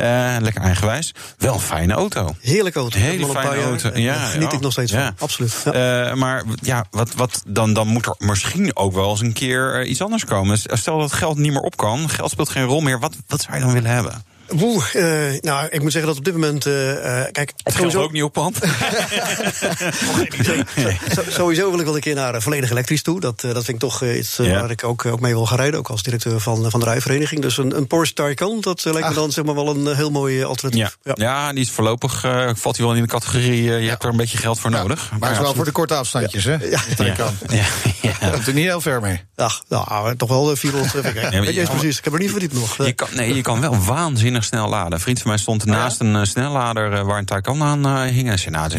Uh, 0.00 0.36
lekker 0.40 0.62
eigenwijs. 0.62 1.14
Wel 1.38 1.54
een 1.54 1.60
fijne 1.60 1.92
auto. 1.92 2.34
Heerlijke 2.40 2.78
auto. 2.78 2.98
Hele 2.98 3.26
fijne 3.26 3.62
auto. 3.62 3.90
Ja, 3.94 3.98
ja, 3.98 4.26
geniet 4.26 4.52
ik 4.52 4.60
nog 4.60 4.72
steeds 4.72 4.92
van. 4.92 5.14
Absoluut. 5.18 5.62
Uh, 5.66 5.72
maar 6.14 6.42
ja, 6.62 6.84
wat, 6.90 7.14
wat, 7.14 7.42
dan, 7.46 7.72
dan 7.72 7.86
moet 7.86 8.06
er 8.06 8.14
misschien 8.18 8.76
ook 8.76 8.92
wel 8.92 9.10
eens 9.10 9.20
een 9.20 9.32
keer 9.32 9.82
uh, 9.82 9.90
iets 9.90 10.02
anders 10.02 10.24
komen. 10.24 10.58
Stel 10.58 10.98
dat 10.98 11.12
geld 11.12 11.38
niet 11.38 11.52
meer 11.52 11.60
op 11.60 11.76
kan, 11.76 12.08
geld 12.08 12.30
speelt 12.30 12.48
geen 12.48 12.64
rol 12.64 12.80
meer. 12.80 13.00
Wat, 13.00 13.14
wat 13.26 13.40
zou 13.40 13.56
je 13.56 13.62
dan 13.62 13.72
willen 13.72 13.90
hebben? 13.90 13.97
hebben. 14.04 14.22
Oeh, 14.60 14.94
uh, 14.94 15.40
nou, 15.40 15.66
ik 15.70 15.82
moet 15.82 15.92
zeggen 15.92 16.10
dat 16.10 16.18
op 16.18 16.24
dit 16.24 16.34
moment. 16.34 16.66
Uh, 16.66 16.72
kijk, 17.32 17.52
het 17.62 17.74
sowieso... 17.74 18.02
ook 18.02 18.12
niet 18.12 18.22
op 18.22 18.34
hand. 18.34 18.58
sowieso 21.28 21.70
wil 21.70 21.78
ik 21.78 21.84
wel 21.84 21.94
een 21.94 22.00
keer 22.00 22.14
naar 22.14 22.42
volledig 22.42 22.70
elektrisch 22.70 23.02
toe. 23.02 23.20
Dat, 23.20 23.40
dat 23.40 23.64
vind 23.64 23.68
ik 23.68 23.78
toch 23.78 24.04
iets 24.04 24.36
ja. 24.36 24.60
waar 24.60 24.70
ik 24.70 24.84
ook, 24.84 25.06
ook 25.06 25.20
mee 25.20 25.32
wil 25.32 25.46
gaan 25.46 25.56
rijden. 25.56 25.78
Ook 25.78 25.88
als 25.88 26.02
directeur 26.02 26.40
van, 26.40 26.70
van 26.70 26.80
de 26.80 26.86
rijvereniging. 26.86 27.42
Dus 27.42 27.56
een, 27.56 27.76
een 27.76 27.86
Porsche 27.86 28.14
Taycan, 28.14 28.60
dat 28.60 28.84
lijkt 28.84 29.02
Ach. 29.02 29.08
me 29.08 29.14
dan 29.14 29.32
zeg 29.32 29.44
maar 29.44 29.54
wel 29.54 29.68
een 29.68 29.96
heel 29.96 30.10
mooi 30.10 30.44
alternatief. 30.44 30.98
Ja, 31.02 31.12
ja. 31.16 31.24
ja 31.24 31.52
die 31.52 31.62
is 31.62 31.70
voorlopig. 31.70 32.24
Uh, 32.24 32.50
valt 32.54 32.76
hij 32.76 32.86
wel 32.86 32.94
in 32.94 33.02
de 33.02 33.08
categorie. 33.08 33.62
je 33.62 33.72
ja. 33.72 33.88
hebt 33.88 34.02
er 34.02 34.10
een 34.10 34.16
beetje 34.16 34.38
geld 34.38 34.60
voor 34.60 34.70
nodig. 34.70 35.10
Maar, 35.10 35.18
maar 35.18 35.32
is 35.32 35.38
wel 35.38 35.54
voor 35.54 35.64
de 35.64 35.72
korte 35.72 35.94
afstandjes, 35.94 36.44
hè? 36.44 36.54
Ja, 36.54 36.80
Taycan. 36.96 37.36
Ja. 37.48 37.56
Ja. 38.02 38.12
Ja. 38.20 38.30
Komt 38.30 38.46
er 38.46 38.54
niet 38.54 38.64
heel 38.64 38.80
ver 38.80 39.00
mee. 39.00 39.20
Ach, 39.36 39.62
nou, 39.68 40.16
toch 40.16 40.28
wel 40.28 40.56
400 40.56 40.92
traffic. 40.92 41.32
Ja, 41.32 41.40
weet 41.40 41.54
je 41.54 41.62
precies. 41.62 41.98
Ik 41.98 42.04
heb 42.04 42.12
er 42.12 42.18
niet 42.18 42.30
verdiept 42.30 42.54
nog. 42.54 42.76
Je 42.76 42.92
kan, 42.92 43.08
nee, 43.12 43.34
je 43.34 43.42
kan 43.42 43.60
wel 43.60 43.76
waanzinnig 43.84 44.37
snel 44.44 44.68
laden. 44.68 44.92
Een 44.92 45.00
vriend 45.00 45.18
van 45.18 45.30
mij 45.30 45.38
stond 45.38 45.64
naast 45.64 46.00
een 46.00 46.14
uh, 46.14 46.22
snellader 46.22 46.92
uh, 46.92 47.00
waar 47.00 47.18
een 47.18 47.24
Taycan 47.24 47.62
aan 47.62 47.86
uh, 47.86 48.00
hing. 48.00 48.30
En 48.30 48.38
zei, 48.38 48.54
nou, 48.54 48.70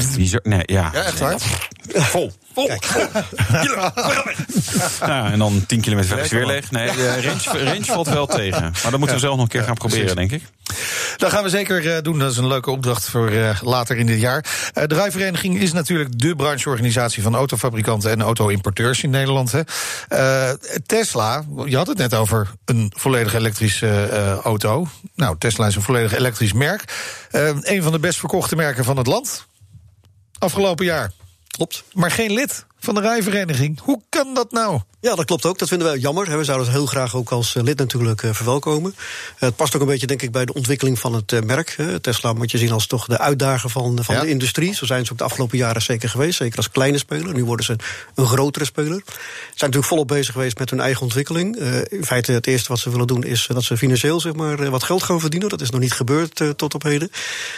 nee, 0.43 0.61
ja. 0.65 0.89
Ja, 0.93 1.03
echt 1.03 1.19
waar? 1.19 1.67
Vol. 1.93 2.32
Vol. 2.54 2.71
ja, 4.99 5.32
en 5.32 5.39
dan 5.39 5.65
10 5.65 5.82
kilometer 5.82 6.08
verder 6.08 6.25
is 6.25 6.32
weer 6.32 6.45
leeg. 6.45 6.71
Nee, 6.71 6.91
de 6.95 7.21
range, 7.21 7.63
range 7.63 7.86
valt 7.86 8.08
wel 8.08 8.25
tegen. 8.25 8.62
Maar 8.62 8.91
dat 8.91 8.97
moeten 8.97 9.15
we 9.15 9.21
zelf 9.21 9.36
nog 9.36 9.43
een 9.43 9.49
keer 9.49 9.63
gaan 9.63 9.75
proberen, 9.75 10.15
denk 10.15 10.32
ik. 10.32 10.43
Dat 11.17 11.32
gaan 11.32 11.43
we 11.43 11.49
zeker 11.49 12.04
doen. 12.04 12.19
Dat 12.19 12.32
is 12.32 12.38
een 12.38 12.47
leuke 12.47 12.71
opdracht 12.71 13.10
voor 13.10 13.32
later 13.62 13.97
in 13.97 14.06
dit 14.06 14.19
jaar. 14.19 14.45
De 14.73 14.95
Rijvereniging 14.95 15.60
is 15.60 15.73
natuurlijk 15.73 16.19
de 16.19 16.36
brancheorganisatie 16.36 17.23
van 17.23 17.36
autofabrikanten 17.36 18.12
en 18.12 18.21
auto-importeurs 18.21 19.04
in 19.04 19.10
Nederland. 19.10 19.52
Hè. 19.52 19.62
Tesla, 20.86 21.43
je 21.65 21.78
had 21.78 21.88
het 21.88 21.97
net 21.97 22.13
over 22.13 22.47
een 22.65 22.91
volledig 22.95 23.34
elektrische 23.34 24.10
auto. 24.43 24.88
Nou, 25.15 25.36
Tesla 25.38 25.67
is 25.67 25.75
een 25.75 25.82
volledig 25.82 26.13
elektrisch 26.13 26.54
merk. 26.54 26.84
een 27.62 27.84
van 27.84 27.91
de 27.91 27.99
best 27.99 28.19
verkochte 28.19 28.56
merken 28.56 28.84
van 28.84 28.97
het 28.97 29.08
land. 29.08 29.47
Afgelopen 30.38 30.86
jaar. 30.86 31.12
Klopt. 31.59 31.83
Maar 31.93 32.11
geen 32.11 32.31
lid 32.31 32.65
van 32.79 32.95
de 32.95 33.01
rijvereniging. 33.01 33.79
Hoe 33.79 34.01
kan 34.09 34.33
dat 34.33 34.51
nou? 34.51 34.79
Ja, 35.01 35.15
dat 35.15 35.25
klopt 35.25 35.45
ook. 35.45 35.59
Dat 35.59 35.67
vinden 35.67 35.87
wij 35.87 35.97
jammer. 35.97 36.37
We 36.37 36.43
zouden 36.43 36.67
het 36.67 36.75
heel 36.75 36.85
graag 36.85 37.15
ook 37.15 37.29
als 37.29 37.53
lid 37.53 37.77
natuurlijk 37.77 38.21
verwelkomen. 38.31 38.95
Het 39.37 39.55
past 39.55 39.75
ook 39.75 39.81
een 39.81 39.87
beetje, 39.87 40.07
denk 40.07 40.21
ik, 40.21 40.31
bij 40.31 40.45
de 40.45 40.53
ontwikkeling 40.53 40.99
van 40.99 41.13
het 41.13 41.45
merk. 41.45 41.77
Tesla 42.01 42.33
moet 42.33 42.51
je 42.51 42.57
zien 42.57 42.71
als 42.71 42.87
toch 42.87 43.05
de 43.05 43.17
uitdager 43.17 43.69
van, 43.69 44.03
van 44.03 44.15
ja. 44.15 44.21
de 44.21 44.29
industrie. 44.29 44.75
Zo 44.75 44.85
zijn 44.85 45.05
ze 45.05 45.11
ook 45.11 45.17
de 45.17 45.23
afgelopen 45.23 45.57
jaren 45.57 45.81
zeker 45.81 46.09
geweest. 46.09 46.37
Zeker 46.37 46.57
als 46.57 46.69
kleine 46.69 46.97
speler. 46.97 47.33
Nu 47.33 47.45
worden 47.45 47.65
ze 47.65 47.75
een 48.15 48.25
grotere 48.25 48.65
speler. 48.65 49.01
Ze 49.05 49.13
zijn 49.15 49.53
natuurlijk 49.55 49.85
volop 49.85 50.07
bezig 50.07 50.33
geweest 50.33 50.57
met 50.57 50.69
hun 50.69 50.79
eigen 50.79 51.01
ontwikkeling. 51.01 51.55
In 51.89 52.05
feite, 52.05 52.31
het 52.31 52.47
eerste 52.47 52.69
wat 52.69 52.79
ze 52.79 52.89
willen 52.89 53.07
doen 53.07 53.23
is 53.23 53.47
dat 53.53 53.63
ze 53.63 53.77
financieel 53.77 54.19
zeg 54.19 54.33
maar, 54.33 54.69
wat 54.69 54.83
geld 54.83 55.03
gaan 55.03 55.19
verdienen. 55.19 55.49
Dat 55.49 55.61
is 55.61 55.69
nog 55.69 55.81
niet 55.81 55.93
gebeurd 55.93 56.41
tot 56.55 56.73
op 56.73 56.83
heden. 56.83 57.11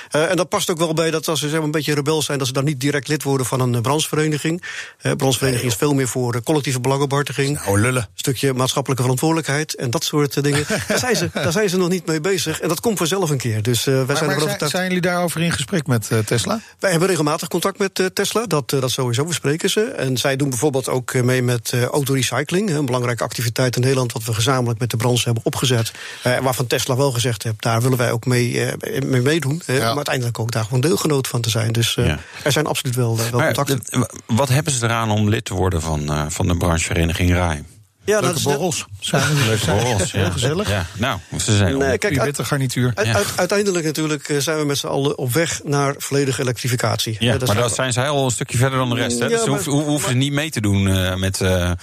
En 0.10 0.36
dat 0.36 0.50
past 0.50 0.70
ook 0.70 0.78
wel 0.78 0.94
bij 0.94 1.12
dat 1.12 1.28
als 1.28 1.40
ze 1.40 1.46
zeg 1.46 1.56
maar, 1.56 1.66
een 1.66 1.72
beetje 1.72 1.94
rebel 1.94 2.22
zijn, 2.22 2.38
dat 2.38 2.48
ze 2.48 2.54
dan 2.54 2.64
niet 2.64 2.80
direct 2.80 3.08
lid 3.08 3.24
worden 3.24 3.46
van 3.46 3.60
een 3.60 3.82
branchevereniging. 3.82 4.64
De 5.12 5.18
branchevereniging 5.18 5.72
is 5.72 5.78
veel 5.78 5.94
meer 5.94 6.08
voor 6.08 6.44
collectieve 6.44 6.80
belangenbehartiging. 6.80 7.66
Oh, 7.66 7.80
lullen. 7.80 8.10
Stukje 8.14 8.54
maatschappelijke 8.54 9.04
verantwoordelijkheid 9.04 9.76
en 9.76 9.90
dat 9.90 10.04
soort 10.04 10.44
dingen. 10.44 10.66
daar, 10.88 11.00
zijn 11.00 11.16
ze, 11.16 11.30
daar 11.34 11.52
zijn 11.52 11.70
ze 11.70 11.78
nog 11.78 11.90
niet 11.90 12.06
mee 12.06 12.22
bezig. 12.22 12.60
En 12.60 12.68
dat 12.68 12.80
komt 12.80 12.98
vanzelf 12.98 13.30
een 13.30 13.38
keer. 13.38 13.62
Dus 13.62 13.86
uh, 13.86 13.96
wij 13.96 14.06
maar, 14.06 14.18
zijn 14.18 14.30
maar 14.30 14.58
zijn, 14.58 14.70
zijn 14.70 14.88
jullie 14.88 15.02
daarover 15.02 15.42
in 15.42 15.52
gesprek 15.52 15.88
met 15.88 16.10
Tesla? 16.26 16.62
Wij 16.80 16.92
hebben 16.92 17.08
regelmatig 17.08 17.48
contact 17.48 17.78
met 17.78 18.12
Tesla. 18.14 18.46
Dat, 18.46 18.70
dat 18.70 18.92
sowieso 18.92 19.26
bespreken 19.26 19.70
ze. 19.70 19.82
En 19.82 20.18
zij 20.18 20.36
doen 20.36 20.50
bijvoorbeeld 20.50 20.90
ook 20.90 21.14
mee 21.14 21.44
met 21.44 21.74
autorecycling. 21.92 22.70
Een 22.70 22.86
belangrijke 22.86 23.24
activiteit 23.24 23.76
in 23.76 23.82
Nederland. 23.82 24.12
Wat 24.12 24.24
we 24.24 24.34
gezamenlijk 24.34 24.80
met 24.80 24.90
de 24.90 24.98
branche 24.98 25.24
hebben 25.24 25.46
opgezet. 25.46 25.92
waarvan 26.42 26.68
Tesla 26.68 26.96
wel 26.96 27.12
gezegd 27.12 27.44
heeft, 27.44 27.62
daar 27.62 27.82
willen 27.82 27.98
wij 27.98 28.12
ook 28.12 28.26
mee, 28.26 28.66
mee 29.06 29.22
meedoen. 29.22 29.62
Ja. 29.66 29.74
Maar 29.78 29.96
uiteindelijk 29.96 30.40
ook 30.40 30.52
daar 30.52 30.64
gewoon 30.64 30.82
deelgenoot 30.82 31.28
van 31.28 31.42
te 31.42 31.50
zijn. 31.50 31.72
Dus 31.72 31.94
ja. 31.94 32.20
er 32.44 32.52
zijn 32.52 32.66
absoluut 32.66 32.96
wel, 32.96 33.18
wel 33.18 33.30
maar, 33.32 33.54
contacten. 33.54 34.06
Wat 34.26 34.50
hebben 34.50 34.74
ze 34.74 34.86
eraan 34.86 35.01
om 35.10 35.30
lid 35.30 35.46
te 35.46 35.54
worden 35.54 35.82
van, 35.82 36.32
van 36.32 36.48
de 36.48 36.58
branchevereniging 36.58 37.32
RAI? 37.34 37.64
Ja, 38.04 38.20
Leuke 38.20 38.34
dat 38.34 38.44
borrels. 38.44 38.86
Zijn 39.00 39.46
Leuke 39.46 39.66
borrels, 39.66 40.12
heel 40.12 40.32
gezellig. 40.32 40.70
Ja. 40.70 40.86
Nou, 40.98 41.20
ze 41.40 41.56
zijn 41.56 41.78
nee, 41.78 41.98
kijk, 41.98 42.20
uit, 42.20 42.40
garnituur. 42.40 42.92
Uit, 42.96 43.08
uit, 43.08 43.28
uiteindelijk 43.36 43.86
natuurlijk 43.86 44.36
zijn 44.38 44.58
we 44.58 44.66
met 44.66 44.78
z'n 44.78 44.88
allen 44.88 45.18
op 45.18 45.34
weg 45.34 45.62
naar 45.64 45.96
volledige 45.98 46.42
elektrificatie. 46.42 47.16
Ja, 47.20 47.38
dat 47.38 47.48
maar 47.48 47.58
dat 47.58 47.76
zijn 47.76 47.94
zij 47.94 48.10
al 48.10 48.26
een 48.26 48.32
stukje 48.32 48.58
verder 48.58 48.80
dan 48.80 48.90
de 48.90 48.96
rest. 48.96 49.20
Hè? 49.20 49.26
Ja, 49.26 49.46
dus 49.46 49.66
hoeven, 49.66 50.10
ze 50.10 50.16
niet 50.16 50.32
mee 50.32 50.50
te 50.50 50.62
doen 50.62 50.88
uh, 50.88 51.16
met. 51.16 51.40
Uh, 51.40 51.50
maar, 51.50 51.78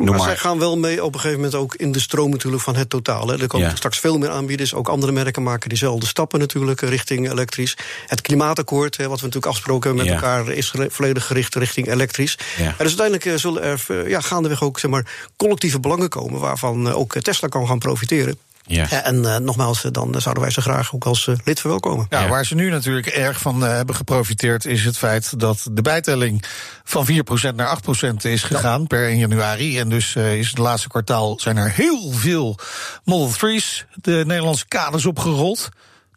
maar 0.00 0.20
zij 0.20 0.36
gaan 0.36 0.58
wel 0.58 0.78
mee 0.78 1.04
op 1.04 1.14
een 1.14 1.20
gegeven 1.20 1.42
moment 1.42 1.60
ook 1.60 1.74
in 1.74 1.92
de 1.92 2.00
stroom 2.00 2.30
natuurlijk 2.30 2.62
van 2.62 2.76
het 2.76 2.90
totaal. 2.90 3.28
Hè. 3.28 3.40
Er 3.40 3.46
komen 3.46 3.68
ja. 3.68 3.76
straks 3.76 3.98
veel 3.98 4.18
meer 4.18 4.30
aanbieders. 4.30 4.74
Ook 4.74 4.88
andere 4.88 5.12
merken 5.12 5.42
maken 5.42 5.68
diezelfde 5.68 6.06
stappen 6.06 6.38
natuurlijk 6.38 6.80
richting 6.80 7.30
elektrisch. 7.30 7.76
Het 8.06 8.20
klimaatakkoord, 8.20 8.96
hè, 8.96 9.08
wat 9.08 9.20
we 9.20 9.26
natuurlijk 9.26 9.52
afgesproken 9.52 9.88
hebben 9.88 10.06
met 10.06 10.22
elkaar, 10.22 10.52
is 10.52 10.74
volledig 10.88 11.26
gericht 11.26 11.54
richting 11.54 11.90
elektrisch. 11.90 12.38
En 12.58 12.74
dus 12.78 12.98
uiteindelijk 12.98 13.40
zullen 13.40 13.62
er 13.62 14.08
ja, 14.08 14.20
gaandeweg 14.20 14.62
ook 14.62 14.78
zeg 14.78 14.90
maar, 14.90 15.06
collectieve 15.44 15.80
belangen 15.80 16.08
komen 16.08 16.40
waarvan 16.40 16.92
ook 16.92 17.12
Tesla 17.20 17.48
kan 17.48 17.66
gaan 17.66 17.78
profiteren. 17.78 18.38
Ja. 18.66 18.90
Eh, 18.90 19.06
En 19.06 19.24
eh, 19.34 19.36
nogmaals, 19.36 19.84
eh, 19.84 19.90
dan 19.92 20.20
zouden 20.20 20.42
wij 20.42 20.52
ze 20.52 20.60
graag 20.60 20.94
ook 20.94 21.04
als 21.04 21.26
eh, 21.28 21.34
lid 21.44 21.60
verwelkomen. 21.60 22.06
Ja, 22.10 22.20
Ja. 22.20 22.28
waar 22.28 22.46
ze 22.46 22.54
nu 22.54 22.70
natuurlijk 22.70 23.06
erg 23.06 23.40
van 23.40 23.64
eh, 23.66 23.72
hebben 23.72 23.94
geprofiteerd, 23.94 24.64
is 24.66 24.84
het 24.84 24.98
feit 24.98 25.40
dat 25.40 25.66
de 25.70 25.82
bijtelling 25.82 26.44
van 26.84 27.06
4% 27.06 27.54
naar 27.56 27.66
8% 27.68 28.24
is 28.24 28.42
gegaan 28.42 28.86
per 28.86 29.08
1 29.08 29.18
januari. 29.18 29.78
En 29.78 29.88
dus 29.88 30.14
eh, 30.16 30.38
is 30.38 30.48
het 30.48 30.58
laatste 30.58 30.88
kwartaal 30.88 31.38
zijn 31.40 31.56
er 31.56 31.70
heel 31.70 32.10
veel 32.12 32.58
Model 33.04 33.30
3's, 33.32 33.84
de 33.94 34.22
Nederlandse 34.26 34.66
kaders 34.68 35.06
opgerold. 35.06 35.68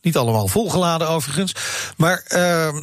Niet 0.01 0.17
allemaal 0.17 0.47
volgeladen 0.47 1.09
overigens. 1.09 1.55
Maar 1.97 2.23
eh, 2.27 2.69
i- 2.75 2.81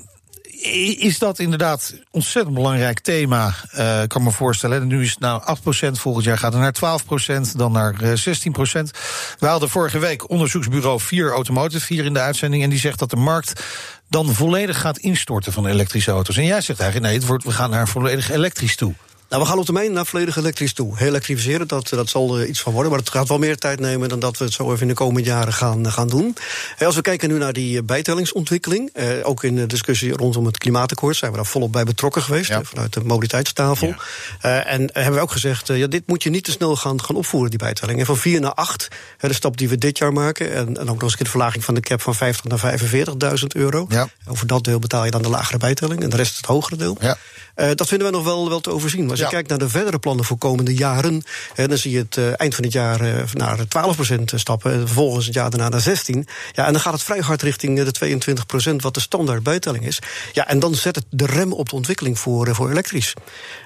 is 0.98 1.18
dat 1.18 1.38
inderdaad 1.38 1.94
ontzettend 2.10 2.54
belangrijk 2.54 3.00
thema, 3.00 3.54
eh, 3.70 4.02
kan 4.06 4.22
me 4.22 4.30
voorstellen. 4.30 4.80
En 4.80 4.86
nu 4.86 5.02
is 5.02 5.10
het 5.10 5.20
nou 5.20 5.42
8%, 5.44 5.98
volgend 5.98 6.24
jaar 6.24 6.38
gaat 6.38 6.52
het 6.52 6.62
naar 6.62 6.72
12%, 6.72 7.58
dan 7.58 7.72
naar 7.72 8.00
eh, 8.00 8.16
16%. 8.16 8.90
We 9.38 9.46
hadden 9.46 9.68
vorige 9.68 9.98
week 9.98 10.30
onderzoeksbureau 10.30 11.00
4 11.00 11.30
Automotive 11.30 11.94
hier 11.94 12.04
in 12.04 12.12
de 12.12 12.20
uitzending... 12.20 12.62
en 12.62 12.70
die 12.70 12.78
zegt 12.78 12.98
dat 12.98 13.10
de 13.10 13.16
markt 13.16 13.62
dan 14.08 14.34
volledig 14.34 14.80
gaat 14.80 14.98
instorten 14.98 15.52
van 15.52 15.66
elektrische 15.66 16.10
auto's. 16.10 16.36
En 16.36 16.44
jij 16.44 16.60
zegt 16.60 16.80
eigenlijk, 16.80 17.10
nee, 17.10 17.20
het 17.20 17.28
wordt, 17.28 17.44
we 17.44 17.50
gaan 17.50 17.70
naar 17.70 17.88
volledig 17.88 18.30
elektrisch 18.30 18.76
toe. 18.76 18.94
Nou, 19.34 19.46
we 19.46 19.52
gaan 19.52 19.60
op 19.60 19.64
termijn 19.64 19.92
naar 19.92 20.06
volledig 20.06 20.36
elektrisch 20.36 20.72
toe. 20.72 21.00
Elektrificeren, 21.00 21.68
dat, 21.68 21.88
dat 21.88 22.08
zal 22.08 22.38
er 22.38 22.46
iets 22.46 22.60
van 22.60 22.72
worden. 22.72 22.90
Maar 22.90 23.00
het 23.00 23.10
gaat 23.10 23.28
wel 23.28 23.38
meer 23.38 23.56
tijd 23.58 23.80
nemen 23.80 24.08
dan 24.08 24.18
dat 24.18 24.38
we 24.38 24.44
het 24.44 24.52
zo 24.52 24.68
even 24.70 24.80
in 24.82 24.88
de 24.88 24.94
komende 24.94 25.28
jaren 25.28 25.52
gaan, 25.52 25.90
gaan 25.92 26.08
doen. 26.08 26.36
Eh, 26.78 26.86
Als 26.86 26.96
we 26.96 27.00
kijken 27.00 27.28
nu 27.28 27.38
naar 27.38 27.52
die 27.52 27.78
eh, 27.78 27.84
bijtellingsontwikkeling. 27.84 28.90
Eh, 28.92 29.06
ook 29.22 29.44
in 29.44 29.54
de 29.56 29.66
discussie 29.66 30.12
rondom 30.12 30.46
het 30.46 30.58
klimaatakkoord 30.58 31.16
zijn 31.16 31.30
we 31.30 31.36
daar 31.36 31.46
volop 31.46 31.72
bij 31.72 31.84
betrokken 31.84 32.22
geweest. 32.22 32.48
Ja. 32.48 32.58
eh, 32.60 32.66
vanuit 32.66 32.92
de 32.92 33.04
mobiliteitstafel. 33.04 33.86
Ja. 33.86 33.96
Eh, 34.40 34.72
en 34.72 34.90
hebben 34.92 35.14
we 35.14 35.20
ook 35.20 35.32
gezegd, 35.32 35.70
eh, 35.70 35.78
ja, 35.78 35.86
dit 35.86 36.02
moet 36.06 36.22
je 36.22 36.30
niet 36.30 36.44
te 36.44 36.50
snel 36.50 36.76
gaan, 36.76 37.02
gaan 37.04 37.16
opvoeren, 37.16 37.50
die 37.50 37.58
bijtelling. 37.58 37.98
En 37.98 38.06
van 38.06 38.16
4 38.16 38.40
naar 38.40 38.54
8, 38.54 38.88
hè, 39.18 39.28
de 39.28 39.34
stap 39.34 39.56
die 39.56 39.68
we 39.68 39.78
dit 39.78 39.98
jaar 39.98 40.12
maken. 40.12 40.52
En, 40.52 40.66
en 40.66 40.76
ook 40.76 40.86
nog 40.86 41.02
eens 41.02 41.10
een 41.10 41.16
keer 41.16 41.24
de 41.24 41.30
verlaging 41.30 41.64
van 41.64 41.74
de 41.74 41.80
cap 41.80 42.00
van 42.00 42.14
50 42.14 42.44
naar 42.44 42.78
45.000 43.38 43.46
euro. 43.48 43.86
Ja. 43.88 44.08
Over 44.26 44.46
dat 44.46 44.64
deel 44.64 44.78
betaal 44.78 45.04
je 45.04 45.10
dan 45.10 45.22
de 45.22 45.28
lagere 45.28 45.58
bijtelling. 45.58 46.02
En 46.02 46.10
de 46.10 46.16
rest 46.16 46.36
het 46.36 46.46
hogere 46.46 46.76
deel. 46.76 46.96
Ja. 47.00 47.16
Eh, 47.54 47.70
dat 47.74 47.88
vinden 47.88 48.10
wij 48.10 48.16
nog 48.16 48.26
wel, 48.26 48.48
wel 48.48 48.60
te 48.60 48.70
overzien. 48.70 49.00
Maar 49.00 49.10
als 49.10 49.18
Ja. 49.18 49.24
je 49.24 49.32
kijkt 49.32 49.48
naar 49.48 49.58
de 49.58 49.68
verdere 49.68 49.98
plannen 49.98 50.24
voor 50.24 50.38
komende 50.38 50.74
jaren... 50.74 51.22
hè, 51.54 51.68
dan 51.68 51.78
zie 51.78 51.90
je 51.90 51.98
het 51.98 52.16
eh, 52.16 52.40
eind 52.40 52.54
van 52.54 52.64
het 52.64 52.72
jaar 52.72 53.00
eh, 53.00 53.22
naar 53.32 53.58
12% 53.58 54.22
stappen... 54.24 54.72
en 54.72 54.78
vervolgens 54.78 55.26
het 55.26 55.34
jaar 55.34 55.50
daarna 55.50 55.68
naar 55.68 55.80
16. 55.80 56.26
Ja, 56.52 56.66
en 56.66 56.72
dan 56.72 56.80
gaat 56.80 56.92
het 56.92 57.02
vrij 57.02 57.20
hard 57.20 57.42
richting 57.42 57.82
de 57.82 58.16
22% 58.72 58.76
wat 58.76 58.94
de 58.94 59.00
standaard 59.00 59.42
bijtelling 59.42 59.86
is. 59.86 59.98
Ja, 60.32 60.48
en 60.48 60.58
dan 60.58 60.74
zet 60.74 60.94
het 60.94 61.04
de 61.10 61.26
rem 61.26 61.52
op 61.52 61.68
de 61.68 61.74
ontwikkeling 61.74 62.18
voor, 62.18 62.54
voor 62.54 62.70
elektrisch. 62.70 63.14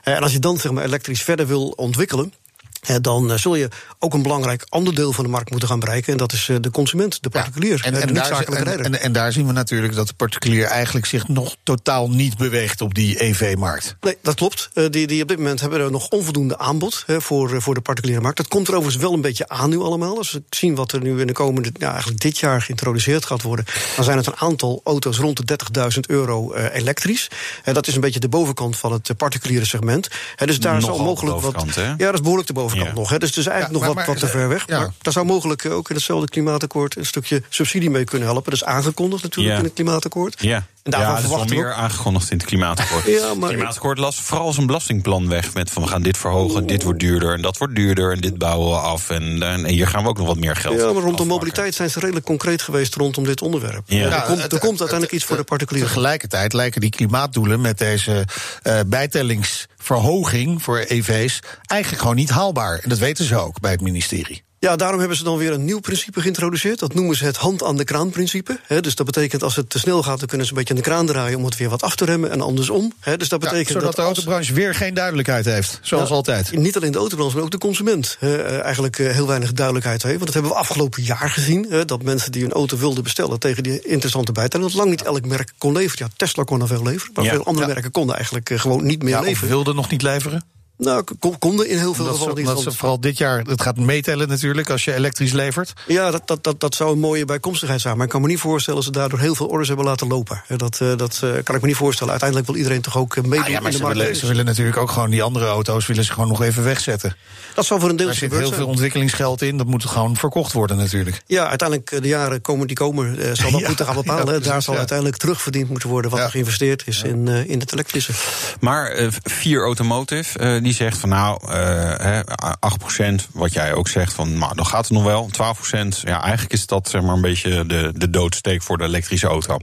En 0.03 0.23
als 0.23 0.33
je 0.33 0.39
dan 0.39 0.59
zeg 0.59 0.73
maar, 0.73 0.85
elektrisch 0.85 1.23
verder 1.23 1.47
wil 1.47 1.69
ontwikkelen... 1.69 2.33
eh, 2.81 2.97
dan 3.01 3.33
eh, 3.33 3.39
zul 3.39 3.55
je 3.55 3.69
ook 3.99 4.15
een 4.15 4.23
belangrijk 4.23 4.67
ander 4.69 4.95
deel 4.95 5.13
van 5.13 5.25
de 5.25 5.31
markt 5.31 5.51
moeten 5.51 5.69
gaan 5.69 5.81
bereiken. 5.81 6.13
En 6.13 6.19
dat 6.19 6.33
is 6.33 6.49
eh, 6.49 6.57
de 6.61 6.71
consument, 6.71 7.23
de 7.23 7.29
particulier, 7.29 7.81
en, 7.85 7.95
en, 7.95 8.07
de 8.07 8.13
daar, 8.13 8.13
niet-zakelijke 8.13 8.71
en, 8.71 8.85
en, 8.85 9.01
en 9.01 9.13
daar 9.13 9.33
zien 9.33 9.47
we 9.47 9.53
natuurlijk 9.53 9.95
dat 9.95 10.07
de 10.07 10.15
particulier 10.15 10.65
eigenlijk 10.65 11.07
zich 11.07 11.29
nog 11.29 11.57
totaal 11.63 12.11
niet 12.11 12.37
beweegt 12.37 12.81
op 12.81 12.95
die 12.95 13.23
EV-markt. 13.23 13.97
Nee, 14.01 14.17
dat 14.23 14.35
klopt. 14.35 14.71
Die, 14.91 15.07
die 15.07 15.23
op 15.23 15.29
dit 15.29 15.37
moment 15.37 15.61
hebben 15.61 15.85
we 15.85 15.91
nog 15.91 16.09
onvoldoende 16.09 16.59
aanbod 16.59 17.05
voor, 17.07 17.63
voor 17.63 17.75
de 17.75 17.81
particuliere 17.81 18.23
markt. 18.23 18.37
Dat 18.37 18.49
komt 18.49 18.69
er 18.69 18.75
overigens 18.75 19.03
wel 19.03 19.13
een 19.13 19.21
beetje 19.21 19.49
aan 19.49 19.71
nu 19.71 19.79
allemaal. 19.79 20.17
Als 20.17 20.33
we 20.33 20.43
zien 20.51 20.75
wat 20.75 20.93
er 20.93 21.03
nu 21.03 21.21
in 21.21 21.27
de 21.27 21.33
komende, 21.33 21.71
ja, 21.75 21.91
eigenlijk 21.91 22.21
dit 22.21 22.39
jaar 22.39 22.63
geïntroduceerd 22.63 23.25
gaat 23.25 23.43
worden, 23.43 23.65
dan 23.97 24.05
zijn 24.05 24.17
het 24.17 24.27
een 24.27 24.37
aantal 24.37 24.81
auto's 24.85 25.19
rond 25.19 25.47
de 25.47 25.59
30.000 25.95 26.01
euro 26.07 26.55
elektrisch. 26.55 27.31
Dat 27.65 27.87
is 27.87 27.95
een 27.95 28.01
beetje 28.01 28.21
de 28.21 28.29
bovenkant 28.29 28.77
van 28.77 28.93
het 28.93 29.17
particuliere 29.17 29.65
segment. 29.65 30.09
Dus 30.37 30.61
daar 30.61 30.75
Nogal 30.75 30.95
zou 30.95 31.07
mogelijk 31.07 31.41
wat. 31.41 31.75
hè? 31.75 31.87
Ja, 31.87 31.97
dat 31.97 32.15
is 32.15 32.21
behoorlijk 32.21 32.47
de 32.47 32.53
bovenkant 32.53 32.68
Ja. 32.75 32.93
nog. 32.93 33.11
Hè. 33.11 33.19
Dus 33.19 33.29
het 33.29 33.39
is 33.39 33.47
eigenlijk 33.47 33.81
Ja, 33.81 33.87
nog 33.87 33.95
maar- 33.97 34.07
wat, 34.07 34.15
wat 34.21 34.31
te 34.31 34.39
ver 34.39 34.49
weg. 34.49 34.65
ja. 34.67 34.79
Maar 34.79 34.91
daar 35.03 35.13
zou 35.13 35.27
mogelijk 35.27 35.65
eh, 35.65 35.73
ook 35.73 35.89
in 35.89 35.95
hetzelfde 35.95 36.29
klimaatakkoord 36.29 36.97
een 36.97 37.07
stukje 37.07 37.43
subsidie 37.49 37.91
mee 37.91 38.05
kunnen 38.05 38.29
helpen. 38.29 38.51
Dat 38.51 38.61
is 38.61 38.65
aangekondigd 38.67 39.23
natuurlijk 39.23 39.53
Ja. 39.55 39.59
in 39.61 39.65
het 39.65 39.75
klimaatakkoord. 39.75 40.37
Ja, 40.43 40.67
En 40.83 40.91
daarvan 40.91 41.11
ja 41.11 41.17
is 41.17 41.21
wel 41.23 41.31
verwachten 41.31 41.57
we 41.57 41.63
meer 41.63 41.73
aangekondigd 41.73 42.31
in 42.31 42.37
het 42.39 42.47
klimaatakkoord. 42.47 43.05
Ja, 43.19 43.35
maar- 43.35 43.49
het 43.49 43.57
klimaatakkoord 43.57 43.99
las 43.99 44.21
vooral 44.21 44.53
zijn 44.53 44.67
belastingplan 44.67 45.29
weg. 45.29 45.55
Met 45.55 45.71
van 45.71 45.83
we 45.83 45.89
gaan 45.89 46.03
dit 46.03 46.19
verhogen, 46.19 46.67
dit 46.67 46.83
wordt 46.83 47.01
duurder 47.01 47.35
en 47.35 47.43
dat 47.43 47.59
wordt 47.59 47.75
duurder... 47.75 48.13
en 48.13 48.21
dit 48.21 48.39
bouwen 48.39 48.71
we 48.71 48.77
af 48.77 49.11
en, 49.11 49.43
en 49.43 49.67
hier 49.67 49.87
gaan 49.89 50.03
we 50.03 50.09
ook 50.09 50.19
nog 50.19 50.27
wat 50.27 50.37
meer 50.39 50.57
geld 50.57 50.81
Ja, 50.81 50.93
maar 50.93 51.03
rondom 51.03 51.27
mobiliteit 51.27 51.75
zijn 51.75 51.91
ze 51.91 52.01
redelijk 52.01 52.27
concreet 52.27 52.63
geweest 52.63 52.95
rondom 52.95 53.25
dit 53.25 53.43
onderwerp. 53.43 53.83
Ja. 53.87 53.97
Er, 54.05 54.09
Ja, 54.11 54.21
komt, 54.21 54.39
er 54.43 54.49
komt 54.49 54.53
het- 54.53 54.63
uiteindelijk 54.81 55.13
iets 55.13 55.25
voor 55.25 55.37
de 55.37 55.45
particulieren. 55.45 55.91
Tegelijkertijd 55.93 56.53
lijken 56.53 56.81
die 56.81 56.91
klimaatdoelen 56.91 57.61
met 57.61 57.79
deze 57.79 58.25
eh, 58.63 58.81
bijtellingsverhoging 58.87 60.63
voor 60.63 60.79
EV's 60.79 61.41
eigenlijk 61.67 62.01
gewoon 62.03 62.17
niet 62.17 62.31
haalbaar. 62.31 62.79
En 62.83 62.89
dat 62.89 62.99
weten 62.99 63.25
ze 63.25 63.37
ook 63.37 63.61
bij 63.61 63.71
het 63.71 63.81
ministerie. 63.81 64.43
Ja, 64.61 64.77
daarom 64.77 64.99
hebben 64.99 65.17
ze 65.17 65.25
dan 65.25 65.37
weer 65.37 65.53
een 65.53 65.65
nieuw 65.65 65.81
principe 65.81 66.21
geïntroduceerd. 66.21 66.79
Dat 66.79 66.95
noemen 66.95 67.17
ze 67.17 67.25
het 67.25 67.37
hand 67.37 67.65
aan 67.65 67.77
de 67.77 67.85
kraan 67.85 68.11
principe. 68.11 68.59
Hè, 68.67 68.81
dus 68.81 68.95
dat 68.95 69.07
betekent 69.07 69.43
als 69.43 69.57
het 69.57 69.71
te 69.71 69.79
snel 69.79 70.03
gaat, 70.03 70.19
dan 70.19 70.29
kunnen 70.29 70.47
ze 70.47 70.53
een 70.53 70.59
beetje 70.59 70.75
aan 70.75 70.81
de 70.81 70.87
kraan 70.89 71.07
draaien 71.07 71.39
om 71.39 71.45
het 71.45 71.57
weer 71.57 71.69
wat 71.69 71.83
af 71.83 71.97
te 71.97 72.05
remmen 72.05 72.31
en 72.31 72.41
andersom. 72.41 72.93
Hè, 73.01 73.17
dus 73.17 73.29
dat 73.29 73.43
Ja, 73.43 73.49
betekent 73.49 73.73
zodat 73.73 73.85
dat 73.87 73.97
de 73.97 74.03
als- 74.03 74.17
autobranche 74.17 74.53
weer 74.53 74.75
geen 74.75 74.95
duidelijkheid 74.95 75.45
heeft, 75.45 75.79
zoals 75.83 76.09
Ja, 76.09 76.15
altijd. 76.15 76.53
Niet 76.57 76.77
alleen 76.77 76.91
de 76.93 76.99
autobranche, 76.99 77.35
maar 77.35 77.45
ook 77.45 77.51
de 77.51 77.59
consument. 77.59 78.17
eh, 78.21 78.61
eigenlijk 78.61 78.99
eh, 78.99 79.11
heel 79.13 79.27
weinig 79.27 79.53
duidelijkheid 79.53 80.03
heeft. 80.03 80.15
Want 80.15 80.25
dat 80.27 80.35
hebben 80.35 80.53
we 80.53 80.59
afgelopen 80.59 81.03
jaar 81.03 81.31
gezien. 81.31 81.67
hè, 81.69 81.85
dat 81.85 82.03
mensen 82.03 82.33
die 82.33 82.45
een 82.45 82.53
auto 82.53 82.77
wilden 82.77 83.03
bestellen 83.03 83.39
tegen 83.39 83.63
die 83.63 83.81
interessante 83.83 84.33
bijtelling. 84.33 84.69
dat 84.69 84.79
lang 84.79 84.91
niet 84.91 85.03
elk 85.03 85.27
merk 85.27 85.53
kon 85.59 85.73
leveren. 85.73 86.07
Ja, 86.07 86.13
Tesla 86.17 86.43
kon 86.43 86.61
er 86.61 86.67
veel 86.67 86.83
leveren. 86.83 87.13
Maar 87.15 87.25
Ja. 87.25 87.31
veel 87.31 87.45
andere 87.45 87.67
Ja. 87.67 87.73
merken 87.73 87.91
konden 87.91 88.15
eigenlijk 88.15 88.51
eh, 88.51 88.59
gewoon 88.61 88.85
niet 88.85 89.03
meer 89.03 89.13
Ja, 89.13 89.19
of 89.21 89.25
leveren. 89.27 89.49
wilde 89.49 89.75
nog 89.75 89.91
niet 89.91 90.03
leveren. 90.03 90.45
Nou, 90.79 91.05
kon- 91.19 91.39
konden 91.39 91.69
in 91.69 91.79
heel 91.79 91.95
veel 91.95 92.05
gevallen 92.05 92.35
ze, 92.37 92.41
niet. 92.41 92.49
ze 92.59 92.65
want- 92.65 92.77
vooral 92.77 93.01
dit 93.01 93.19
jaar, 93.19 93.39
het 93.41 93.63
gaat 93.63 93.77
meetellen 93.77 94.29
natuurlijk 94.29 94.71
als 94.71 94.85
je 94.85 94.95
elektrisch 94.95 95.33
levert. 95.33 95.73
Ja, 95.87 96.11
dat, 96.11 96.23
dat, 96.27 96.45
dat, 96.45 96.61
dat 96.61 96.75
zou 96.75 96.93
een 96.93 96.99
mooie 96.99 97.25
bijkomstigheid 97.25 97.81
zijn. 97.81 97.97
Maar 97.97 98.05
ik 98.05 98.11
kan 98.13 98.21
me 98.21 98.27
niet 98.27 98.39
voorstellen 98.41 98.83
dat 98.85 98.95
ze 98.95 98.99
daardoor 99.01 99.19
heel 99.19 99.35
veel 99.35 99.47
orders 99.47 99.69
hebben 99.69 99.87
laten 99.87 100.07
lopen. 100.07 100.43
Dat, 100.57 100.81
eh, 100.81 100.97
dat 100.97 101.21
eh, 101.25 101.31
kan 101.45 101.55
ik 101.55 101.61
me 101.61 101.67
niet 101.67 101.77
voorstellen. 101.77 102.11
Uiteindelijk 102.11 102.51
wil 102.51 102.59
iedereen 102.59 102.81
toch 102.81 102.97
ook 102.99 103.17
eh, 103.17 103.23
meedoen 103.23 103.45
Ah, 103.45 103.51
ja, 103.51 103.55
maar 103.61 103.65
in 103.65 103.71
de 103.71 103.77
ze 103.77 103.83
markt. 103.83 103.99
willen, 103.99 104.17
ze 104.17 104.27
willen 104.27 104.45
natuurlijk 104.45 104.77
ook 104.77 104.91
gewoon 104.91 105.11
die 105.11 105.23
andere 105.23 105.47
auto's 105.47 105.87
willen 105.87 106.05
ze 106.05 106.13
gewoon 106.13 106.29
nog 106.29 106.43
even 106.43 106.65
wegzetten. 106.65 107.17
Dat 107.55 107.67
zal 107.67 107.81
voor 107.81 107.89
een 107.89 107.97
deel 107.97 108.07
Daar 108.07 108.15
zit 108.15 108.31
heel 108.31 108.41
zijn. 108.41 108.55
veel 108.55 108.67
ontwikkelingsgeld 108.67 109.43
in. 109.43 109.57
Dat 109.57 109.67
moet 109.67 109.85
gewoon 109.85 110.17
verkocht 110.17 110.53
worden 110.53 110.77
natuurlijk. 110.77 111.23
Ja, 111.27 111.49
uiteindelijk 111.49 112.03
de 112.03 112.09
jaren 112.09 112.41
komen 112.41 112.67
die 112.67 112.77
komen, 112.77 113.19
eh, 113.19 113.31
zal 113.35 113.51
dat 113.51 113.61
Ja, 113.61 113.67
moeten 113.67 113.87
gaan 113.87 113.95
bepalen. 113.95 114.25
ja, 114.25 114.25
hè. 114.25 114.33
precies, 114.33 114.49
Daar 114.53 114.63
zal 114.63 114.73
ja. 114.73 114.79
uiteindelijk 114.79 115.19
terugverdiend 115.19 115.69
moeten 115.71 115.89
worden 115.89 116.11
wat 116.11 116.19
Ja. 116.21 116.25
er 116.25 116.31
geïnvesteerd 116.31 116.83
is 116.87 117.03
in, 117.03 117.29
eh, 117.29 117.49
in 117.51 117.61
het 117.61 117.73
elektrische. 117.73 118.13
Maar 118.61 118.87
eh, 118.91 119.07
Vier 119.23 119.63
Automotive, 119.63 120.39
eh, 120.39 120.61
die 120.69 120.77
zegt 120.77 120.99
van 120.99 121.09
nou, 121.09 121.39
eh, 121.49 121.95
hè, 121.97 122.21
8%, 122.61 123.29
wat 123.33 123.53
jij 123.53 123.73
ook 123.73 123.89
zegt, 123.89 124.13
van 124.13 124.39
nou, 124.39 124.55
dan 124.55 124.67
gaat 124.67 124.89
het 124.89 124.91
nog 124.91 125.05
wel. 125.05 125.29
12%, 125.33 126.01
ja, 126.03 126.23
eigenlijk 126.23 126.53
is 126.53 126.67
dat 126.67 126.89
zeg 126.89 127.03
maar 127.03 127.15
een 127.15 127.21
beetje 127.21 127.67
de, 127.67 127.93
de 127.95 128.11
doodsteek 128.11 128.63
voor 128.63 128.79
de 128.79 128.85
elektrische 128.85 129.27
auto. 129.27 129.59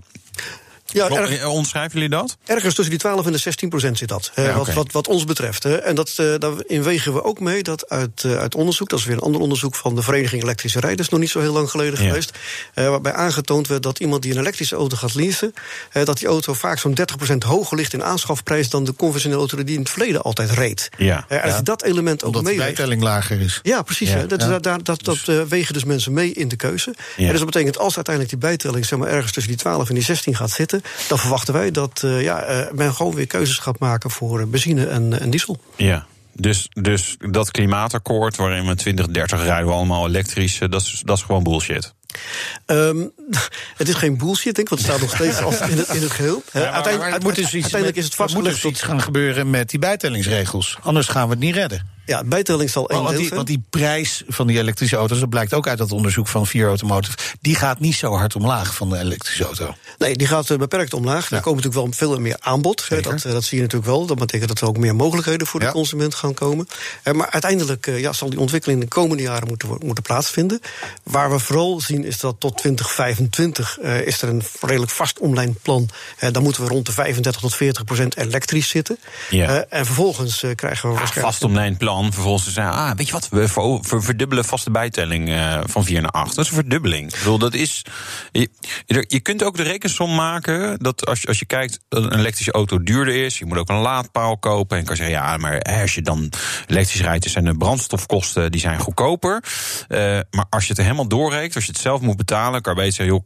Ja, 0.91 1.09
erg- 1.09 1.37
eh, 1.39 1.49
Onderschrijven 1.49 1.93
jullie 1.93 2.09
dat? 2.09 2.37
Ergens 2.45 2.73
tussen 2.73 2.89
die 2.89 2.99
12 2.99 3.25
en 3.25 3.31
de 3.31 3.37
16 3.37 3.69
procent 3.69 3.97
zit 3.97 4.07
dat. 4.07 4.31
Ja, 4.35 4.53
wat, 4.57 4.73
wat, 4.73 4.91
wat 4.91 5.07
ons 5.07 5.23
betreft. 5.23 5.63
Hè. 5.63 5.75
En 5.75 5.95
dat, 5.95 6.13
eh 6.15 6.33
daarin 6.37 6.83
wegen 6.83 7.13
we 7.13 7.23
ook 7.23 7.39
mee 7.39 7.63
dat 7.63 7.89
uit, 7.89 8.23
eh, 8.23 8.37
uit 8.37 8.55
onderzoek, 8.55 8.89
dat 8.89 8.99
is 8.99 9.05
weer 9.05 9.15
een 9.15 9.21
ander 9.21 9.41
onderzoek 9.41 9.75
van 9.75 9.95
de 9.95 10.01
Vereniging 10.01 10.43
Elektrische 10.43 10.79
Rijders, 10.79 11.09
nog 11.09 11.19
niet 11.19 11.29
zo 11.29 11.39
heel 11.39 11.53
lang 11.53 11.69
geleden 11.69 12.01
Ja. 12.01 12.07
geweest. 12.07 12.31
waarbij 12.73 13.13
aangetoond 13.13 13.67
werd 13.67 13.83
dat 13.83 13.99
iemand 13.99 14.21
die 14.21 14.31
een 14.31 14.39
elektrische 14.39 14.75
auto 14.75 14.97
gaat 14.97 15.13
leasen, 15.15 15.53
dat 16.03 16.17
die 16.17 16.27
auto 16.27 16.53
vaak 16.53 16.77
zo'n 16.79 16.93
30 16.93 17.15
procent 17.15 17.43
hoger 17.43 17.77
ligt 17.77 17.93
in 17.93 18.03
aanschafprijs 18.03 18.69
dan 18.69 18.83
de 18.83 18.93
conventionele 18.95 19.39
auto 19.39 19.63
die 19.63 19.73
in 19.75 19.81
het 19.81 19.89
verleden 19.89 20.21
altijd 20.21 20.51
reed. 20.51 20.89
Ja. 20.97 21.25
En 21.27 21.41
als 21.41 21.55
je 21.55 21.61
dat 21.63 21.83
element 21.83 22.23
ook 22.23 22.27
Omdat 22.27 22.43
de 22.43 22.49
meeweegt. 22.49 22.75
bijtelling 22.75 23.01
lager 23.03 23.41
is. 23.41 23.59
Ja, 23.63 23.81
precies. 23.81 24.09
Ja. 24.09 24.23
Dat, 24.23 24.41
ja. 24.41 24.47
dat, 24.47 24.63
dat, 24.63 24.85
dat, 24.85 25.03
dat 25.03 25.17
eh, 25.25 25.41
wegen 25.41 25.73
dus 25.73 25.83
mensen 25.83 26.13
mee 26.13 26.31
in 26.33 26.47
de 26.47 26.55
keuze. 26.55 26.93
Ja. 27.15 27.23
En 27.25 27.29
dus 27.29 27.37
dat 27.37 27.45
betekent 27.51 27.77
als 27.77 27.95
uiteindelijk 27.95 28.33
die 28.39 28.49
bijtelling 28.49 28.85
zeg 28.85 28.99
maar, 28.99 29.09
ergens 29.09 29.31
tussen 29.31 29.51
die 29.51 29.61
12 29.61 29.89
en 29.89 29.95
die 29.95 30.03
16 30.03 30.35
gaat 30.35 30.51
zitten, 30.51 30.74
dan 31.07 31.19
verwachten 31.19 31.53
wij 31.53 31.71
dat 31.71 32.01
eh, 32.03 32.21
ja, 32.21 32.41
eh, 32.41 32.71
men 32.71 32.93
gewoon 32.93 33.15
weer 33.15 33.27
keuzes 33.27 33.57
gaat 33.57 33.79
maken 33.79 34.11
voor 34.11 34.39
eh, 34.39 34.45
benzine 34.45 34.85
en, 34.85 35.29
diesel. 35.29 35.57
Ja. 35.75 36.05
Dus, 36.33 36.69
dus 36.69 37.17
dat 37.19 37.51
klimaatakkoord 37.51 38.35
waarin 38.35 38.67
we 38.67 38.75
2030 38.75 39.43
rijden 39.43 39.67
we 39.67 39.73
allemaal 39.73 40.07
elektrisch, 40.07 40.59
dat 40.59 40.81
is, 40.81 41.01
dat 41.05 41.17
is 41.17 41.23
gewoon 41.23 41.43
bullshit. 41.43 41.93
Ehm, 42.65 42.97
het 43.77 43.87
is 43.87 43.93
geen 43.95 44.17
bullshit, 44.17 44.55
denk 44.55 44.57
ik, 44.57 44.69
want 44.69 44.81
het 44.81 44.91
staat 44.91 45.01
nog 45.01 45.15
steeds 45.15 45.41
als 45.41 45.69
in 45.69 45.77
het, 45.77 45.87
in 45.89 46.01
het 46.01 46.11
geheel. 46.11 46.43
Eh, 46.47 46.53
Maar- 46.53 46.63
uiteindelijk 46.63 47.01
maar 47.03 47.11
het 47.13 47.23
moet 47.23 47.35
dus 47.35 47.43
iets 47.45 47.53
uiteindelijk 47.53 47.95
met- 47.95 48.05
is 48.05 48.11
het 48.11 48.13
er 48.13 48.19
moet 48.21 48.31
vastgelegd 48.31 48.61
dus 48.61 48.71
iets 48.71 48.81
gaan 48.81 49.01
gebeuren 49.01 49.49
met 49.49 49.69
die 49.69 49.79
bijtellingsregels. 49.79 50.77
Anders 50.81 51.07
gaan 51.07 51.23
we 51.27 51.29
het 51.33 51.39
niet 51.39 51.55
redden. 51.55 51.93
Ja, 52.05 52.23
bijtelling 52.23 52.69
zal 52.69 52.89
één 52.89 52.97
Want 52.97 53.09
deel 53.09 53.17
die, 53.17 53.25
zijn. 53.27 53.35
want 53.35 53.47
die 53.47 53.63
prijs 53.69 54.23
van 54.27 54.47
die 54.47 54.57
elektrische 54.59 54.95
auto's, 54.95 55.19
dat 55.19 55.29
blijkt 55.29 55.53
ook 55.53 55.67
uit 55.67 55.77
dat 55.77 55.91
onderzoek 55.91 56.27
van 56.27 56.47
Vier 56.47 56.67
Automotive, 56.67 57.17
die 57.41 57.55
gaat 57.55 57.79
niet 57.79 57.95
zo 57.95 58.13
hard 58.13 58.35
omlaag 58.35 58.75
van 58.75 58.89
de 58.89 58.97
elektrische 58.97 59.43
auto. 59.43 59.75
Nee, 59.97 60.15
die 60.15 60.27
gaat 60.27 60.49
eh, 60.49 60.57
beperkt 60.57 60.93
omlaag. 60.93 61.31
Er 61.31 61.41
komt 61.41 61.55
natuurlijk 61.55 61.83
wel 61.85 62.09
veel 62.09 62.19
meer 62.19 62.35
aanbod. 62.39 62.85
Dat, 62.89 63.05
eh, 63.23 63.31
dat 63.31 63.43
zie 63.43 63.57
je 63.57 63.63
natuurlijk 63.63 63.91
wel. 63.91 64.05
Dat 64.05 64.17
betekent 64.17 64.49
dat 64.49 64.61
er 64.61 64.67
ook 64.67 64.77
meer 64.77 64.95
mogelijkheden 64.95 65.47
voor 65.47 65.59
Ja. 65.61 65.65
de 65.67 65.73
consument 65.73 66.15
gaan 66.15 66.33
komen. 66.33 66.67
Eh, 67.03 67.13
Maar 67.13 67.29
uiteindelijk 67.29 67.85
ja, 67.85 68.13
zal 68.13 68.29
die 68.29 68.39
ontwikkeling 68.39 68.81
de 68.81 68.87
komende 68.87 69.23
jaren 69.23 69.47
moeten, 69.47 69.69
moeten 69.85 70.03
plaatsvinden. 70.03 70.59
Waar 71.03 71.31
we 71.31 71.39
vooral 71.39 71.81
zien 71.81 72.04
is 72.05 72.19
dat 72.19 72.39
tot 72.39 72.57
2025 72.57 73.77
eh, 73.77 74.07
is 74.07 74.21
er 74.21 74.29
een 74.29 74.41
redelijk 74.61 74.91
vast 74.91 75.19
online 75.19 75.53
plan. 75.61 75.89
Eh, 76.17 76.31
dan 76.31 76.43
moeten 76.43 76.63
we 76.63 76.69
rond 76.69 76.85
de 76.85 76.91
35 76.91 77.41
tot 77.41 77.55
40 77.55 77.83
procent 77.83 78.17
elektrisch 78.17 78.69
zitten. 78.69 78.97
Ja. 79.29 79.47
Eh, 79.47 79.79
en 79.79 79.85
vervolgens 79.85 80.43
krijgen 80.55 80.89
we 80.89 80.95
waarschijnlijk... 80.95 81.33
vast 81.33 81.43
omlijnd 81.43 81.77
plan. 81.77 82.01
dan 82.01 82.13
vervolgens 82.13 82.53
zeggen... 82.53 82.73
ah, 82.73 82.91
weet 82.95 83.07
je 83.07 83.13
wat, 83.13 83.29
we 83.29 83.47
ver, 83.47 84.03
verdubbelen 84.03 84.45
vaste 84.45 84.71
bijtelling 84.71 85.29
uh, 85.29 85.59
van 85.65 85.85
4 85.85 86.01
naar 86.01 86.11
8. 86.11 86.35
Dat 86.35 86.45
is 86.45 86.51
een 86.51 86.57
verdubbeling. 86.57 87.11
Ik 87.11 87.17
bedoel, 87.17 87.37
dat 87.37 87.53
is... 87.53 87.81
Je, 88.31 88.49
je 89.07 89.19
kunt 89.19 89.43
ook 89.43 89.57
de 89.57 89.63
rekensom 89.63 90.15
maken 90.15 90.79
dat 90.79 91.05
als 91.05 91.21
je, 91.21 91.27
als 91.27 91.39
je 91.39 91.45
kijkt... 91.45 91.79
dat 91.89 92.03
een 92.03 92.17
elektrische 92.17 92.51
auto 92.51 92.83
duurder 92.83 93.15
is, 93.15 93.37
je 93.37 93.45
moet 93.45 93.57
ook 93.57 93.69
een 93.69 93.75
laadpaal 93.75 94.37
kopen... 94.37 94.77
en 94.77 94.85
kan 94.85 94.95
zeggen, 94.95 95.15
ja, 95.15 95.37
maar 95.37 95.61
als 95.61 95.95
je 95.95 96.01
dan 96.01 96.31
elektrisch 96.67 97.01
rijdt... 97.01 97.29
zijn 97.29 97.45
de 97.45 97.57
brandstofkosten 97.57 98.51
die 98.51 98.61
zijn 98.61 98.79
goedkoper. 98.79 99.43
Uh, 99.89 100.19
maar 100.31 100.45
als 100.49 100.63
je 100.63 100.73
het 100.73 100.81
helemaal 100.81 101.07
doorrekent, 101.07 101.55
als 101.55 101.65
je 101.65 101.71
het 101.71 101.79
zelf 101.85 102.01
moet 102.01 102.17
betalen... 102.17 102.61
kan 102.61 102.75
zeggen, 102.75 103.05
joh, 103.05 103.25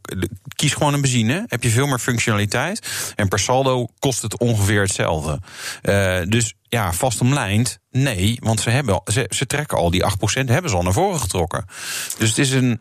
kies 0.54 0.72
gewoon 0.72 0.94
een 0.94 1.00
benzine. 1.00 1.44
Heb 1.46 1.62
je 1.62 1.70
veel 1.70 1.86
meer 1.86 1.98
functionaliteit. 1.98 3.12
En 3.16 3.28
per 3.28 3.38
saldo 3.38 3.86
kost 3.98 4.22
het 4.22 4.38
ongeveer 4.38 4.80
hetzelfde. 4.80 5.40
Uh, 5.82 6.20
dus 6.28 6.54
ja, 6.68 6.92
vast 6.92 7.20
omlijnd. 7.20 7.78
Nee, 7.90 8.38
want 8.40 8.60
ze, 8.60 8.70
hebben, 8.70 9.00
ze, 9.04 9.26
ze 9.28 9.46
trekken 9.46 9.78
al 9.78 9.90
die 9.90 10.04
8% 10.04 10.44
hebben 10.44 10.70
ze 10.70 10.76
al 10.76 10.82
naar 10.82 10.92
voren 10.92 11.20
getrokken. 11.20 11.64
Dus 12.18 12.28
het 12.28 12.38
is 12.38 12.50
een. 12.50 12.80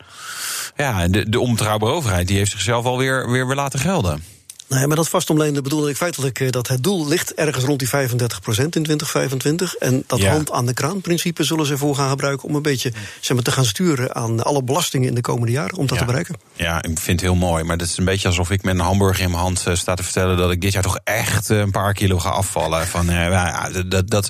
Ja, 0.75 1.07
de, 1.07 1.30
de 1.30 1.39
onbetrouwbare 1.39 1.93
overheid 1.93 2.27
die 2.27 2.38
heeft 2.38 2.51
zichzelf 2.51 2.86
alweer 2.86 3.30
weer, 3.30 3.47
weer 3.47 3.55
laten 3.55 3.80
gelden. 3.80 4.23
Nee, 4.70 4.88
maar 4.88 4.95
dat 4.95 5.09
vastomlijnen 5.09 5.63
bedoelde 5.63 5.89
ik 5.89 5.95
feitelijk 5.95 6.39
eh, 6.39 6.49
dat 6.49 6.67
het 6.67 6.84
doel 6.84 7.07
ligt 7.07 7.34
ergens 7.34 7.63
rond 7.63 7.80
die 7.80 7.88
35% 7.88 7.91
in 7.93 8.70
2025. 8.70 9.76
En 9.76 10.03
dat 10.07 10.24
hand 10.24 10.51
aan 10.51 10.65
de 10.65 10.74
kraan 10.74 11.01
principe 11.01 11.43
zullen 11.43 11.65
ze 11.65 11.78
voor 11.78 11.95
gaan 11.95 12.09
gebruiken 12.09 12.47
om 12.47 12.55
een 12.55 12.61
beetje 12.61 12.93
zeg 13.20 13.36
maar, 13.36 13.43
te 13.43 13.51
gaan 13.51 13.65
sturen 13.65 14.15
aan 14.15 14.43
alle 14.43 14.63
belastingen 14.63 15.07
in 15.07 15.15
de 15.15 15.22
komende 15.22 15.51
jaren 15.51 15.78
om 15.78 15.88
dat 15.88 15.97
te 15.97 16.05
bereiken. 16.05 16.36
Ja, 16.55 16.78
ik 16.78 16.99
vind 16.99 17.22
het 17.22 17.22
heel 17.22 17.36
mooi. 17.36 17.63
Maar 17.63 17.78
dat 17.78 17.88
is 17.88 17.97
een 17.97 18.05
beetje 18.05 18.28
alsof 18.28 18.51
ik 18.51 18.63
met 18.63 18.74
een 18.74 18.82
hamburger 18.82 19.24
in 19.24 19.30
mijn 19.30 19.41
hand 19.41 19.65
uh, 19.67 19.76
sta 19.76 19.93
te 19.93 20.03
vertellen 20.03 20.38
dat 20.38 20.51
ik 20.51 20.61
dit 20.61 20.74
jaar 20.74 20.84
toch 20.84 20.99
echt 21.03 21.49
uh, 21.49 21.57
een 21.57 21.72
paar 21.72 21.93
kilo 21.93 22.20
ga 22.20 22.30
afvallen. 22.30 22.88
Van, 22.88 23.09
uh, 23.09 23.15
ja, 23.15 23.70
dat, 23.70 23.91
dat, 23.91 24.09
dat 24.09 24.30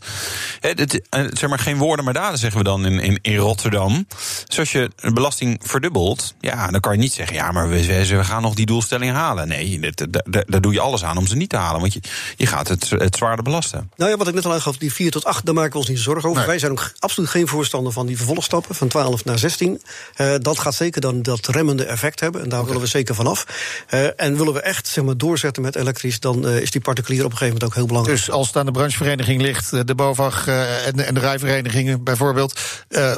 zeg 1.33 1.49
maar 1.49 1.59
geen 1.59 1.77
woorden 1.77 2.05
maar 2.05 2.13
daden, 2.13 2.39
zeggen 2.39 2.59
we 2.59 2.65
dan 2.65 2.85
in, 2.85 2.99
in, 2.99 3.19
in 3.21 3.35
Rotterdam. 3.35 4.07
Dus 4.45 4.59
als 4.59 4.71
je 4.71 4.91
de 4.95 5.13
belasting 5.13 5.61
verdubbelt, 5.63 6.35
ja, 6.39 6.67
dan 6.67 6.79
kan 6.79 6.93
je 6.93 6.99
niet 6.99 7.13
zeggen, 7.13 7.35
ja, 7.35 7.51
maar 7.51 7.69
we, 7.69 8.05
we 8.07 8.23
gaan 8.23 8.41
nog 8.41 8.53
die 8.53 8.65
doelstelling 8.65 9.11
halen. 9.11 9.47
Nee, 9.47 9.79
dat, 9.79 10.28
daar 10.29 10.61
doe 10.61 10.73
je 10.73 10.79
alles 10.79 11.03
aan 11.03 11.17
om 11.17 11.27
ze 11.27 11.35
niet 11.35 11.49
te 11.49 11.57
halen. 11.57 11.81
Want 11.81 11.93
je, 11.93 12.01
je 12.35 12.45
gaat 12.45 12.67
het, 12.67 12.89
het 12.89 13.15
zwaarder 13.15 13.43
belasten. 13.43 13.91
Nou 13.95 14.11
ja, 14.11 14.17
wat 14.17 14.27
ik 14.27 14.33
net 14.33 14.45
al 14.45 14.53
aangaf, 14.53 14.77
die 14.77 14.93
4 14.93 15.11
tot 15.11 15.25
8, 15.25 15.45
daar 15.45 15.53
maken 15.53 15.71
we 15.71 15.77
ons 15.77 15.87
niet 15.87 15.99
zorgen 15.99 16.29
over. 16.29 16.45
Wij 16.45 16.59
zijn 16.59 16.71
ook 16.71 16.91
absoluut 16.99 17.29
geen 17.29 17.47
voorstander 17.47 17.93
van 17.93 18.05
die 18.05 18.17
vervolgstappen 18.17 18.75
van 18.75 18.87
12 18.87 19.25
naar 19.25 19.39
16. 19.39 19.81
Uh, 20.17 20.35
eh, 20.35 20.41
dat 20.41 20.59
gaat 20.59 20.75
zeker 20.75 21.01
dan 21.01 21.21
dat 21.21 21.47
remmende 21.47 21.85
effect 21.85 22.19
hebben. 22.19 22.41
En 22.41 22.49
daar 22.49 22.65
willen 22.65 22.81
we 22.81 22.87
zeker 22.87 23.15
vanaf. 23.15 23.45
Uh, 23.93 24.21
en 24.21 24.37
willen 24.37 24.53
we 24.53 24.61
echt 24.61 24.87
zeg 24.87 25.03
maar, 25.03 25.17
doorzetten 25.17 25.63
met 25.63 25.75
elektrisch, 25.75 26.19
dan 26.19 26.47
uh, 26.47 26.59
is 26.59 26.71
die 26.71 26.81
particulier 26.81 27.25
op 27.25 27.31
een 27.31 27.37
gegeven 27.37 27.53
moment 27.53 27.71
ook 27.71 27.75
heel 27.75 27.87
belangrijk. 27.87 28.17
Dus 28.17 28.31
als 28.31 28.47
het 28.47 28.57
aan 28.57 28.65
de 28.65 28.71
branchevereniging 28.71 29.41
ligt, 29.41 29.87
de 29.87 29.95
BOVAG 29.95 30.47
en, 30.47 31.05
en 31.05 31.13
de 31.13 31.19
rijverenigingen 31.19 32.03
bijvoorbeeld, 32.03 32.59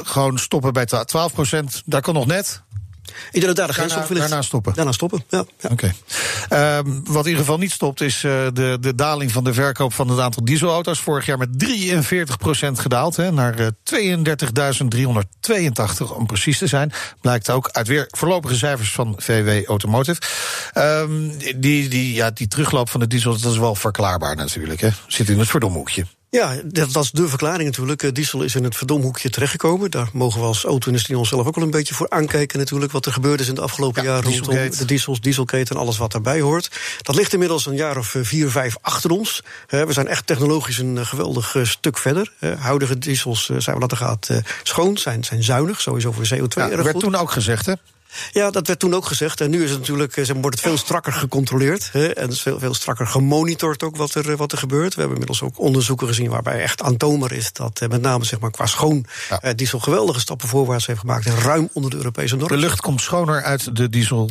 gewoon 0.02 0.38
stoppen 0.38 0.72
bij 0.72 0.86
12 0.86 1.32
procent, 1.32 1.82
daar 1.84 2.00
kan 2.00 2.14
nog 2.14 2.26
net. 2.26 2.62
Ik 3.04 3.40
denk 3.40 3.46
dat 3.46 3.56
daar 3.56 3.66
de 3.66 3.72
grens 3.72 3.96
op 3.96 4.16
Daarna 4.16 4.42
stoppen. 4.42 4.74
Daarna 4.74 4.92
stoppen, 4.92 5.24
ja. 5.28 5.44
ja. 5.60 5.68
Oké. 5.70 5.92
Okay. 6.46 6.78
Um, 6.78 7.02
wat 7.04 7.24
in 7.24 7.30
ieder 7.30 7.44
geval 7.44 7.58
niet 7.58 7.72
stopt, 7.72 8.00
is 8.00 8.22
uh, 8.22 8.46
de, 8.52 8.76
de 8.80 8.94
daling 8.94 9.32
van 9.32 9.44
de 9.44 9.54
verkoop 9.54 9.92
van 9.92 10.08
het 10.08 10.20
aantal 10.20 10.44
dieselauto's. 10.44 11.00
Vorig 11.00 11.26
jaar 11.26 11.38
met 11.38 11.48
43% 11.48 11.54
gedaald, 12.72 13.16
hè, 13.16 13.32
naar 13.32 13.60
uh, 13.60 13.66
32.382 13.66 13.72
om 16.16 16.26
precies 16.26 16.58
te 16.58 16.66
zijn. 16.66 16.92
Blijkt 17.20 17.50
ook 17.50 17.68
uit 17.68 17.88
weer 17.88 18.06
voorlopige 18.10 18.56
cijfers 18.56 18.92
van 18.92 19.14
VW 19.16 19.68
Automotive. 19.68 20.20
Um, 20.74 21.38
die, 21.38 21.88
die, 21.88 22.14
ja, 22.14 22.30
die 22.30 22.48
terugloop 22.48 22.88
van 22.88 23.00
de 23.00 23.06
diesel, 23.06 23.38
dat 23.38 23.52
is 23.52 23.58
wel 23.58 23.74
verklaarbaar 23.74 24.36
natuurlijk. 24.36 24.80
Hè. 24.80 24.88
Zit 25.06 25.28
in 25.28 25.38
het 25.38 25.48
verdomhoekje. 25.48 26.06
Ja, 26.36 26.56
dat, 26.64 26.92
dat, 26.92 27.04
is 27.04 27.10
de 27.10 27.28
verklaring 27.28 27.64
natuurlijk. 27.64 28.02
Eh, 28.02 28.12
diesel 28.12 28.42
is 28.42 28.54
in 28.54 28.64
het 28.64 28.76
verdomhoekje 28.76 29.30
terechtgekomen. 29.30 29.90
Daar 29.90 30.08
mogen 30.12 30.40
we 30.40 30.46
als 30.46 30.64
auto-industrie 30.64 31.18
onszelf 31.18 31.46
ook 31.46 31.54
wel 31.54 31.64
een 31.64 31.70
beetje 31.70 31.94
voor 31.94 32.10
aankijken 32.10 32.58
natuurlijk... 32.58 32.92
wat 32.92 33.06
er 33.06 33.12
gebeurd 33.12 33.40
is 33.40 33.48
in 33.48 33.54
de 33.54 33.60
afgelopen 33.60 34.02
jaren 34.02 34.22
rondom 34.22 34.70
de 34.70 34.84
diesels, 34.84 35.20
dieselketen 35.20 35.74
en 35.74 35.82
alles 35.82 35.98
wat 35.98 36.12
daarbij 36.12 36.40
hoort. 36.40 36.70
Dat 37.02 37.14
ligt 37.14 37.32
inmiddels 37.32 37.66
een 37.66 37.74
jaar 37.74 37.96
of 37.96 38.14
eh, 38.14 38.22
vier, 38.24 38.50
vijf 38.50 38.76
achter 38.80 39.10
ons. 39.10 39.42
We 39.68 39.92
zijn 39.92 40.06
echt 40.06 40.26
technologisch 40.26 40.78
een 40.78 40.98
eh, 40.98 41.06
geweldig 41.06 41.56
stuk 41.62 41.98
verder. 41.98 42.32
Huidige 42.58 42.98
diesels, 42.98 43.44
zijn 43.44 43.74
we 43.74 43.80
dat 43.80 43.90
er 43.90 43.96
gaat, 43.96 44.28
schoon, 44.62 44.98
zijn, 44.98 45.24
zijn 45.24 45.42
zuinig, 45.42 45.80
sowieso 45.80 46.12
voor 46.12 46.24
CO2 46.24 46.28
ja, 46.48 46.68
Dat 46.68 46.84
werd 46.84 47.00
toen 47.00 47.14
ook 47.14 47.30
gezegd, 47.30 47.66
hè? 47.66 47.72
Ja, 48.32 48.50
dat 48.50 48.66
werd 48.66 48.78
toen 48.78 48.94
ook 48.94 49.06
gezegd. 49.06 49.40
En 49.40 49.50
nu 49.50 49.64
is 49.64 49.70
het 49.70 49.78
natuurlijk, 49.78 50.16
eh, 50.16 50.26
wordt 50.26 50.56
het 50.56 50.60
veel 50.60 50.76
strakker 50.76 51.12
gecontroleerd. 51.12 51.88
Hè, 51.92 52.06
en 52.06 52.36
veel, 52.36 52.58
veel 52.58 52.74
strakker 52.74 53.06
gemonitord 53.06 53.82
ook 53.82 53.96
wat 53.96 54.14
er, 54.14 54.30
eh, 54.30 54.36
wat 54.36 54.52
er 54.52 54.58
gebeurt. 54.58 54.94
We 54.94 55.00
hebben 55.00 55.18
inmiddels 55.18 55.42
ook 55.42 55.58
onderzoeken 55.58 56.06
gezien 56.06 56.30
waarbij 56.30 56.62
echt 56.62 56.82
aantoonbaar 56.82 57.32
is 57.32 57.52
dat 57.52 57.80
eh, 57.80 57.88
met 57.88 58.00
name 58.00 58.24
zeg 58.24 58.40
maar, 58.40 58.50
qua 58.50 58.66
schoon 58.66 59.06
ja. 59.42 59.52
diesel 59.52 59.78
geweldige 59.78 60.20
stappen 60.20 60.48
voorwaarts 60.48 60.86
heeft 60.86 61.00
gemaakt. 61.00 61.26
En 61.26 61.38
ruim 61.38 61.68
onder 61.72 61.90
de 61.90 61.96
Europese 61.96 62.36
normen. 62.36 62.58
De 62.58 62.66
lucht 62.66 62.80
komt 62.80 63.00
schoner 63.00 63.42
uit 63.42 63.76
de 63.76 63.88
diesel 63.88 64.30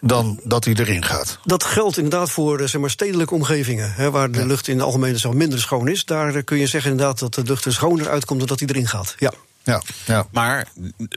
dan 0.00 0.40
dat 0.42 0.64
hij 0.64 0.74
erin 0.74 1.04
gaat. 1.04 1.38
Dat 1.44 1.64
geldt 1.64 1.96
inderdaad 1.96 2.30
voor 2.30 2.68
zeg 2.68 2.80
maar, 2.80 2.90
stedelijke 2.90 3.34
omgevingen. 3.34 3.92
Hè, 3.92 4.10
waar 4.10 4.30
de 4.30 4.46
lucht 4.46 4.68
in 4.68 4.76
de 4.76 4.82
algemene 4.82 5.18
zo 5.18 5.32
minder 5.32 5.60
schoon 5.60 5.88
is. 5.88 6.04
Daar 6.04 6.42
kun 6.42 6.58
je 6.58 6.66
zeggen 6.66 6.90
inderdaad 6.90 7.18
dat 7.18 7.34
de 7.34 7.42
lucht 7.42 7.64
er 7.64 7.72
schoner 7.72 8.08
uitkomt 8.08 8.38
dan 8.38 8.48
dat 8.48 8.58
hij 8.58 8.68
erin 8.68 8.88
gaat. 8.88 9.14
Ja. 9.18 9.32
Ja, 9.64 9.82
ja. 10.06 10.26
Maar, 10.30 10.66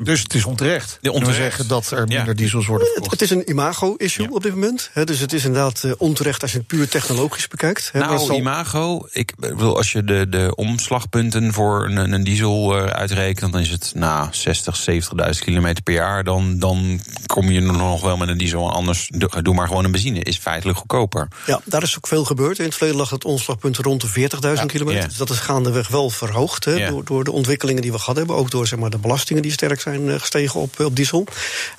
dus 0.03 0.21
het 0.21 0.33
is 0.33 0.45
onterecht. 0.45 0.97
De 1.01 1.11
onterecht. 1.11 1.37
zeggen 1.37 1.67
dat 1.67 1.91
er 1.91 2.07
minder 2.07 2.35
diesels 2.35 2.65
worden 2.67 2.87
verkocht. 2.87 3.11
Het, 3.11 3.21
is 3.21 3.29
een 3.29 3.49
imago-issue 3.49 4.33
op 4.33 4.43
dit 4.43 4.53
moment. 4.53 4.89
dus 5.03 5.19
het 5.19 5.33
is 5.33 5.45
inderdaad 5.45 5.83
uh, 5.85 5.91
onterecht 5.97 6.41
als 6.41 6.51
je 6.51 6.57
het 6.57 6.67
puur 6.67 6.87
technologisch 6.87 7.47
bekijkt. 7.47 7.89
nou, 7.93 8.33
imago, 8.33 9.07
ik 9.11 9.33
bedoel, 9.37 9.77
als 9.77 9.91
je 9.91 10.03
de, 10.03 10.29
de 10.29 10.55
omslagpunten 10.55 11.53
voor 11.53 11.85
een, 11.85 12.13
een 12.13 12.23
diesel 12.23 12.77
uh, 12.77 12.85
uitrekent, 12.85 13.51
dan 13.51 13.61
is 13.61 13.69
het 13.69 13.91
nou 13.95 14.27
60, 14.31 14.85
70.000 14.91 15.39
kilometer 15.39 15.83
per 15.83 15.93
jaar. 15.93 16.23
Dan, 16.23 16.59
dan 16.59 17.01
kom 17.25 17.51
je 17.51 17.61
nog 17.61 18.01
wel 18.01 18.17
met 18.17 18.27
een 18.27 18.37
diesel. 18.37 18.71
Anders 18.71 19.09
doe 19.41 19.53
maar 19.53 19.67
gewoon 19.67 19.85
een 19.85 19.91
benzine. 19.91 20.23
Is 20.23 20.37
feitelijk 20.37 20.77
goedkoper. 20.77 21.27
Ja, 21.45 21.61
daar 21.65 21.83
is 21.83 21.97
ook 21.97 22.07
veel 22.07 22.25
gebeurd. 22.25 22.59
In 22.59 22.65
het 22.65 22.75
verleden 22.75 22.99
lag 22.99 23.09
het 23.09 23.25
omslagpunt 23.25 23.77
rond 23.77 24.01
de 24.01 24.29
40.000 24.59 24.65
kilometer. 24.65 25.07
Dus 25.07 25.17
dat 25.17 25.29
is 25.29 25.39
gaandeweg 25.39 25.87
wel 25.87 26.09
verhoogd 26.09 26.65
door, 26.65 27.05
door 27.05 27.23
de 27.23 27.31
ontwikkelingen 27.31 27.81
die 27.81 27.91
we 27.91 27.99
gehad 27.99 28.15
hebben 28.15 28.35
ook 28.37 28.51
door 28.51 28.67
zeg 28.67 28.79
maar, 28.79 28.89
de 28.89 28.97
belastingen 28.97 29.41
die 29.41 29.51
sterk 29.51 29.81
zijn 29.81 30.09
eh, 30.09 30.19
gestegen 30.19 30.59
op, 30.59 30.79
op 30.79 30.95
diesel. 30.95 31.27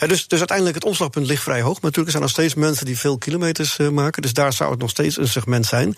dus, 0.07 0.29
dus 0.29 0.39
uiteindelijk 0.39 0.77
het 0.77 0.85
omslagpunt 0.85 1.27
ligt 1.27 1.43
vrij 1.43 1.61
hoog. 1.61 1.73
Maar 1.73 1.91
natuurlijk 1.91 2.11
zijn 2.11 2.23
er 2.23 2.29
nog 2.29 2.39
steeds 2.39 2.55
mensen 2.55 2.87
die 2.87 2.99
veel 2.99 3.19
kilometers 3.19 3.79
uh, 3.79 3.89
maken. 3.89 4.23
Dus 4.23 4.33
daar 4.33 4.53
zou 4.53 4.71
het 4.71 4.81
nog 4.81 4.91
steeds 4.91 5.17
een 5.17 5.29
segment 5.29 5.67
zijn. 5.67 5.97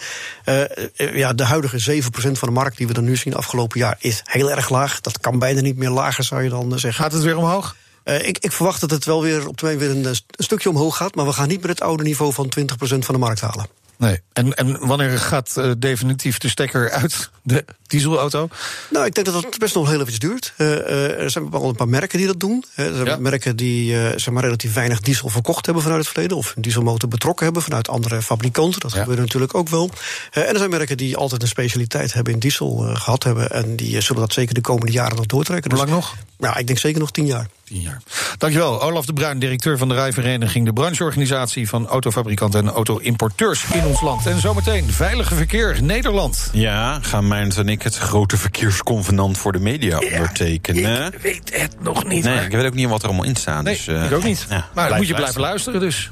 Ja, 0.95 1.33
de 1.33 1.45
huidige 1.45 2.03
7% 2.03 2.07
van 2.11 2.49
de 2.49 2.51
markt 2.51 2.77
die 2.77 2.87
we 2.87 2.93
dan 2.93 3.05
nu 3.05 3.17
zien 3.17 3.35
afgelopen 3.35 3.81
jaar 3.81 3.97
is 3.99 4.23
heel 4.25 4.51
erg 4.51 4.69
laag. 4.69 5.01
Dat 5.01 5.21
kan 5.21 5.39
bijna 5.39 5.61
niet 5.61 5.77
meer 5.77 5.91
lager, 5.91 6.25
zou 6.25 6.43
je 6.43 6.49
dan 6.49 6.79
zeggen. 6.79 7.03
Gaat 7.05 7.13
het 7.13 7.23
weer 7.23 7.37
omhoog? 7.37 7.77
Uh, 8.05 8.29
ik, 8.29 8.39
ik, 8.39 8.53
verwacht 8.53 8.81
dat 8.81 8.91
het 8.91 9.05
wel 9.05 9.23
weer 9.23 9.49
op 9.49 9.57
termijn 9.57 9.79
weer 9.79 9.91
een, 9.91 10.05
een, 10.05 10.17
stukje 10.31 10.69
omhoog 10.69 10.97
gaat. 10.97 11.15
Maar 11.15 11.27
we 11.27 11.33
gaan 11.33 11.49
niet 11.49 11.61
meer 11.61 11.71
het 11.71 11.81
oude 11.81 12.03
niveau 12.03 12.33
van 12.33 12.53
20% 12.59 12.65
van 12.79 13.15
de 13.15 13.21
markt 13.21 13.41
halen. 13.41 13.67
Nee. 14.01 14.21
En, 14.33 14.55
en 14.55 14.87
wanneer 14.87 15.19
gaat 15.19 15.55
uh, 15.59 15.71
definitief 15.79 16.39
de 16.39 16.49
stekker 16.49 16.91
uit 16.91 17.31
de 17.43 17.65
dieselauto? 17.87 18.49
Nou, 18.91 19.07
ik 19.07 19.15
denk 19.15 19.27
dat 19.27 19.43
dat 19.43 19.59
best 19.59 19.75
nog 19.75 19.89
heel 19.89 20.01
even 20.01 20.21
duurt. 20.21 20.53
Uh, 20.57 21.21
er 21.21 21.31
zijn 21.31 21.51
wel 21.51 21.69
een 21.69 21.75
paar 21.75 21.89
merken 21.89 22.19
die 22.19 22.27
dat 22.27 22.41
doen. 22.41 22.65
Er 22.75 22.95
zijn 22.95 23.07
ja. 23.07 23.17
merken 23.17 23.57
die 23.57 23.97
zeg 24.17 24.31
maar 24.31 24.43
relatief 24.43 24.75
weinig 24.75 25.01
diesel 25.01 25.29
verkocht 25.29 25.65
hebben 25.65 25.83
vanuit 25.83 26.03
het 26.03 26.13
verleden. 26.13 26.37
Of 26.37 26.53
een 26.57 26.63
dieselmotor 26.63 27.09
betrokken 27.09 27.45
hebben 27.45 27.63
vanuit 27.63 27.89
andere 27.89 28.23
fabrikanten. 28.23 28.81
Dat 28.81 28.93
ja. 28.93 29.01
gebeurt 29.01 29.19
natuurlijk 29.19 29.55
ook 29.55 29.69
wel. 29.69 29.91
en 30.31 30.47
er 30.47 30.59
zijn 30.59 30.71
merken 30.71 30.97
die 30.97 31.17
altijd 31.17 31.43
een 31.43 31.49
specialiteit 31.49 32.13
hebben 32.13 32.33
in 32.33 32.39
diesel 32.39 32.77
gehad 32.77 33.23
hebben. 33.23 33.51
En 33.51 33.77
die 33.77 34.01
zullen 34.01 34.21
dat 34.21 34.33
zeker 34.33 34.55
de 34.55 34.61
komende 34.61 34.93
jaren 34.93 35.17
nog 35.17 35.27
doortrekken. 35.27 35.71
Hoe 35.71 35.81
lang 35.81 35.91
nog? 35.91 36.15
Ja, 36.39 36.57
ik 36.57 36.67
denk 36.67 36.79
zeker 36.79 37.01
nog 37.01 37.11
tien 37.11 37.27
jaar. 37.27 37.49
Tien 37.71 37.81
jaar. 37.81 38.01
Dankjewel, 38.39 38.83
Olaf 38.83 39.07
de 39.07 39.13
Bruin, 39.13 39.39
directeur 39.39 39.79
van 39.79 39.89
de 39.89 39.95
Rijvereniging... 39.95 40.65
de 40.67 40.73
brancheorganisatie 40.73 41.69
van 41.69 41.87
autofabrikanten 41.87 42.61
en 42.61 42.73
auto-importeurs 42.73 43.65
in 43.73 43.85
ons 43.85 44.01
land. 44.01 44.27
En 44.27 44.41
zometeen 44.41 44.91
Veilige 44.93 45.35
Verkeer 45.35 45.83
Nederland. 45.83 46.49
Ja, 46.53 46.99
gaan 47.03 47.29
Meijns 47.29 47.57
en 47.57 47.69
ik 47.69 47.83
het 47.83 47.97
grote 47.97 48.37
verkeersconvenant 48.37 49.39
voor 49.39 49.53
de 49.53 49.59
media 49.59 50.01
ja, 50.01 50.13
ondertekenen? 50.13 51.13
Ik 51.13 51.19
weet 51.21 51.61
het 51.61 51.83
nog 51.83 52.05
niet. 52.05 52.25
Nee, 52.25 52.45
ik 52.45 52.51
weet 52.51 52.67
ook 52.67 52.75
niet 52.75 52.89
wat 52.89 53.03
er 53.03 53.09
allemaal 53.09 53.27
in 53.27 53.37
staat. 53.37 53.63
Nee, 53.63 53.75
dus, 53.75 53.89
uh, 53.89 54.05
ik 54.05 54.13
ook 54.13 54.25
niet. 54.25 54.47
Ja, 54.49 54.69
maar 54.75 54.89
dan 54.89 54.97
moet 54.97 55.07
je 55.07 55.15
blijven 55.15 55.41
luisteren 55.41 55.81
dus. 55.81 56.11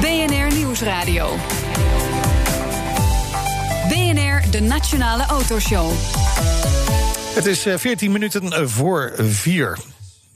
BNR 0.00 0.54
Nieuwsradio. 0.54 1.36
BNR, 3.88 4.50
de 4.50 4.60
Nationale 4.60 5.24
Autoshow. 5.26 5.90
Het 7.34 7.46
is 7.46 7.66
14 7.76 8.12
minuten 8.12 8.70
voor 8.70 9.12
4. 9.16 9.78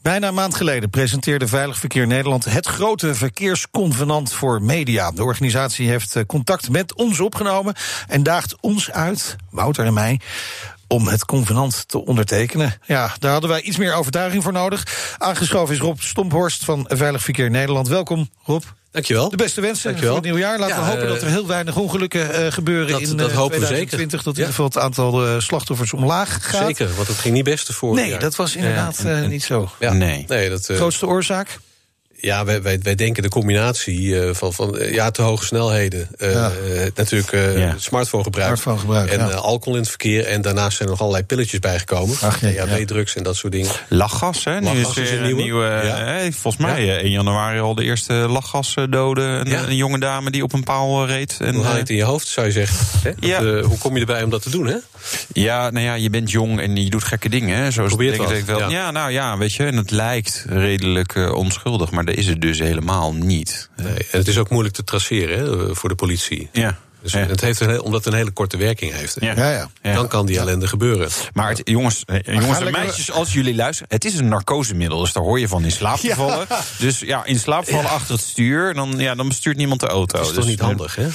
Bijna 0.07 0.29
een 0.29 0.35
maand 0.35 0.55
geleden 0.55 0.91
presenteerde 0.91 1.47
Veilig 1.47 1.79
Verkeer 1.79 2.07
Nederland 2.07 2.45
het 2.45 2.67
grote 2.67 3.15
verkeersconvenant 3.15 4.33
voor 4.33 4.63
media. 4.63 5.11
De 5.11 5.25
organisatie 5.25 5.89
heeft 5.89 6.27
contact 6.27 6.71
met 6.71 6.95
ons 6.95 7.21
opgenomen 7.21 7.75
en 8.09 8.23
daagt 8.23 8.57
ons 8.61 8.91
uit, 8.91 9.37
Wouter 9.51 9.85
en 9.85 9.95
mij, 9.95 10.21
om 10.89 11.09
het 11.09 11.25
convenant 11.25 11.89
te 11.89 12.05
ondertekenen. 12.05 12.75
Ja, 12.87 13.15
daar 13.19 13.33
hadden 13.33 13.51
wij 13.51 13.61
iets 13.63 13.77
meer 13.77 13.95
overtuiging 13.95 14.43
voor 14.43 14.53
nodig. 14.53 15.15
Aangeschoven 15.19 15.75
is 15.75 15.81
Rob 15.81 16.01
Stomphorst 16.01 16.65
van 16.65 16.85
Veilig 16.89 17.23
Verkeer 17.23 17.51
Nederland. 17.51 17.89
Welkom, 17.89 18.31
Rob. 18.45 18.63
Dankjewel. 18.91 19.29
De 19.31 19.37
beste 19.37 19.61
wensen 19.61 19.85
Dankjewel. 19.85 20.15
voor 20.15 20.23
het 20.25 20.31
nieuwjaar. 20.33 20.59
Laten 20.59 20.75
Ja, 20.77 20.81
we 20.83 20.89
hopen 20.89 21.03
eh, 21.05 21.09
dat 21.13 21.23
er 21.23 21.29
heel 21.29 21.47
weinig 21.47 21.77
ongelukken 21.77 22.33
eh, 22.35 22.53
gebeuren 22.53 22.93
dat- 22.93 23.01
in 23.01 23.17
dat 23.17 23.31
eh, 23.31 23.37
hopen 23.37 23.61
we 23.61 23.67
2020. 23.67 24.23
Dat 24.23 24.35
in 24.35 24.41
ieder 24.41 24.47
geval 24.55 24.65
het 24.67 24.79
aantal 24.79 25.27
eh, 25.27 25.41
slachtoffers 25.41 25.93
omlaag 25.93 26.39
gaat. 26.51 26.67
Zeker, 26.67 26.95
want 26.95 27.09
het 27.09 27.17
ging 27.19 27.35
niet 27.35 27.45
best 27.45 27.73
vorig 27.73 28.01
Nee, 28.01 28.11
jaar. 28.11 28.21
dat 28.21 28.37
was 28.37 28.57
inderdaad 28.57 28.99
eh, 28.99 29.23
niet 29.27 29.43
zo. 29.45 29.71
Ja. 29.81 29.93
Nee. 29.93 30.25
nee 30.29 30.49
dat, 30.51 30.69
eh, 30.69 30.77
Grootste 30.77 31.07
oorzaak? 31.07 31.59
Ja, 32.21 32.45
wij, 32.45 32.63
wij, 32.63 32.79
wij 32.83 32.95
denken 32.95 33.23
de 33.23 33.29
combinatie 33.29 34.21
eh, 34.23 34.35
van, 34.35 34.53
van 34.53 34.79
eh, 34.79 34.95
ja, 34.95 35.11
te 35.11 35.23
hoge 35.23 35.45
snelheden. 35.45 36.09
eh, 36.19 36.33
Ja. 36.33 36.51
natuurlijk 36.95 37.33
eh 37.33 37.59
Ja. 37.59 37.75
smartphonegebruik. 37.79 38.47
Smartphonegebruik, 38.57 39.11
en 39.11 39.29
ja. 39.29 39.35
alcohol 39.35 39.75
in 39.75 39.81
het 39.81 39.89
verkeer. 39.89 40.25
En 40.27 40.43
daarnaast 40.43 40.77
zijn 40.77 40.89
er 40.89 40.95
nog 40.95 41.01
allerlei 41.01 41.25
pilletjes 41.25 41.61
bijgekomen. 41.61 42.17
Ach, 42.21 42.41
jee, 42.41 42.53
ja. 42.55 42.85
drugs 42.87 43.15
en 43.17 43.23
dat 43.23 43.37
soort 43.37 43.53
dingen. 43.53 43.71
Lachgas, 43.89 44.45
hè? 44.45 44.61
Nu 44.61 44.67
Lachgas 44.67 44.97
is, 44.97 45.03
is 45.03 45.11
weer 45.11 45.19
een 45.19 45.25
nieuwe. 45.25 45.43
nieuwe. 45.43 45.65
Ja. 45.65 46.17
eh, 46.19 46.33
volgens 46.33 46.57
mij 46.63 46.99
1 47.01 47.11
januari 47.11 47.59
al 47.61 47.75
de 47.75 47.85
eerste 47.85 48.13
lachgasdoden. 48.13 49.41
Een, 49.41 49.47
Ja. 49.51 49.63
een 49.63 49.77
jonge 49.77 49.99
dame 49.99 50.31
die 50.31 50.43
op 50.43 50.53
een 50.53 50.65
paal 50.65 51.07
reed. 51.07 51.37
En, 51.41 51.55
Hoe 51.55 51.65
haal 51.65 51.73
je 51.73 51.79
het 51.79 51.91
in 51.91 51.97
je 51.97 52.03
hoofd, 52.03 52.27
zou 52.27 52.47
je 52.47 52.53
zeggen? 52.53 52.87
Hè? 53.05 53.11
Ja. 53.27 53.41
Dat, 53.41 53.65
hoe 53.65 53.79
kom 53.79 53.95
je 53.95 54.01
erbij 54.01 54.23
om 54.23 54.31
dat 54.31 54.43
te 54.43 54.51
doen, 54.51 54.67
hè? 54.67 54.77
Ja, 55.33 55.71
nou 55.71 55.85
ja, 55.85 55.95
je 55.95 56.11
bent 56.11 56.31
jong 56.31 56.61
en 56.61 56.77
je 56.77 56.91
doet 56.91 57.05
gekke 57.05 57.29
dingen. 57.29 57.57
Hè? 57.59 57.71
Zo 57.71 57.83
is 57.83 57.89
Probeer 57.89 58.11
het 58.13 58.19
het 58.21 58.29
denk 58.29 58.41
ik 58.41 58.47
wel, 58.47 58.59
ja. 58.59 58.69
Ja. 58.69 58.91
nou 58.91 59.11
ja, 59.11 59.39
weet 59.39 59.53
je, 59.55 59.65
en 59.65 59.77
het 59.77 59.91
lijkt 59.91 60.45
redelijk 60.49 61.15
onschuldig, 61.35 61.91
maar 61.91 62.05
dat 62.07 62.15
is 62.15 62.27
het 62.27 62.41
dus 62.41 62.59
helemaal 62.59 63.15
niet. 63.15 63.69
Nee. 63.77 63.95
En 63.97 64.19
het 64.19 64.29
is 64.29 64.39
ook 64.39 64.51
moeilijk 64.51 64.75
te 64.75 64.85
traceren 64.85 65.39
hè, 65.39 65.75
voor 65.75 65.89
de 65.89 65.95
politie. 65.95 66.49
Ja. 66.53 66.79
Dus 67.03 67.13
ja. 67.15 67.19
het 67.27 67.41
heeft 67.41 67.61
een, 67.61 67.69
heel- 67.71 67.83
omdat 67.83 68.05
het 68.05 68.13
een 68.13 68.19
hele 68.19 68.31
korte 68.31 68.57
werking 68.57 68.93
heeft. 68.93 69.17
Ja. 69.21 69.33
Ja, 69.37 69.51
ja. 69.51 69.69
Ja. 69.83 69.95
Dan 69.95 70.09
kan 70.09 70.27
die 70.27 70.39
ellende 70.39 70.67
gebeuren. 70.67 71.09
Maar 71.33 71.49
het, 71.49 71.61
jongens, 71.65 72.03
eh, 72.07 72.35
jongens 72.35 72.59
en 72.61 72.73
meisjes, 72.73 73.11
als 73.13 73.33
jullie 73.33 73.55
luisteren, 73.55 73.89
het 73.93 74.05
is 74.05 74.15
een 74.19 74.29
narcosemiddel, 74.29 74.99
dus 75.01 75.13
daar 75.13 75.23
hoor 75.23 75.41
je 75.41 75.49
van 75.49 75.65
in 75.65 75.71
slaap 75.73 75.99
te 75.99 76.07
Ja. 76.07 76.15
vallen. 76.15 76.47
Dus 76.79 76.99
ja, 77.01 77.25
in 77.25 77.39
slaap 77.39 77.69
vallen 77.69 77.91
achter 77.91 78.15
het 78.15 78.25
stuur, 78.25 78.75
dan, 78.75 78.95
ja, 78.99 79.15
dan 79.15 79.29
bestuurt 79.29 79.57
niemand 79.57 79.81
de 79.81 79.87
auto. 79.87 80.19
Dat 80.19 80.27
is 80.27 80.33
Dus, 80.35 80.37
toch 80.39 80.47
niet 80.49 80.61
eh, 80.61 80.67
handig, 80.67 80.95
hè? 80.97 81.03
Ja. 81.03 81.11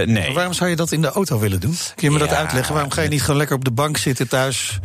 eh, 0.00 0.06
nee. 0.06 0.24
Maar 0.24 0.32
waarom 0.32 0.52
zou 0.52 0.70
je 0.70 0.76
dat 0.76 0.92
in 0.92 1.02
de 1.02 1.08
auto 1.08 1.38
willen 1.38 1.60
doen? 1.60 1.76
Kun 1.94 2.08
je 2.08 2.10
me 2.10 2.18
dat 2.18 2.32
uitleggen? 2.32 2.72
Waarom 2.72 2.92
ga 2.92 3.02
je 3.02 3.08
niet 3.08 3.20
gewoon 3.22 3.36
lekker 3.36 3.56
op 3.56 3.64
de 3.64 3.72
bank 3.72 3.96
zitten 3.96 4.28
thuis? 4.28 4.78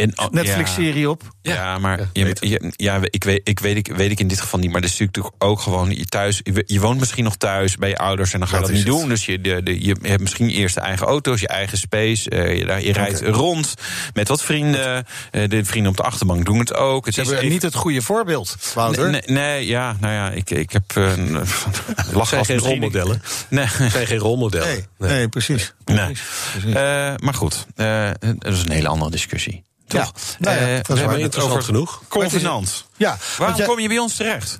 En, 0.00 0.18
oh, 0.18 0.30
Netflix-serie 0.30 1.10
op? 1.10 1.22
Ja, 1.42 1.78
maar 1.78 1.98
Ja, 2.12 2.26
je, 2.40 2.72
ja, 2.76 3.00
ik, 3.10 3.24
weet, 3.24 3.40
ik, 3.48 3.58
weet, 3.60 3.76
ik 3.76 3.86
weet 3.96 4.10
ik 4.10 4.20
in 4.20 4.28
dit 4.28 4.40
geval 4.40 4.60
niet. 4.60 4.70
Maar 4.72 4.80
dat 4.80 4.90
is 4.90 4.98
natuurlijk 4.98 5.34
ook 5.38 5.60
gewoon 5.60 5.90
je 5.90 6.04
thuis. 6.04 6.40
Je, 6.42 6.62
je 6.66 6.80
woont 6.80 6.98
misschien 6.98 7.24
nog 7.24 7.36
thuis 7.36 7.76
bij 7.76 7.88
je 7.88 7.96
ouders 7.98 8.32
en 8.32 8.38
dan 8.38 8.48
ga 8.48 8.54
je 8.54 8.60
Dat 8.60 8.70
dat, 8.70 8.78
niet 8.78 8.88
het. 8.88 8.96
doen. 9.00 9.08
Dus 9.08 9.26
je, 9.26 9.40
de, 9.40 9.62
de, 9.62 9.84
je 9.84 9.96
hebt 10.02 10.20
misschien 10.20 10.48
eerst 10.48 10.74
de 10.74 10.80
eigen 10.80 11.06
auto's, 11.06 11.40
je 11.40 11.48
eigen 11.48 11.78
space. 11.78 12.30
eh, 12.30 12.58
je, 12.58 12.64
daar- 12.64 12.82
je 12.82 12.92
rijdt 12.92 13.20
rond 13.20 13.74
met 14.14 14.28
wat 14.28 14.42
vrienden. 14.42 15.06
eh, 15.30 15.48
de 15.48 15.64
vrienden 15.64 15.90
op 15.90 15.96
de 15.96 16.02
achterbank 16.02 16.44
doen 16.44 16.58
het 16.58 16.74
ook. 16.74 17.04
Het 17.06 17.14
Ze 17.14 17.20
is 17.20 17.26
hebben 17.26 17.44
even- 17.44 17.54
niet 17.54 17.62
het 17.72 17.74
goede 17.74 18.02
voorbeeld, 18.02 18.56
Wouter. 18.74 19.10
Nee, 19.10 19.22
nee, 19.26 19.66
ja, 19.66 19.96
nou 20.00 20.14
ja, 20.14 20.30
ik, 20.30 20.50
ik 20.50 20.70
heb 20.72 20.92
uh, 20.98 21.16
een 21.16 21.30
lachgas 22.12 22.28
zijn 22.28 22.60
geen 22.60 22.68
rolmodellen. 22.68 23.22
Nee. 23.48 23.66
Zijn 23.90 24.06
geen 24.06 24.18
rolmodellen. 24.18 24.68
Nee, 24.98 25.10
nee, 25.10 25.28
precies. 25.28 25.74
Nee. 25.84 25.96
Precies, 25.96 26.22
precies. 26.52 26.74
Eh, 26.74 27.12
maar 27.16 27.34
goed, 27.34 27.66
eh, 27.76 28.10
dat 28.38 28.52
is 28.52 28.62
een 28.64 28.70
hele 28.72 28.88
andere 28.88 29.10
discussie. 29.10 29.64
Toch? 29.98 30.12
nou 30.38 30.56
ja, 30.56 30.62
Eh, 30.68 30.74
dat 30.82 30.96
is 30.98 31.04
we 31.04 31.18
Interessant 31.18 31.64
genoeg. 31.64 32.02
Convenant. 32.08 32.84
Ja, 32.96 33.18
Waarom 33.38 33.56
jij- 33.56 33.66
kom 33.66 33.78
je 33.80 33.88
bij 33.88 33.98
ons 33.98 34.14
terecht? 34.16 34.58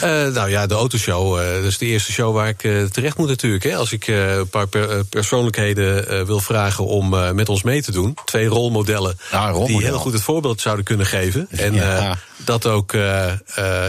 Eh, 0.00 0.10
nou 0.10 0.50
ja, 0.50 0.66
de 0.66 0.74
autoshow. 0.74 1.38
eh 1.38 1.54
dat 1.54 1.64
is 1.64 1.78
de 1.78 1.86
eerste 1.86 2.12
show 2.12 2.34
waar 2.34 2.48
ik 2.48 2.58
terecht 2.92 3.16
moet 3.16 3.28
natuurlijk. 3.28 3.64
Hè. 3.64 3.76
Als 3.76 3.92
ik 3.92 4.06
een 4.06 4.48
paar 4.48 4.66
per- 4.66 5.04
persoonlijkheden 5.04 6.26
wil 6.26 6.40
vragen 6.40 6.84
om 6.86 7.34
met 7.34 7.48
ons 7.48 7.62
mee 7.62 7.82
te 7.82 7.92
doen. 7.92 8.16
Twee 8.24 8.46
rolmodellen 8.46 9.18
Ja, 9.30 9.50
rolmodel. 9.50 9.66
die 9.76 9.86
heel 9.86 9.98
goed 9.98 10.12
het 10.12 10.22
voorbeeld 10.22 10.60
zouden 10.60 10.84
kunnen 10.84 11.06
geven. 11.06 11.46
En 11.50 11.74
Ja. 11.74 12.16
dat 12.36 12.66
ook, 12.66 12.92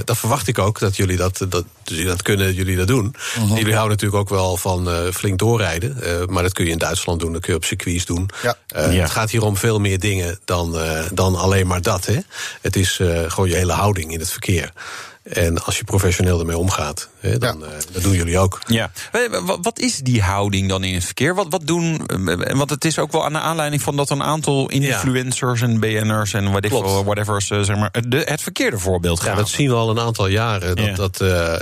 dat 0.05 0.17
verwacht 0.17 0.47
ik 0.47 0.59
ook, 0.59 0.79
dat 0.79 0.95
jullie 0.95 1.17
dat, 1.17 1.37
dat, 1.49 1.63
dus 1.83 1.97
jullie 1.97 2.05
dat 2.05 2.21
kunnen, 2.21 2.53
jullie 2.53 2.77
dat 2.77 2.87
doen. 2.87 3.15
Mhm. 3.39 3.47
Jullie 3.55 3.73
houden 3.73 3.89
natuurlijk 3.97 4.21
ook 4.21 4.29
wel 4.29 4.57
van 4.57 4.89
flink 5.13 5.39
doorrijden. 5.39 5.97
maar 6.29 6.43
dat 6.43 6.53
kun 6.53 6.65
je 6.65 6.71
in 6.71 6.77
Duitsland 6.77 7.19
doen, 7.19 7.31
dat 7.33 7.41
kun 7.41 7.51
je 7.51 7.57
op 7.59 7.65
circuits 7.65 8.05
doen. 8.05 8.29
Ja. 8.43 8.55
Ja. 8.67 8.79
Het 8.81 9.09
gaat 9.11 9.29
hier 9.31 9.43
om 9.43 9.57
veel 9.57 9.79
meer 9.79 9.99
dingen 9.99 10.39
dan, 10.45 10.78
eh, 10.79 11.05
dan 11.13 11.35
alleen 11.35 11.67
maar 11.67 11.81
dat. 11.81 12.05
Hè. 12.05 12.17
Het 12.61 12.75
is 12.75 12.99
eh, 12.99 13.31
gewoon 13.31 13.49
je 13.49 13.55
hele 13.55 13.73
houding 13.73 14.13
in 14.13 14.19
het 14.19 14.31
verkeer. 14.31 14.73
En 15.23 15.63
als 15.63 15.77
je 15.77 15.83
professioneel 15.83 16.39
ermee 16.39 16.57
omgaat, 16.57 17.09
dan, 17.39 17.65
eh, 17.65 17.71
dat 17.91 18.03
doen 18.03 18.13
jullie 18.15 18.37
ook. 18.37 18.59
Ja. 18.67 18.91
Wa- 19.41 19.59
Wat 19.61 19.79
is 19.79 19.97
die 19.97 20.21
houding 20.21 20.69
dan 20.69 20.83
in 20.83 20.93
het 20.93 21.05
verkeer? 21.05 21.35
Wat, 21.35 21.45
wat 21.49 21.61
doen. 21.67 22.05
eh, 22.07 22.55
Want 22.57 22.69
het 22.69 22.85
is 22.85 22.99
ook 22.99 23.11
wel 23.11 23.25
aan 23.25 23.33
de 23.33 23.39
aanleiding 23.39 23.81
van 23.81 23.95
dat 23.95 24.09
een 24.09 24.23
aantal 24.23 24.69
influencers 24.69 25.61
en 25.61 25.79
BN'ers 25.79 26.33
en 26.33 26.51
wat 26.51 26.65
veel, 26.67 27.03
whatever's, 27.03 27.49
eh, 27.49 27.61
zeg 27.61 27.75
maar, 27.77 27.91
de, 28.07 28.17
het 28.25 28.41
verkeerde 28.41 28.77
voorbeeld 28.79 29.19
Ja, 29.21 29.25
gaan. 29.25 29.35
dat 29.37 29.49
zien 29.49 29.69
we 29.69 29.75
al 29.75 29.89
een 29.89 29.99
aantal 29.99 30.27
jaren. 30.27 30.75
Dat, 30.75 30.85
Ja. 30.85 30.95
dat, 30.95 31.21
eh, 31.21 31.53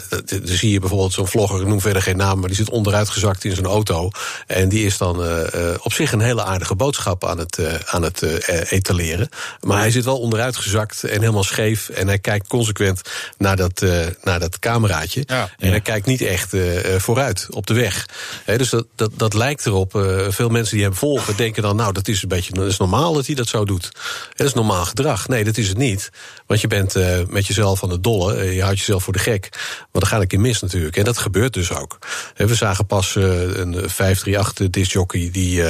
zie 0.43 0.71
je 0.71 0.79
bijvoorbeeld 0.79 1.13
zo'n 1.13 1.27
vlogger, 1.27 1.61
ik 1.61 1.67
noem 1.67 1.81
verder 1.81 2.01
geen 2.01 2.17
naam, 2.17 2.39
maar 2.39 2.47
die 2.47 2.57
zit 2.57 2.69
onderuitgezakt 2.69 3.43
in 3.43 3.53
zijn 3.53 3.65
auto. 3.65 4.09
En 4.47 4.69
die 4.69 4.85
is 4.85 4.97
dan 4.97 5.23
eh, 5.23 5.71
eh, 5.71 5.75
op 5.81 5.93
zich 5.93 6.11
een 6.11 6.21
hele 6.21 6.43
aardige 6.43 6.75
boodschap 6.75 7.25
aan 7.25 7.37
het, 7.37 7.57
eh, 7.57 7.73
aan 7.85 8.01
het 8.03 8.21
eh, 8.21 8.71
etaleren. 8.71 9.29
Maar 9.61 9.77
hij 9.79 9.91
zit 9.91 10.05
wel 10.05 10.19
onderuitgezakt 10.19 11.03
en 11.03 11.19
helemaal 11.19 11.43
scheef. 11.43 11.89
En 11.89 12.07
hij 12.07 12.19
kijkt 12.19 12.47
consequent 12.47 13.01
naar 13.37 13.55
dat, 13.55 13.81
eh, 13.81 14.05
naar 14.23 14.39
dat 14.39 14.59
cameraatje. 14.59 15.23
Ja. 15.25 15.46
En 15.57 15.69
hij 15.69 15.81
kijkt 15.81 16.05
niet 16.05 16.21
echt 16.21 16.53
eh, 16.53 16.95
eh, 16.95 17.01
vooruit 17.01 17.47
op 17.49 17.67
de 17.67 17.73
weg. 17.73 18.05
Dus 18.45 18.69
dat, 18.69 18.85
dat, 18.95 19.11
dat 19.15 19.33
lijkt 19.33 19.65
erop. 19.65 19.95
eh, 19.95 20.25
veel 20.29 20.49
mensen 20.49 20.75
die 20.75 20.85
hem 20.85 20.95
volgen 20.95 21.37
denken 21.37 21.61
dan, 21.61 21.75
nou, 21.75 21.93
dat 21.93 22.07
is 22.07 22.21
een 22.21 22.27
beetje 22.27 22.53
dat 22.53 22.65
is 22.65 22.77
normaal 22.77 23.13
dat 23.13 23.25
hij 23.25 23.35
dat 23.35 23.47
zo 23.47 23.65
doet. 23.65 23.91
Dat 24.35 24.47
is 24.47 24.53
normaal 24.53 24.85
gedrag. 24.85 25.27
Nee, 25.27 25.43
dat 25.43 25.57
is 25.57 25.67
het 25.67 25.77
niet. 25.77 26.09
Want 26.45 26.61
je 26.61 26.67
bent 26.67 26.93
met 27.29 27.47
jezelf 27.47 27.83
aan 27.83 27.89
het 27.89 28.03
dolle. 28.03 28.53
je 28.53 28.61
houdt 28.61 28.77
jezelf 28.77 29.03
voor 29.03 29.13
de 29.13 29.19
gek. 29.19 29.47
Maar 29.51 30.01
dan 30.01 30.07
gaat 30.07 30.21
ik 30.21 30.33
in 30.33 30.41
mis 30.41 30.61
natuurlijk. 30.61 30.97
En 30.97 31.03
dat 31.03 31.17
gebeurt 31.17 31.53
dus 31.53 31.71
ook. 31.71 31.97
We 32.35 32.55
zagen 32.55 32.85
pas 32.85 33.15
een 33.15 33.73
538 33.73 34.69
discjockey 34.69 35.29
die 35.31 35.63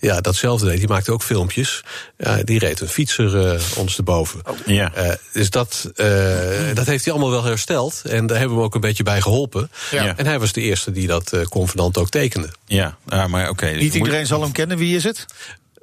ja, 0.00 0.20
datzelfde 0.20 0.66
deed. 0.66 0.78
Die 0.78 0.88
maakte 0.88 1.12
ook 1.12 1.22
filmpjes. 1.22 1.84
Ja, 2.18 2.42
die 2.42 2.58
reed 2.58 2.80
een 2.80 2.88
fietser 2.88 3.60
ons 3.76 3.96
erboven. 3.96 4.40
Ja. 4.66 4.92
Eh, 4.94 5.12
dus 5.32 5.50
dat, 5.50 5.90
dat 6.74 6.86
heeft 6.86 7.04
hij 7.04 7.12
allemaal 7.12 7.30
wel 7.30 7.44
hersteld. 7.44 8.02
En 8.04 8.26
daar 8.26 8.38
hebben 8.38 8.56
we 8.56 8.62
hem 8.62 8.70
ook 8.70 8.74
een 8.74 8.80
beetje 8.80 9.02
bij 9.02 9.17
geholpen. 9.22 9.70
Ja. 9.90 10.16
En 10.16 10.26
hij 10.26 10.38
was 10.38 10.52
de 10.52 10.60
eerste 10.60 10.92
die 10.92 11.06
dat 11.06 11.32
eh 11.32 11.42
convenant 11.42 11.98
ook 11.98 12.08
tekende. 12.08 12.48
Ja, 12.66 12.96
ah, 13.08 13.26
maar 13.26 13.48
oké. 13.48 13.66
dus 13.72 13.80
Niet 13.82 13.94
moet- 13.94 13.94
iedereen 14.06 14.26
zal 14.26 14.42
hem 14.42 14.52
kennen. 14.52 14.76
Wie 14.78 14.96
is 14.96 15.04
het? 15.04 15.24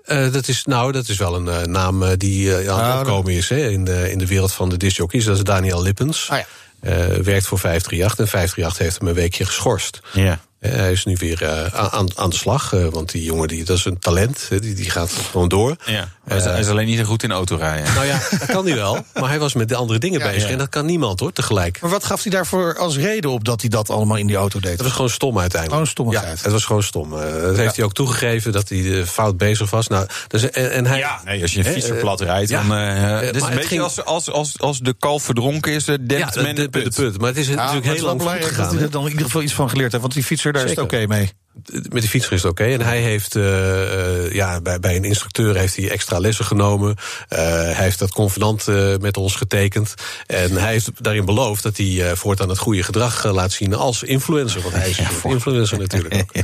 Eh, 0.05 0.31
dat 0.31 0.47
is, 0.47 0.65
nou, 0.65 0.91
dat 0.91 1.07
is 1.07 1.17
wel 1.17 1.35
een 1.35 1.47
eh, 1.47 1.61
naam 1.61 2.17
die 2.17 2.53
aan 2.55 2.67
Ah, 2.79 2.89
het 2.91 2.99
opkomen 3.07 3.31
is 3.33 3.49
hè, 3.49 3.69
in, 3.69 3.85
de, 3.85 4.11
in 4.11 4.17
de 4.17 4.27
wereld 4.27 4.53
van 4.53 4.69
de 4.69 4.77
discjockeys. 4.77 5.25
Dat 5.25 5.37
is 5.37 5.43
Daniel 5.43 5.81
Lippens. 5.81 6.27
Ah, 6.29 6.37
ja. 6.37 6.45
Eh, 6.79 7.05
werkt 7.07 7.45
voor 7.47 7.59
538 7.59 8.19
en 8.19 8.27
538 8.27 8.77
heeft 8.77 8.97
hem 8.99 9.07
een 9.07 9.13
weekje 9.13 9.45
geschorst. 9.45 9.99
Ja. 10.13 10.39
Eh, 10.71 10.77
hij 10.79 10.91
is 10.91 11.05
nu 11.05 11.15
weer 11.19 11.43
eh, 11.43 11.65
aan, 11.93 12.07
aan 12.15 12.29
de 12.29 12.35
slag, 12.35 12.73
eh, 12.73 12.85
want 12.85 13.11
die 13.11 13.23
jongen 13.23 13.47
die, 13.47 13.63
dat 13.63 13.77
is 13.77 13.85
een 13.85 13.99
talent. 13.99 14.45
hè, 14.49 14.59
die, 14.59 14.73
die 14.73 14.89
gaat 14.89 15.11
gewoon 15.31 15.47
door. 15.47 15.75
Ja. 15.85 16.07
Hij, 16.27 16.37
is, 16.37 16.43
hij 16.43 16.59
is 16.59 16.67
alleen 16.67 16.85
niet 16.85 16.97
zo 16.97 17.03
goed 17.03 17.23
in 17.23 17.31
autorijden. 17.31 17.93
Nou 17.93 18.05
ja, 18.05 18.19
dat 18.29 18.45
kan 18.45 18.65
hij 18.65 18.75
wel. 18.75 19.05
Maar 19.13 19.29
hij 19.29 19.39
was 19.39 19.53
met 19.53 19.69
de 19.69 19.75
andere 19.75 19.99
dingen 19.99 20.19
Ja, 20.19 20.25
bezig. 20.25 20.43
ja. 20.43 20.49
En 20.49 20.57
dat 20.57 20.69
kan 20.69 20.85
niemand 20.85 21.19
hoor, 21.19 21.31
tegelijk. 21.31 21.81
Maar 21.81 21.89
wat 21.91 22.03
gaf 22.03 22.21
hij 22.23 22.31
daarvoor 22.31 22.77
als 22.77 22.97
reden 22.97 23.29
op 23.31 23.43
dat 23.45 23.61
hij 23.61 23.69
dat 23.69 23.89
allemaal 23.89 24.17
in 24.17 24.27
die 24.27 24.35
auto 24.35 24.59
deed? 24.59 24.71
Het 24.71 24.81
was 24.81 24.91
gewoon 24.91 25.09
stom 25.09 25.39
uiteindelijk. 25.39 25.81
Oh, 25.81 25.87
stommigheid. 25.87 26.37
Ja, 26.37 26.43
het 26.43 26.51
was 26.51 26.65
gewoon 26.65 26.83
stom. 26.83 27.13
Eh, 27.19 27.41
dat 27.41 27.57
heeft 27.57 27.75
hij 27.75 27.85
ook 27.85 27.93
toegegeven 27.93 28.51
dat 28.51 28.69
hij 28.69 29.05
fout 29.05 29.37
bezig 29.37 29.69
was. 29.69 29.87
Nou, 29.87 30.07
dus, 30.27 30.49
en, 30.49 30.71
en 30.71 30.85
hij, 30.85 30.97
Ja, 30.97 31.21
nee, 31.25 31.41
als 31.41 31.53
je 31.53 31.59
een 31.59 31.65
fietser 31.73 31.95
plat 31.95 32.21
rijdt, 32.21 32.49
ja. 32.49 32.63
dan... 32.63 33.19
dit 33.21 33.35
is 33.35 33.41
een 33.41 33.47
het 33.47 33.55
beetje 33.55 33.67
ging- 33.69 33.81
als, 33.81 34.03
als, 34.05 34.29
als, 34.31 34.59
als 34.59 34.79
de 34.79 34.95
kalf 34.99 35.23
verdronken 35.23 35.71
is, 35.73 35.85
dempt 35.85 36.33
de, 36.33 36.41
men 36.41 36.55
de, 36.55 36.69
de 36.69 36.83
de 36.83 36.89
put. 36.89 37.17
Maar 37.19 37.27
het 37.27 37.37
is 37.37 37.47
natuurlijk 37.47 37.73
het 37.75 37.83
heel 37.85 37.93
is 37.95 38.01
lang 38.01 38.09
goed 38.11 38.17
belangrijk 38.19 38.55
dat 38.55 38.59
gegaan. 38.65 38.75
hij 38.75 38.85
er 38.85 38.91
dan 38.91 39.03
in 39.03 39.09
ieder 39.09 39.25
geval 39.25 39.41
iets 39.41 39.53
van 39.53 39.69
geleerd 39.69 39.89
heeft. 39.91 40.03
Want 40.03 40.13
die 40.13 40.23
fietser, 40.23 40.51
daar 40.55 40.63
is 40.63 40.69
het 40.69 40.79
oké 40.79 41.07
mee. 41.07 41.31
Met 41.71 42.01
die 42.01 42.09
fietser 42.09 42.33
is 42.33 42.41
het 42.41 42.51
oké. 42.51 42.63
En 42.63 42.81
hij 42.81 42.99
heeft 42.99 43.35
eh, 43.35 44.23
eh, 44.25 44.33
ja, 44.33 44.61
bij, 44.61 44.79
bij 44.79 44.95
een 44.95 45.03
instructeur 45.03 45.55
heeft 45.55 45.75
hij 45.75 45.89
extra 45.89 46.19
lessen 46.19 46.45
genomen. 46.45 46.95
Eh, 47.27 47.39
hij 47.49 47.73
heeft 47.73 47.99
dat 47.99 48.11
convenant 48.11 48.67
eh, 48.67 48.95
met 48.99 49.17
ons 49.17 49.35
getekend. 49.35 49.93
En 50.27 50.51
hij 50.51 50.71
heeft 50.71 51.03
daarin 51.03 51.25
beloofd 51.25 51.63
dat 51.63 51.77
hij 51.77 52.09
eh, 52.09 52.15
voortaan 52.15 52.49
het 52.49 52.57
goede 52.57 52.83
gedrag 52.83 53.23
laat 53.23 53.51
zien 53.51 53.73
als 53.73 54.03
influencer. 54.03 54.61
Want 54.61 54.73
hij 54.73 54.89
is 54.89 54.97
een 55.23 55.31
influencer 55.31 55.77
natuurlijk 55.77 56.13
ook. 56.13 56.43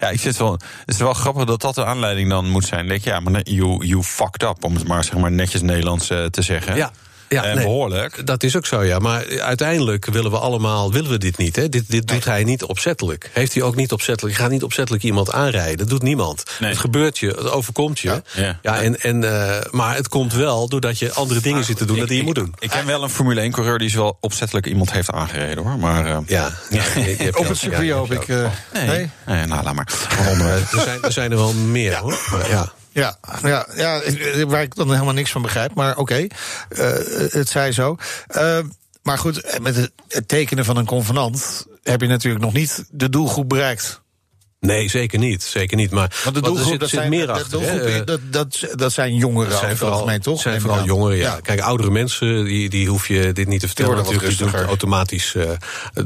Ja, 0.00 0.08
ik 0.08 0.20
vind 0.20 0.34
het 0.34 0.42
wel, 0.42 0.52
het 0.52 0.94
is 0.94 0.96
wel 0.96 1.14
grappig 1.14 1.44
dat 1.44 1.60
dat 1.60 1.74
de 1.74 1.84
aanleiding 1.84 2.28
dan 2.28 2.48
moet 2.48 2.64
zijn. 2.64 2.88
Denk 2.88 3.04
je, 3.04 3.10
ja, 3.10 3.20
maar 3.20 3.42
you, 3.42 3.86
you 3.86 4.02
fucked 4.02 4.42
up, 4.42 4.64
om 4.64 4.74
het 4.74 4.88
maar, 4.88 5.04
zeg 5.04 5.16
maar 5.16 5.32
netjes 5.32 5.62
Nederlands 5.62 6.06
te 6.06 6.42
zeggen. 6.42 6.76
Ja. 6.76 6.92
Ja, 7.30 7.44
en 7.44 7.54
nee. 7.54 7.64
behoorlijk. 7.64 8.26
Dat 8.26 8.42
is 8.42 8.56
ook 8.56 8.66
zo, 8.66 8.82
ja. 8.84 8.98
Maar 8.98 9.40
uiteindelijk 9.40 10.06
willen 10.06 10.30
we 10.30 10.38
allemaal 10.38 10.92
willen 10.92 11.10
we 11.10 11.18
dit 11.18 11.36
niet. 11.36 11.56
Hè? 11.56 11.68
Dit, 11.68 11.90
dit 11.90 12.06
doet 12.08 12.24
hij 12.24 12.44
niet 12.44 12.64
opzettelijk. 12.64 13.30
Heeft 13.32 13.54
hij 13.54 13.62
ook 13.62 13.76
niet 13.76 13.92
opzettelijk. 13.92 14.36
Je 14.36 14.42
gaat 14.42 14.50
niet 14.50 14.62
opzettelijk 14.62 15.02
iemand 15.04 15.32
aanrijden. 15.32 15.78
Dat 15.78 15.88
doet 15.88 16.02
niemand. 16.02 16.42
Nee. 16.60 16.70
Het 16.70 16.78
gebeurt 16.78 17.18
je, 17.18 17.26
het 17.26 17.50
overkomt 17.50 17.98
je. 17.98 18.22
Ja. 18.34 18.58
Ja. 18.62 18.80
en, 18.80 19.00
en, 19.00 19.24
eh, 19.24 19.56
maar 19.70 19.94
het 19.96 20.08
komt 20.08 20.32
wel 20.34 20.68
doordat 20.68 20.98
je 20.98 21.12
andere 21.12 21.40
dingen 21.40 21.64
zit 21.64 21.76
te 21.76 21.84
doen 21.84 21.98
dan 21.98 22.06
die 22.06 22.16
je 22.16 22.22
moet 22.22 22.34
doen. 22.34 22.54
Ik 22.58 22.70
ken 22.70 22.86
wel 22.86 23.02
een 23.02 23.10
Formule 23.10 23.48
1-coureur 23.50 23.78
die 23.78 23.88
is 23.88 23.94
wel 23.94 24.16
opzettelijk 24.20 24.66
iemand 24.66 24.92
heeft 24.92 25.10
aangereden, 25.10 25.64
hoor. 25.64 25.78
Maar, 25.78 26.06
eh, 26.06 26.18
Ja, 26.26 26.50
ja, 26.70 26.82
Op 27.40 27.48
het 27.48 27.58
circuit 27.58 27.90
hoop 27.90 28.12
ik. 28.12 28.28
eh, 28.28 28.46
nee. 28.72 28.86
nee? 28.86 29.10
nee, 29.26 29.46
nou, 29.46 29.62
laat 29.64 29.74
maar. 29.74 29.88
Er 30.72 30.80
zijn, 30.80 31.02
er 31.02 31.12
zijn 31.12 31.30
er 31.30 31.36
wel 31.36 31.52
meer, 31.52 31.94
hoor. 31.96 32.28
Maar 32.30 32.48
ja. 32.48 32.72
Ja, 32.92 33.18
ja, 33.42 33.66
ja, 33.74 34.00
waar 34.46 34.62
ik 34.62 34.74
dan 34.74 34.92
helemaal 34.92 35.14
niks 35.14 35.30
van 35.30 35.42
begrijp. 35.42 35.74
Maar 35.74 35.96
oké, 35.96 36.18
uh, 36.18 36.28
het 37.30 37.48
zij 37.48 37.72
zo. 37.72 37.96
Uh, 38.36 38.58
maar 39.02 39.18
goed, 39.18 39.58
met 39.62 39.76
het, 39.76 40.28
tekenen 40.28 40.64
van 40.64 40.76
een 40.76 40.86
convenant 40.86 41.66
heb 41.82 42.00
je 42.00 42.06
natuurlijk 42.06 42.44
nog 42.44 42.52
niet 42.52 42.84
de 42.90 43.08
doelgroep 43.08 43.48
bereikt. 43.48 44.00
Nee, 44.60 44.88
zeker 44.88 45.18
niet. 45.18 45.42
Zeker 45.42 45.76
niet. 45.76 45.90
Maar 45.90 46.20
Want 46.24 46.34
de 46.34 46.42
doelgroep, 46.42 46.64
er 46.64 46.70
zit, 46.70 46.80
dat, 46.80 46.88
zijn, 46.88 47.10
meer 47.10 47.26
de 47.26 47.32
achter. 47.32 47.50
doelgroep, 47.50 47.80
hè. 47.80 48.04
dat, 48.04 48.20
dat, 48.30 48.66
dat 48.74 48.92
zijn 48.92 49.14
jongeren, 49.14 49.50
Dat 49.50 49.58
zijn 49.58 49.70
over 49.70 49.70
het 49.70 49.78
vooral, 49.78 49.98
algemeen, 49.98 50.20
toch? 50.20 50.40
zijn 50.40 50.60
vooral 50.60 50.78
aan. 50.78 50.84
jongeren, 50.84 51.16
ja. 51.16 51.22
Ja. 51.34 51.40
Kijk, 51.40 51.60
oudere 51.60 51.90
mensen, 51.90 52.44
die, 52.44 52.70
die 52.70 52.88
hoef 52.88 53.08
je 53.08 53.32
dit 53.32 53.48
niet 53.48 53.60
te 53.60 53.66
vertellen. 53.66 53.96
natuurlijk, 53.96 54.28
die 54.28 54.36
doen 54.36 54.50
het 54.50 54.66
automatisch, 54.66 55.34
eh 55.34 55.50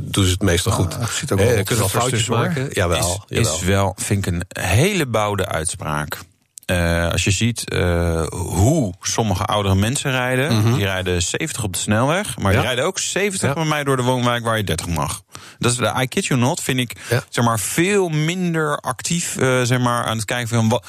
doen 0.00 0.24
ze 0.24 0.30
het 0.30 0.42
meestal 0.42 0.72
goed. 0.72 0.94
Ah, 0.94 1.08
ziet 1.08 1.32
ook 1.32 1.38
Hè, 1.38 1.62
wel 1.62 1.88
foutjes 1.88 2.26
maken. 2.26 2.68
Jawel, 2.72 2.98
is, 2.98 3.36
jawel. 3.36 3.54
is 3.54 3.62
wel, 3.62 3.96
vind 3.98 4.26
ik, 4.26 4.32
een 4.32 4.44
hele 4.60 5.06
boude 5.06 5.46
uitspraak. 5.46 6.18
Eh, 6.66 7.08
als 7.10 7.24
je 7.24 7.30
ziet 7.30 7.68
eh, 7.70 8.22
hoe 8.30 8.94
sommige 9.00 9.44
oudere 9.44 9.74
mensen 9.74 10.10
rijden. 10.10 10.74
Die 10.74 10.84
rijden 10.84 11.22
70 11.22 11.62
op 11.64 11.72
de 11.72 11.78
snelweg. 11.78 12.26
Maar 12.26 12.34
Mhm. 12.36 12.44
Ja. 12.52 12.58
die 12.58 12.66
rijden 12.66 12.84
ook 12.84 12.98
70 12.98 13.48
Ja. 13.48 13.54
bij 13.54 13.64
mij 13.64 13.84
door 13.84 13.96
de 13.96 14.02
woonwijk 14.02 14.44
waar 14.44 14.56
je 14.56 14.64
30 14.64 14.86
mag. 14.86 15.22
Dat 15.58 15.72
is 15.72 15.76
de 15.78 15.94
I 16.02 16.06
kid 16.06 16.26
you 16.26 16.40
not, 16.40 16.60
vind 16.60 16.78
ik 16.78 16.92
Ja. 17.10 17.22
zeg 17.28 17.44
maar, 17.44 17.60
veel 17.60 18.08
minder 18.08 18.76
actief 18.78 19.36
eh, 19.36 19.62
zeg 19.62 19.78
maar, 19.78 20.04
aan 20.04 20.16
het 20.16 20.24
kijken 20.24 20.48
van 20.48 20.68
wat, 20.68 20.86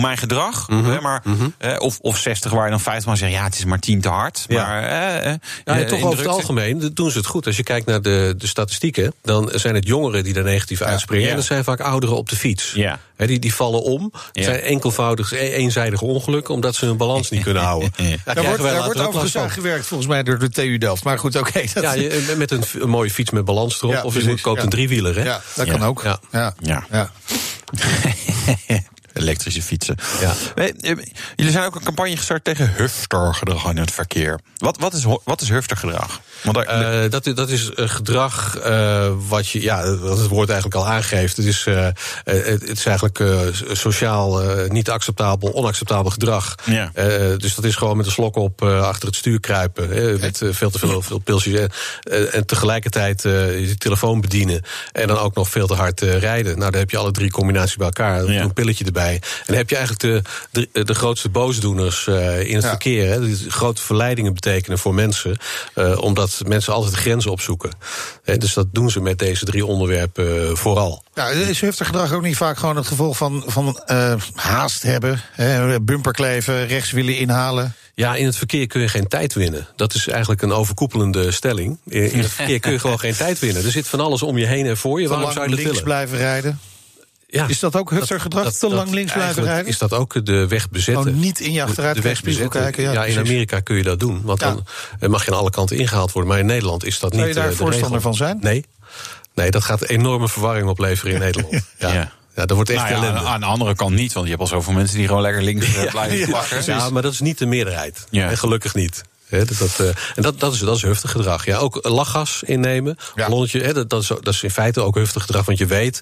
mijn 0.00 0.16
gedrag. 0.18 0.68
Mhm. 0.68 0.84
Hè, 0.90 1.00
maar, 1.00 1.22
eh, 1.58 1.76
of, 1.78 1.98
of 2.00 2.18
60 2.18 2.50
waar 2.52 2.64
je 2.64 2.70
dan 2.70 2.80
50 2.80 3.06
man 3.06 3.16
zegt, 3.16 3.32
ja, 3.32 3.44
het 3.44 3.54
is 3.58 3.64
maar 3.64 3.78
10 3.78 4.00
te 4.00 4.08
hard. 4.08 4.46
Maar, 4.48 4.82
eh, 4.82 5.26
eh, 5.32 5.34
eh, 5.64 5.86
toch 5.88 6.02
over 6.02 6.18
het 6.18 6.26
algemeen 6.26 6.90
doen 6.94 7.10
ze 7.10 7.18
het 7.18 7.26
goed. 7.26 7.46
Als 7.46 7.56
je 7.56 7.62
kijkt 7.62 7.86
naar 7.86 8.02
de, 8.02 8.34
de 8.38 8.46
statistieken, 8.46 9.12
dan 9.22 9.50
zijn 9.54 9.74
het 9.74 9.86
jongeren 9.86 10.24
die 10.24 10.34
er 10.34 10.44
negatief 10.44 10.80
uitspringen. 10.82 11.30
En 11.30 11.36
dat 11.36 11.44
zijn 11.44 11.64
vaak 11.64 11.80
ouderen 11.80 12.16
op 12.16 12.28
de 12.28 12.36
fiets. 12.36 12.72
Die, 13.16 13.38
die 13.38 13.54
vallen 13.54 13.82
om. 13.82 14.02
Het 14.12 14.22
Ja. 14.32 14.42
zijn 14.42 14.60
enkelvoudig, 14.60 15.32
e- 15.32 15.36
eenzijdige 15.36 16.04
ongelukken, 16.04 16.54
omdat 16.54 16.74
ze 16.74 16.86
hun 16.86 16.96
balans 16.96 17.30
niet 17.30 17.42
kunnen 17.42 17.62
houden. 17.62 17.92
Ja. 17.96 18.16
Daar, 18.34 18.44
wordt, 18.44 18.62
daar 18.62 18.84
wordt 18.84 19.00
overigens 19.00 19.36
aan 19.36 19.50
gewerkt, 19.50 19.86
volgens 19.86 20.08
mij, 20.08 20.22
door 20.22 20.38
de 20.38 20.50
TU 20.50 20.78
Delft. 20.78 21.04
Maar 21.04 21.18
goed, 21.18 21.36
oké. 21.36 21.62
dat- 21.74 21.82
Ja, 21.82 21.92
je- 21.92 22.34
met 22.36 22.50
een, 22.50 22.62
een 22.80 22.88
mooie 22.88 23.10
fiets 23.10 23.30
met 23.30 23.44
balans 23.44 23.76
erop. 23.82 23.92
Ja, 23.92 24.02
of 24.02 24.22
je 24.22 24.40
koopt 24.40 24.58
ja. 24.58 24.64
een 24.64 24.70
driewieler. 24.70 25.14
Hè? 25.16 25.22
ja, 25.24 25.40
dat 25.54 25.66
Ja. 25.66 25.72
kan 25.72 25.82
ook. 25.82 26.02
Ja. 26.32 26.54
Ja. 26.62 26.84
Elektrische 29.16 29.62
fietsen. 29.62 29.96
Ja. 30.20 30.32
Eh, 30.54 30.72
Jullie 31.36 31.52
zijn 31.52 31.64
ook 31.64 31.74
een 31.74 31.82
campagne 31.84 32.16
gestart 32.16 32.44
tegen 32.44 32.72
huftergedrag 32.74 33.70
in 33.70 33.76
het 33.78 33.90
verkeer. 33.92 34.40
Wat, 34.56 34.78
wat, 34.78 34.94
is, 34.94 35.04
wat 35.24 35.40
is 35.40 35.48
huftergedrag? 35.48 36.20
Want 36.42 36.56
daar, 36.56 36.64
Eh, 36.66 37.10
dat, 37.10 37.26
is- 37.26 37.34
dat 37.34 37.50
is 37.50 37.70
een 37.74 37.88
gedrag 37.88 38.56
eh, 38.58 39.08
wat 39.28 39.48
je, 39.48 39.62
ja, 39.62 39.96
wat 39.96 40.18
het 40.18 40.28
woord 40.28 40.48
eigenlijk 40.50 40.80
al 40.80 40.86
aangeeft. 40.88 41.36
Het 41.36 41.46
is, 41.46 41.64
eh, 41.66 41.86
eh, 41.86 41.92
het, 42.24 42.46
het 42.68 42.78
is 42.78 42.86
eigenlijk 42.86 43.20
eh, 43.20 43.38
sociaal 43.72 44.42
eh, 44.42 44.70
niet 44.70 44.90
acceptabel, 44.90 45.52
onacceptabel 45.52 46.10
gedrag. 46.10 46.54
Ja. 46.64 46.90
Eh, 46.94 47.06
dus 47.36 47.54
dat 47.54 47.64
is 47.64 47.74
gewoon 47.76 47.96
met 47.96 48.06
een 48.06 48.12
slok 48.12 48.36
op 48.36 48.62
eh, 48.62 48.82
achter 48.82 49.06
het 49.08 49.16
stuur 49.16 49.40
kruipen. 49.40 49.88
hè, 49.90 50.18
met 50.18 50.42
eh, 50.42 50.48
veel 50.52 50.70
te 50.70 50.78
veel, 50.78 51.02
veel 51.02 51.18
pilsjes. 51.18 51.60
En, 51.60 51.70
eh, 52.02 52.34
en 52.34 52.46
tegelijkertijd 52.46 53.24
eh, 53.24 53.58
je 53.68 53.76
telefoon 53.76 54.20
bedienen. 54.20 54.62
En 54.92 55.06
dan 55.06 55.18
ook 55.18 55.34
nog 55.34 55.48
veel 55.48 55.66
te 55.66 55.74
hard 55.74 56.02
eh, 56.02 56.18
rijden. 56.18 56.58
Nou, 56.58 56.70
dan 56.70 56.80
heb 56.80 56.90
je 56.90 56.96
alle 56.96 57.10
drie 57.10 57.30
combinaties 57.30 57.76
bij 57.76 57.86
elkaar. 57.86 58.32
Ja. 58.32 58.42
Een 58.42 58.52
pilletje 58.52 58.84
erbij. 58.84 59.05
En 59.14 59.20
dan 59.46 59.56
heb 59.56 59.70
je 59.70 59.76
eigenlijk 59.76 60.24
de, 60.52 60.68
de, 60.72 60.84
de 60.84 60.94
grootste 60.94 61.28
boosdoeners 61.28 62.06
eh, 62.06 62.40
in 62.48 62.54
het 62.54 62.62
Ja. 62.64 62.68
verkeer. 62.70 63.08
Hè, 63.08 63.20
die 63.20 63.50
grote 63.50 63.82
verleidingen 63.82 64.34
betekenen 64.34 64.78
voor 64.78 64.94
mensen. 64.94 65.36
eh, 65.74 65.98
omdat 66.02 66.40
mensen 66.46 66.72
altijd 66.72 66.92
de 66.94 67.00
grenzen 67.00 67.30
opzoeken. 67.30 67.70
Hè, 68.24 68.36
dus 68.38 68.54
dat 68.54 68.66
doen 68.72 68.90
ze 68.90 69.00
met 69.00 69.18
deze 69.18 69.44
drie 69.44 69.66
onderwerpen 69.66 70.48
eh, 70.48 70.54
vooral. 70.54 71.02
Ja, 71.14 71.28
is 71.28 71.60
huftergedrag 71.60 72.12
ook 72.12 72.22
niet 72.22 72.36
vaak 72.36 72.58
gewoon 72.58 72.76
het 72.76 72.86
gevolg 72.86 73.16
van, 73.16 73.42
van 73.46 73.80
haast 74.34 74.82
hebben? 74.82 75.20
Hè, 75.32 75.80
bumperkleven, 75.80 76.66
rechts 76.66 76.90
willen 76.90 77.16
inhalen? 77.18 77.74
Ja, 77.94 78.14
in 78.14 78.26
het 78.26 78.36
verkeer 78.36 78.66
kun 78.66 78.80
je 78.80 78.88
geen 78.88 79.08
tijd 79.08 79.34
winnen. 79.34 79.66
Dat 79.76 79.94
is 79.94 80.08
eigenlijk 80.08 80.42
een 80.42 80.52
overkoepelende 80.52 81.30
stelling. 81.30 81.78
In 81.84 82.18
het 82.18 82.30
verkeer 82.32 82.60
kun 82.60 82.72
je 82.72 82.78
gewoon 82.78 82.98
geen 83.00 83.16
tijd 83.16 83.38
winnen. 83.38 83.64
Er 83.64 83.70
zit 83.70 83.88
van 83.88 84.00
alles 84.00 84.22
om 84.22 84.38
je 84.38 84.46
heen 84.46 84.66
en 84.66 84.76
voor 84.76 85.00
je. 85.00 85.06
Te 85.06 85.12
Waarom 85.14 85.32
zou 85.32 85.44
je 85.44 85.48
dat 85.50 85.58
links 85.58 85.70
willen? 85.70 85.84
blijven 85.84 86.18
rijden? 86.18 86.58
Ja, 87.36 87.46
Is 87.48 87.58
dat 87.58 87.76
ook 87.76 87.90
huftergedrag? 87.90 88.44
dat- 88.44 88.58
Te 88.58 88.68
lang 88.68 88.90
links 88.90 89.12
blijven 89.12 89.42
rijden? 89.44 89.66
Is 89.66 89.78
dat 89.78 89.92
ook 89.92 90.26
de 90.26 90.46
weg 90.46 90.70
bezetten? 90.70 91.04
Gewoon 91.04 91.18
niet 91.20 91.40
in 91.40 91.52
je 91.52 91.64
de 91.74 92.00
weg 92.00 92.22
bezetten. 92.22 92.60
kijken? 92.60 92.82
Ja, 92.82 92.92
Ja, 92.92 93.04
in. 93.04 93.18
Amerika 93.18 93.60
kun 93.60 93.76
je 93.76 93.82
dat 93.82 94.00
doen. 94.00 94.20
Want 94.24 94.40
Ja. 94.40 94.46
dan 94.50 94.64
eh, 95.00 95.08
mag 95.08 95.24
je 95.24 95.30
aan 95.30 95.38
alle 95.38 95.50
kanten 95.50 95.76
ingehaald 95.76 96.12
worden. 96.12 96.30
Maar 96.30 96.40
in 96.40 96.46
Nederland 96.46 96.84
is 96.84 96.98
dat 96.98 97.12
Zou 97.14 97.26
niet 97.26 97.34
je 97.34 97.40
daar 97.40 97.50
eh, 97.50 97.56
de 97.56 97.62
voorstander 97.64 98.00
van 98.00 98.14
zijn? 98.14 98.38
Nee. 98.40 98.64
Nee, 99.34 99.50
dat 99.50 99.64
gaat 99.64 99.82
enorme 99.84 100.28
verwarring 100.28 100.68
opleveren 100.68 101.12
in 101.14 101.20
Nederland. 101.26 101.52
Ja. 101.78 101.88
Ja. 101.92 102.10
ja. 102.34 102.46
dat 102.46 102.50
wordt 102.50 102.70
echt 102.70 102.82
nou 102.82 102.92
ja, 102.94 102.96
ellende. 103.00 103.18
aan, 103.20 103.26
aan 103.26 103.40
de 103.40 103.46
andere 103.46 103.74
kant 103.74 103.94
niet, 103.94 104.12
want 104.12 104.24
je 104.24 104.30
hebt 104.30 104.42
al 104.42 104.48
zoveel 104.48 104.72
mensen 104.72 104.96
die 104.96 105.06
gewoon 105.06 105.22
lekker 105.22 105.42
links 105.42 105.66
blijven 105.90 106.28
plakken. 106.28 106.62
Ja, 106.64 106.90
maar 106.90 107.02
dat 107.02 107.12
is 107.12 107.20
niet 107.20 107.38
de 107.38 107.46
meerderheid. 107.46 108.06
Ja. 108.10 108.28
En 108.30 108.38
gelukkig 108.38 108.74
niet. 108.74 109.02
Hè, 109.26 109.44
dus 109.44 109.58
dat, 109.58 109.80
eh, 109.80 109.86
en 109.88 110.22
dat, 110.22 110.40
dat, 110.40 110.52
is, 110.52 110.58
dat 110.58 110.76
is 110.76 110.82
heftig 110.82 111.10
gedrag. 111.10 111.44
Ja, 111.44 111.56
ook 111.58 111.78
lachgas 111.88 112.42
innemen, 112.42 112.96
Ja. 113.14 113.26
ballonnetje, 113.26 113.72
dat, 113.72 113.90
dat, 113.90 114.02
is, 114.02 114.08
dat 114.08 114.28
is 114.28 114.42
in 114.42 114.50
feite 114.50 114.80
ook 114.80 114.94
heftig 114.94 115.22
gedrag. 115.24 115.44
Want 115.44 115.58
je 115.58 115.66
weet 115.66 116.00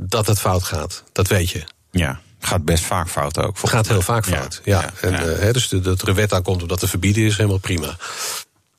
dat 0.00 0.26
het 0.26 0.38
fout 0.40 0.62
gaat. 0.62 1.02
Dat 1.12 1.28
weet 1.28 1.50
je. 1.50 1.62
Ja, 1.90 2.20
gaat 2.40 2.64
best 2.64 2.84
vaak 2.84 3.08
fout 3.08 3.38
ook. 3.38 3.60
Het 3.60 3.70
gaat 3.70 3.88
heel 3.88 4.02
vaak 4.02 4.26
fout. 4.26 4.60
Ja. 4.64 4.80
Ja. 4.80 4.90
En, 5.00 5.12
Ja. 5.12 5.18
eh, 5.22 5.38
hè, 5.38 5.52
dus 5.52 5.68
de- 5.68 5.80
dat 5.80 6.02
er 6.02 6.08
een 6.08 6.14
wet 6.14 6.32
aankomt 6.32 6.62
om 6.62 6.68
dat 6.68 6.80
te 6.80 6.88
verbieden 6.88 7.24
is 7.24 7.36
helemaal 7.36 7.58
prima. 7.58 7.96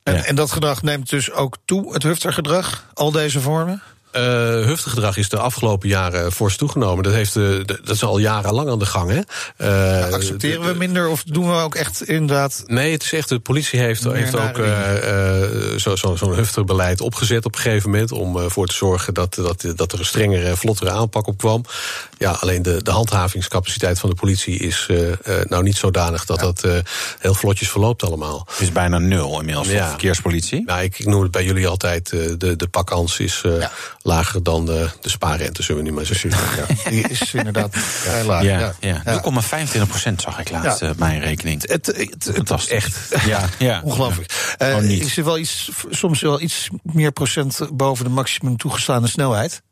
En, 0.02 0.14
Ja. 0.14 0.24
en 0.24 0.34
dat 0.34 0.50
gedrag 0.52 0.82
neemt 0.82 1.10
dus 1.10 1.30
ook 1.32 1.56
toe, 1.64 1.92
het 1.92 2.02
huftergedrag? 2.02 2.84
Al 2.94 3.10
deze 3.10 3.40
vormen? 3.40 3.82
Eh 4.14 4.22
heftig 4.66 4.92
gedrag 4.92 5.16
is 5.16 5.28
de 5.28 5.38
afgelopen 5.38 5.88
jaren 5.88 6.32
fors 6.32 6.56
toegenomen. 6.56 7.02
Dat, 7.04 7.12
heeft, 7.12 7.36
eh, 7.36 7.42
dat 7.64 7.88
is 7.94 8.02
al 8.02 8.18
jarenlang 8.18 8.68
aan 8.70 8.78
de 8.78 8.86
gang. 8.86 9.10
Hè? 9.10 9.20
Eh, 10.06 10.12
Accepteren 10.12 10.60
de- 10.62 10.66
we 10.72 10.78
minder 10.78 11.08
of 11.08 11.22
doen 11.22 11.46
we 11.50 11.56
ook 11.62 11.74
echt 11.74 12.02
inderdaad... 12.08 12.62
Nee, 12.66 12.92
het 12.92 13.02
is 13.02 13.12
echt, 13.12 13.28
de 13.28 13.38
politie 13.38 13.80
heeft, 13.80 14.04
heeft 14.04 14.36
ook 14.36 14.58
eh, 14.58 15.42
eh, 15.42 15.78
zo- 15.78 15.96
zo- 15.96 16.16
zo'n 16.16 16.34
hufterbeleid 16.34 17.00
opgezet 17.00 17.44
op 17.44 17.54
een 17.54 17.60
gegeven 17.60 17.90
moment. 17.90 18.12
Om 18.12 18.36
ervoor 18.36 18.66
te 18.66 18.74
zorgen 18.74 19.14
dat, 19.14 19.34
dat, 19.34 19.64
dat 19.76 19.92
er 19.92 19.98
een 19.98 20.04
strengere, 20.04 20.56
vlottere 20.56 20.90
aanpak 20.90 21.26
op 21.26 21.38
kwam. 21.38 21.64
Ja, 22.18 22.30
alleen 22.30 22.62
de, 22.62 22.82
de 22.82 22.90
handhavingscapaciteit 22.90 23.98
van 23.98 24.10
de 24.10 24.16
politie 24.16 24.58
is 24.58 24.86
eh, 24.90 25.12
eh, 25.12 25.16
nou 25.48 25.62
niet 25.62 25.76
zodanig 25.76 26.24
dat 26.24 26.38
dat 26.40 26.64
eh, 26.64 26.72
heel 27.18 27.34
vlotjes 27.34 27.68
verloopt 27.70 28.02
allemaal. 28.02 28.46
Het 28.50 28.60
is 28.60 28.72
bijna 28.72 28.98
nul 28.98 29.38
inmiddels 29.38 29.68
Ja. 29.68 29.82
de 29.82 29.88
verkeerspolitie. 29.88 30.62
Nou, 30.66 30.82
ik, 30.82 30.98
ik 30.98 31.06
noem 31.06 31.22
het 31.22 31.30
bij 31.30 31.44
jullie 31.44 31.68
altijd, 31.68 32.12
eh, 32.12 32.20
de, 32.38 32.56
de 32.56 32.68
pakkans 32.68 33.18
is 33.18 33.40
eh, 33.44 33.60
Ja. 33.60 33.70
Lager 34.06 34.42
dan 34.42 34.66
de, 34.66 34.88
de 35.00 35.08
spaarrente, 35.08 35.62
zullen 35.62 35.82
we 35.84 35.88
nu 35.90 35.94
maar 35.96 36.06
zeggen. 36.06 36.30
Ja. 36.84 36.90
Die 36.90 37.08
is 37.08 37.34
inderdaad 37.34 37.76
vrij 37.76 38.24
laag. 38.24 38.42
Ja, 38.42 38.74
Ja. 38.80 39.02
ja. 39.04 39.22
0,25 39.82 39.88
procent 39.88 40.20
zag 40.22 40.38
ik 40.38 40.50
laatst 40.50 40.80
Ja. 40.80 40.86
eh, 40.86 40.92
op 40.92 40.98
mijn 40.98 41.20
rekening. 41.20 41.62
Het, 41.68 41.86
het, 41.86 41.96
het, 42.26 42.30
Fantastisch. 42.34 42.70
echt. 42.70 42.98
Ja, 43.26 43.48
ja. 43.58 43.80
Ongelooflijk. 43.84 44.54
Eh, 44.58 44.82
is 44.90 45.16
er 45.16 45.24
wel 45.24 45.38
iets, 45.38 45.70
soms 45.90 46.20
wel 46.20 46.40
iets 46.40 46.68
meer 46.82 47.12
procent 47.12 47.58
boven 47.72 48.04
de 48.04 48.10
maximum 48.10 48.56
toegestaande 48.56 49.08
snelheid? 49.08 49.62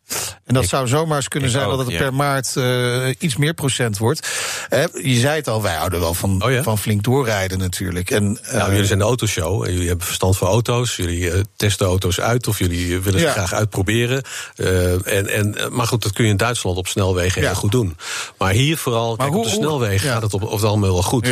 En 0.44 0.54
dat 0.54 0.62
Ik- 0.62 0.68
zou 0.68 0.88
zomaar 0.88 1.16
eens 1.16 1.28
kunnen 1.28 1.50
zijn 1.50 1.64
ook, 1.66 1.76
dat 1.76 1.86
het 1.86 1.94
ja. 1.94 1.98
per 1.98 2.14
maart 2.14 2.56
eh, 2.56 3.08
iets 3.18 3.36
meer 3.36 3.54
procent 3.54 3.98
wordt. 3.98 4.28
Eh, 4.68 4.84
je 5.02 5.18
zei 5.20 5.36
het 5.36 5.48
al, 5.48 5.62
wij 5.62 5.74
houden 5.74 6.00
wel 6.00 6.14
van, 6.14 6.44
Oh 6.44 6.50
ja? 6.52 6.62
van 6.62 6.78
flink 6.78 7.02
doorrijden 7.02 7.58
natuurlijk. 7.58 8.10
En, 8.10 8.38
eh, 8.42 8.52
Nou, 8.54 8.70
jullie 8.70 8.86
zijn 8.86 8.98
de 8.98 9.04
autoshow 9.04 9.64
en 9.64 9.72
jullie 9.72 9.88
hebben 9.88 10.06
verstand 10.06 10.36
van 10.36 10.48
auto's. 10.48 10.96
Jullie 10.96 11.30
eh, 11.30 11.40
testen 11.56 11.86
auto's 11.86 12.20
uit 12.20 12.46
of 12.46 12.58
jullie 12.58 13.00
willen 13.00 13.20
ze 13.20 13.26
Ja. 13.26 13.32
graag 13.32 13.52
uitproberen. 13.52 14.22
Eh, 14.56 14.92
en, 15.16 15.28
en, 15.28 15.58
eh, 15.58 15.68
maar 15.68 15.86
goed, 15.86 16.02
dat 16.02 16.12
kun 16.12 16.24
je 16.24 16.30
in 16.30 16.36
Duitsland 16.36 16.76
op 16.76 16.86
snelwegen 16.88 17.42
heel 17.42 17.54
goed 17.54 17.70
doen. 17.72 17.96
Maar 18.38 18.52
hier 18.52 18.76
vooral, 18.76 19.16
kijk, 19.16 19.28
hoe- 19.30 19.38
op 19.38 19.44
de 19.44 19.50
snelwegen 19.50 20.10
gaat 20.10 20.22
het 20.22 20.34
op, 20.34 20.42
over 20.42 20.54
het 20.56 20.64
algemeen 20.64 20.92
wel 20.92 21.02
goed. 21.02 21.28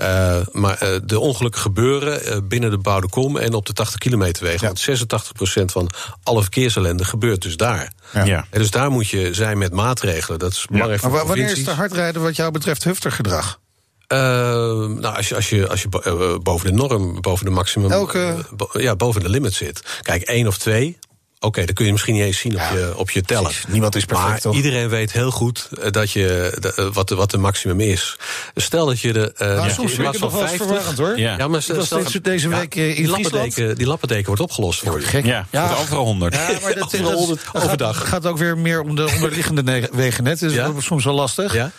Ja. 0.00 0.38
Eh, 0.38 0.46
maar 0.52 0.78
eh, 0.78 0.88
de 1.04 1.18
ongelukken 1.20 1.60
gebeuren 1.60 2.24
eh, 2.24 2.36
binnen 2.44 2.70
de 2.70 2.78
bouwde 2.78 3.08
kom 3.08 3.36
en 3.36 3.54
op 3.54 3.66
de 3.66 3.72
80 3.72 3.98
kilometer 3.98 4.42
wegen. 4.44 4.68
Ja. 4.68 4.96
Want 4.96 5.60
86% 5.60 5.64
van 5.72 5.90
alle 6.22 6.40
verkeersellende 6.42 7.04
gebeurt 7.04 7.42
dus 7.42 7.56
daar. 7.56 7.92
Ja. 8.12 8.24
Ja. 8.24 8.46
En 8.50 8.60
dus 8.60 8.70
daar 8.70 8.90
moet 8.90 9.08
je 9.08 9.34
zijn 9.34 9.58
met 9.58 9.72
maatregelen. 9.72 10.38
Dat 10.38 10.52
is 10.52 10.66
belangrijk 10.70 11.02
maar 11.02 11.10
voor 11.10 11.20
wa- 11.20 11.26
wanneer 11.26 11.44
is 11.44 11.50
provincies. 11.50 11.74
te 11.74 11.80
hard 11.80 11.92
rijden 11.92 12.22
wat 12.22 12.36
jou 12.36 12.50
betreft 12.50 12.84
huftergedrag? 12.84 13.60
Eh, 14.06 14.18
nou, 14.18 15.02
als 15.16 15.28
je, 15.28 15.34
als 15.34 15.48
je, 15.48 15.68
als 15.68 15.82
je 15.82 15.88
bo- 15.88 16.38
boven 16.38 16.66
de 16.70 16.72
norm, 16.76 17.20
boven 17.20 17.44
de 17.44 17.50
maximum. 17.50 17.90
Elke- 17.90 18.36
bo- 18.56 18.70
ja, 18.72 18.96
boven 18.96 19.20
de 19.22 19.28
limit 19.28 19.54
zit. 19.54 19.82
Kijk, 20.02 20.22
één 20.22 20.46
of 20.46 20.58
twee. 20.58 20.98
Oké, 21.42 21.64
dan 21.64 21.74
kun 21.74 21.86
je 21.86 21.92
misschien 21.92 22.14
niet 22.14 22.22
eens 22.22 22.38
zien 22.38 22.54
op, 22.54 22.60
je, 22.72 22.92
op 22.96 23.10
je 23.10 23.22
teller. 23.22 23.42
precies. 23.42 23.64
Niemand 23.68 23.96
is 23.96 24.04
perfect, 24.04 24.28
maar 24.28 24.40
toch? 24.40 24.54
iedereen 24.54 24.88
weet 24.88 25.12
heel 25.12 25.30
goed 25.30 25.68
eh, 25.80 25.90
dat 25.90 26.10
je, 26.10 26.56
de, 26.60 26.74
eh, 26.74 26.86
wat, 26.92 27.08
de, 27.08 27.14
wat 27.14 27.30
de 27.30 27.38
maximum 27.38 27.80
is. 27.80 28.16
Stel 28.54 28.86
dat 28.86 29.00
je 29.00 29.12
de. 29.12 29.32
eh, 29.36 29.46
Nou, 29.48 29.68
ja, 29.68 29.74
soms 29.74 29.92
ik 29.92 29.98
plaats 29.98 30.12
het 30.12 30.20
nog 30.24 30.32
wel 30.32 30.40
eens 30.40 30.50
50 30.50 30.66
verwarrend 30.66 30.98
hoor. 30.98 31.18
Ja. 31.18 31.30
Ja, 31.36 31.48
maar 31.48 31.62
was 31.66 31.84
stel- 31.86 32.02
deze- 32.02 32.20
deze 32.20 32.48
week, 32.48 32.74
in 32.74 32.94
die 32.94 33.08
lappendeken, 33.08 33.76
die 33.76 33.86
lappendeken 33.86 34.26
wordt 34.26 34.42
opgelost 34.42 34.80
voor 34.80 35.00
je. 35.00 35.06
Gek. 35.06 35.24
Ja, 35.24 35.46
Ja. 35.50 35.74
overal 35.80 36.04
100. 36.04 36.34
Ja, 36.34 36.40
maar 36.62 36.74
dat, 36.74 36.90
dat- 36.90 37.00
dat 37.00 37.14
overdag. 37.62 37.96
gaat, 37.96 38.06
gaat 38.06 38.26
ook 38.26 38.38
weer 38.38 38.58
meer 38.58 38.80
om 38.80 38.94
de 38.96 39.10
onderliggende 39.14 39.88
wegen 39.92 40.24
net. 40.24 40.38
Dus 40.38 40.54
dat 40.54 40.76
is 40.76 40.84
soms 40.84 41.04
wel 41.04 41.14
lastig. 41.14 41.54
Ja? 41.54 41.70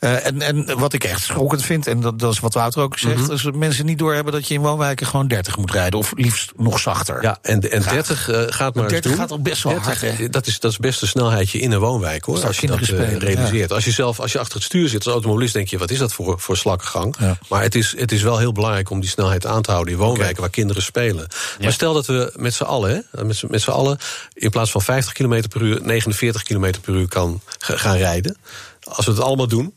Uh, 0.00 0.26
en, 0.26 0.42
en 0.42 0.78
wat 0.78 0.92
ik 0.92 1.04
echt 1.04 1.22
schokkend 1.22 1.64
vind, 1.64 1.86
en 1.86 2.00
dat, 2.00 2.18
dat 2.18 2.32
is 2.32 2.40
wat 2.40 2.54
Wouter 2.54 2.82
ook 2.82 2.98
zegt, 2.98 3.20
Mhm. 3.20 3.32
is 3.32 3.42
dat 3.42 3.54
mensen 3.54 3.86
niet 3.86 3.98
doorhebben 3.98 4.32
dat 4.32 4.48
je 4.48 4.54
in 4.54 4.60
woonwijken 4.60 5.06
gewoon 5.06 5.28
30 5.28 5.56
moet 5.56 5.70
rijden. 5.70 5.98
Of 5.98 6.12
liefst 6.16 6.52
nog 6.56 6.78
zachter. 6.78 7.22
Ja, 7.22 7.38
en, 7.42 7.70
en 7.70 7.82
30 7.82 8.28
eh, 8.28 8.42
gaat 8.48 8.74
maar 8.74 8.82
eens 8.84 8.92
30 8.92 9.10
doen. 9.10 9.20
gaat 9.20 9.30
al 9.30 9.40
best 9.42 9.62
wel 9.62 9.72
30, 9.72 10.00
hard, 10.00 10.18
hè? 10.18 10.28
dat, 10.28 10.46
is, 10.46 10.60
dat 10.60 10.70
is 10.70 10.76
best 10.78 11.02
een 11.02 11.08
snelheidje 11.08 11.58
in 11.58 11.72
een 11.72 11.78
woonwijk, 11.78 12.24
hoor. 12.24 12.34
Als 12.34 12.44
Als 12.44 12.58
je 12.58 12.66
dat 12.66 12.80
eh, 12.80 13.16
realiseert. 13.16 13.72
Als 13.72 13.84
je 13.84 13.90
zelf, 13.90 14.20
als 14.20 14.32
je 14.32 14.38
achter 14.38 14.54
het 14.54 14.64
stuur 14.64 14.88
zit 14.88 15.04
als 15.04 15.14
automobilist, 15.14 15.52
denk 15.54 15.68
je, 15.68 15.78
wat 15.78 15.90
is 15.90 15.98
dat 15.98 16.12
voor, 16.12 16.40
voor 16.40 16.56
slakkengang? 16.56 17.16
Ja. 17.18 17.38
Maar 17.48 17.62
het 17.62 17.74
is, 17.74 17.94
het 17.96 18.12
is 18.12 18.22
wel 18.22 18.38
heel 18.38 18.52
belangrijk 18.52 18.90
om 18.90 19.00
die 19.00 19.10
snelheid 19.10 19.46
aan 19.46 19.62
te 19.62 19.70
houden 19.70 19.92
in 19.94 19.98
woonwijken 20.00 20.40
waar 20.40 20.50
kinderen 20.50 20.82
spelen. 20.82 21.26
Maar 21.60 21.72
stel 21.72 21.92
dat 21.94 22.06
we 22.06 22.32
met 22.36 22.54
z'n 22.54 22.62
allen, 22.62 23.04
hè, 23.12 23.24
met, 23.24 23.36
z'n- 23.36 23.46
met 23.50 23.62
z'n 23.62 23.70
allen, 23.70 23.98
in 24.32 24.50
plaats 24.50 24.70
van 24.70 24.82
50 24.82 25.12
km 25.12 25.42
per 25.48 25.62
uur, 25.62 25.78
49 25.82 26.42
km 26.42 26.70
per 26.80 26.94
uur 26.94 27.08
kan 27.08 27.40
ga- 27.58 27.76
gaan 27.76 27.96
rijden. 27.96 28.36
Als 28.84 29.06
we 29.06 29.12
het 29.12 29.20
allemaal 29.20 29.48
doen. 29.48 29.74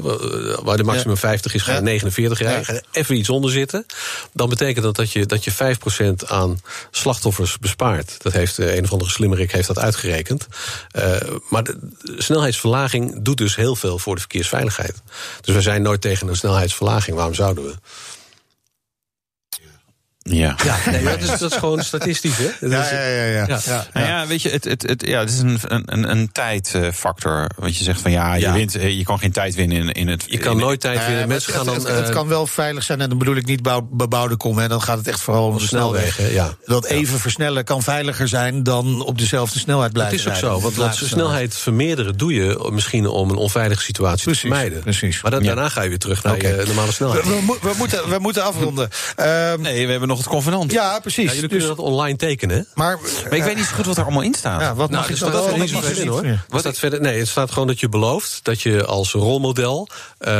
Wa- 0.00 0.62
waar 0.62 0.76
de 0.76 0.84
maximum 0.84 1.16
50 1.16 1.54
is, 1.54 1.62
ga 1.62 1.70
je 1.70 1.76
Ja. 1.76 1.82
49 1.82 2.38
rijden. 2.38 2.64
Ga 2.64 2.72
je 2.72 2.82
even 2.92 3.16
iets 3.16 3.28
onder 3.28 3.50
zitten. 3.50 3.86
Dan 4.32 4.48
betekent 4.48 4.84
dat 4.84 4.96
dat 4.96 5.10
je, 5.12 5.26
dat 5.26 5.44
je 5.44 5.52
5% 5.52 6.26
aan 6.26 6.60
slachtoffers 6.90 7.58
bespaart. 7.58 8.14
Dat 8.22 8.32
heeft 8.32 8.58
eh, 8.58 8.74
een 8.76 8.84
of 8.84 8.92
andere 8.92 9.10
slimmerik 9.10 9.52
heeft 9.52 9.66
dat 9.66 9.78
uitgerekend. 9.78 10.46
Eh, 10.90 11.16
maar 11.48 11.62
de 11.64 11.78
snelheidsverlaging 12.18 13.22
doet 13.22 13.36
dus 13.38 13.56
heel 13.56 13.76
veel 13.76 13.98
voor 13.98 14.14
de 14.14 14.20
verkeersveiligheid. 14.20 14.94
Dus 15.40 15.54
we 15.54 15.60
zijn 15.60 15.82
nooit 15.82 16.00
tegen 16.00 16.28
een 16.28 16.36
snelheidsverlaging. 16.36 17.16
Waarom 17.16 17.34
zouden 17.34 17.64
we? 17.64 17.74
Ja. 20.24 20.56
Ja, 20.64 20.76
nee, 20.90 21.04
dat, 21.04 21.20
is, 21.22 21.38
dat 21.38 21.50
is 21.52 21.56
gewoon 21.56 21.82
statistisch, 21.84 22.36
hè? 22.36 22.68
Dat 22.68 22.84
is- 22.84 22.90
ja, 22.90 23.00
ja. 23.06 23.24
ja. 23.24 23.46
Ja. 23.46 23.58
ja. 23.64 23.86
Nou 23.92 24.06
ja, 24.06 24.26
weet 24.26 24.42
je, 24.42 24.50
het, 24.50 24.64
het, 24.64 24.82
het, 24.82 25.06
ja, 25.06 25.20
het 25.20 25.30
is 25.30 25.38
een, 25.38 25.58
een, 25.86 26.10
een 26.10 26.32
tijdfactor. 26.32 27.46
Want 27.56 27.76
je 27.76 27.84
zegt 27.84 28.00
van 28.00 28.10
ja, 28.10 28.34
je, 28.34 28.40
Ja. 28.40 28.52
wint, 28.52 28.74
eh, 28.76 28.96
je 28.98 29.04
kan 29.04 29.18
geen 29.18 29.32
tijd 29.32 29.54
winnen 29.54 29.78
in, 29.78 29.92
in 29.92 30.08
het. 30.08 30.24
Je 30.26 30.38
kan 30.38 30.52
in- 30.52 30.58
nooit 30.58 30.80
tijd 30.80 30.98
Eh, 30.98 31.06
winnen. 31.06 31.28
Mensen 31.28 31.52
het, 31.52 31.62
gaan 31.62 31.74
het, 31.74 31.84
dan... 31.86 31.96
het, 31.96 32.08
eh, 32.08 32.14
kan 32.14 32.28
wel 32.28 32.46
veilig 32.46 32.82
zijn, 32.82 33.00
en 33.00 33.08
dan 33.08 33.18
bedoel 33.18 33.36
ik 33.36 33.46
niet 33.46 33.62
bouw- 33.62 33.88
bebouwde 33.92 34.36
kom. 34.36 34.58
Hè. 34.58 34.68
Dan 34.68 34.82
gaat 34.82 34.98
het 34.98 35.08
echt 35.08 35.20
vooral 35.20 35.46
om 35.46 35.58
de 35.58 35.66
snelweg. 35.66 36.12
snelwegen, 36.14 36.34
ja. 36.34 36.54
Dat 36.66 36.84
even 36.86 37.18
versnellen 37.18 37.64
kan 37.64 37.82
veiliger 37.82 38.28
zijn 38.28 38.62
dan 38.62 39.04
op 39.04 39.18
dezelfde 39.18 39.58
snelheid 39.58 39.94
Dat 39.94 40.06
blijven 40.08 40.18
is 40.18 40.26
ook 40.26 40.32
rijden. 40.32 40.50
zo, 40.50 40.60
want, 40.60 40.76
Laagste 40.76 41.06
snelheid 41.06 41.56
vermederen 41.56 42.16
doe 42.16 42.34
je 42.34 42.68
misschien 42.72 43.06
om 43.06 43.30
een 43.30 43.36
onveilige 43.36 43.82
situatie 43.82 44.22
Precies, 44.24 44.40
te 44.42 44.48
vermijden. 44.48 44.80
precies. 44.80 45.22
Maar 45.22 45.30
dan, 45.30 45.40
Ja. 45.42 45.46
daarna 45.46 45.68
ga 45.68 45.82
je 45.82 45.88
weer 45.88 45.98
terug 45.98 46.22
naar 46.22 46.36
je 46.42 46.62
normale 46.66 46.92
snelheid. 46.92 47.24
We, 47.24 47.30
we, 47.34 47.42
mo- 47.42 47.58
we 47.62 47.72
moeten, 47.78 48.08
we 48.08 48.18
moeten 48.18 48.44
afronden. 48.44 48.88
Ehm, 49.16 49.60
Nee, 49.60 49.84
we 49.84 49.90
hebben 49.90 50.08
nog 50.16 50.24
het 50.24 50.28
convenant. 50.34 50.72
Ja, 50.72 51.00
precies. 51.00 51.24
Ja, 51.24 51.32
jullie 51.34 51.48
Dus- 51.48 51.58
kunnen 51.58 51.76
dat 51.76 51.84
online 51.86 52.16
tekenen, 52.16 52.66
maar, 52.74 52.98
Maar 53.24 53.32
ik 53.38 53.42
weet 53.44 53.56
niet 53.56 53.64
zo 53.64 53.74
goed 53.74 53.86
wat 53.86 53.96
er 53.96 54.02
allemaal 54.02 54.22
in 54.22 54.34
staat. 54.34 54.60
ja, 54.60 54.74
wat 54.74 54.90
Nou, 54.90 55.00
mag 55.02 55.10
ik 55.10 55.16
staat 55.16 55.32
wat 55.32 55.48
in, 55.52 55.60
niet? 55.60 56.06
hoor. 56.06 56.24
Er 56.24 56.58
staat 56.58 56.78
verder, 56.78 57.00
nee, 57.00 57.18
het 57.18 57.28
staat 57.28 57.50
gewoon 57.50 57.68
dat 57.68 57.80
je 57.80 57.88
belooft 57.88 58.40
dat 58.42 58.60
je 58.60 58.84
als 58.84 59.12
rolmodel 59.12 59.88
eh, 60.18 60.32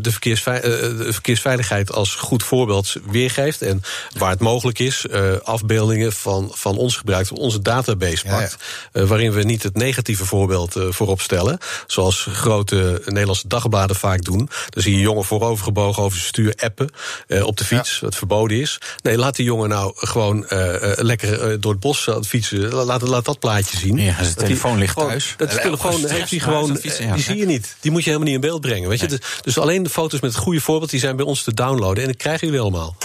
de, 0.00 0.10
verkeersvei- 0.10 0.58
eh, 0.60 0.70
de 0.98 1.12
verkeersveiligheid 1.12 1.92
als 1.92 2.14
goed 2.14 2.42
voorbeeld 2.42 2.94
weergeeft. 3.10 3.62
En 3.62 3.82
waar 4.18 4.30
het 4.30 4.40
mogelijk 4.40 4.78
is, 4.78 5.06
eh, 5.06 5.20
afbeeldingen 5.42 6.12
van, 6.12 6.50
van 6.54 6.76
ons 6.76 6.96
gebruikt, 6.96 7.30
onze 7.32 7.62
database 7.62 8.26
Ja, 8.26 8.36
pakt. 8.38 8.56
eh, 8.92 9.04
waarin 9.04 9.32
we 9.32 9.42
niet 9.42 9.62
het 9.62 9.74
negatieve 9.76 10.24
voorbeeld 10.24 10.76
eh, 10.76 10.82
voorop 10.90 11.20
stellen. 11.20 11.58
Zoals 11.86 12.26
grote 12.32 13.02
Nederlandse 13.04 13.48
dagbladen 13.48 13.96
vaak 13.96 14.24
doen. 14.24 14.48
Dan 14.68 14.82
zie 14.82 14.94
je 14.94 15.00
jongen 15.00 15.24
voorovergebogen 15.24 16.02
over 16.02 16.16
zijn 16.16 16.28
stuur 16.28 16.54
appen 16.56 16.90
eh, 17.26 17.46
op 17.46 17.56
de 17.56 17.64
fiets, 17.64 18.00
wat 18.00 18.14
verboden 18.16 18.60
is. 18.60 18.78
Nee, 19.02 19.11
laat 19.16 19.36
die 19.36 19.44
jongen 19.44 19.68
nou 19.68 19.92
gewoon 19.96 20.46
eh, 20.48 20.74
eh, 20.90 20.98
lekker 21.04 21.40
eh, 21.50 21.56
door 21.60 21.72
het 21.72 21.80
bos 21.80 22.08
fietsen. 22.26 22.72
Laat, 22.74 23.02
laat 23.02 23.24
dat 23.24 23.38
plaatje 23.38 23.76
zien. 23.76 23.96
Ja, 23.98 24.14
zijn 24.14 24.26
die- 24.26 24.34
telefoon 24.36 24.78
ligt 24.78 24.92
gewoon- 24.92 25.08
thuis. 25.08 25.34
Dat 25.36 25.50
telefoon 25.50 25.92
gewoon 25.92 26.10
heeft 26.10 26.30
hij 26.30 26.38
gewoon, 26.38 26.76
fietsen, 26.76 27.06
ja. 27.06 27.14
die 27.14 27.22
zie 27.22 27.36
je 27.36 27.46
niet. 27.46 27.76
Die 27.80 27.90
moet 27.90 28.00
je 28.04 28.10
helemaal 28.10 28.32
niet 28.32 28.42
in 28.42 28.48
beeld 28.48 28.60
brengen. 28.60 28.88
Weet 28.88 29.00
je? 29.00 29.06
Dus, 29.06 29.18
dus 29.42 29.58
alleen 29.58 29.82
de 29.82 29.90
foto's 29.90 30.20
met 30.20 30.32
het 30.32 30.42
goede 30.42 30.60
voorbeeld, 30.60 30.90
die 30.90 31.00
zijn 31.00 31.16
bij 31.16 31.24
ons 31.24 31.42
te 31.42 31.54
downloaden. 31.54 32.02
En 32.02 32.08
dat 32.08 32.18
krijgen 32.18 32.46
jullie 32.46 32.62
allemaal. 32.62 32.96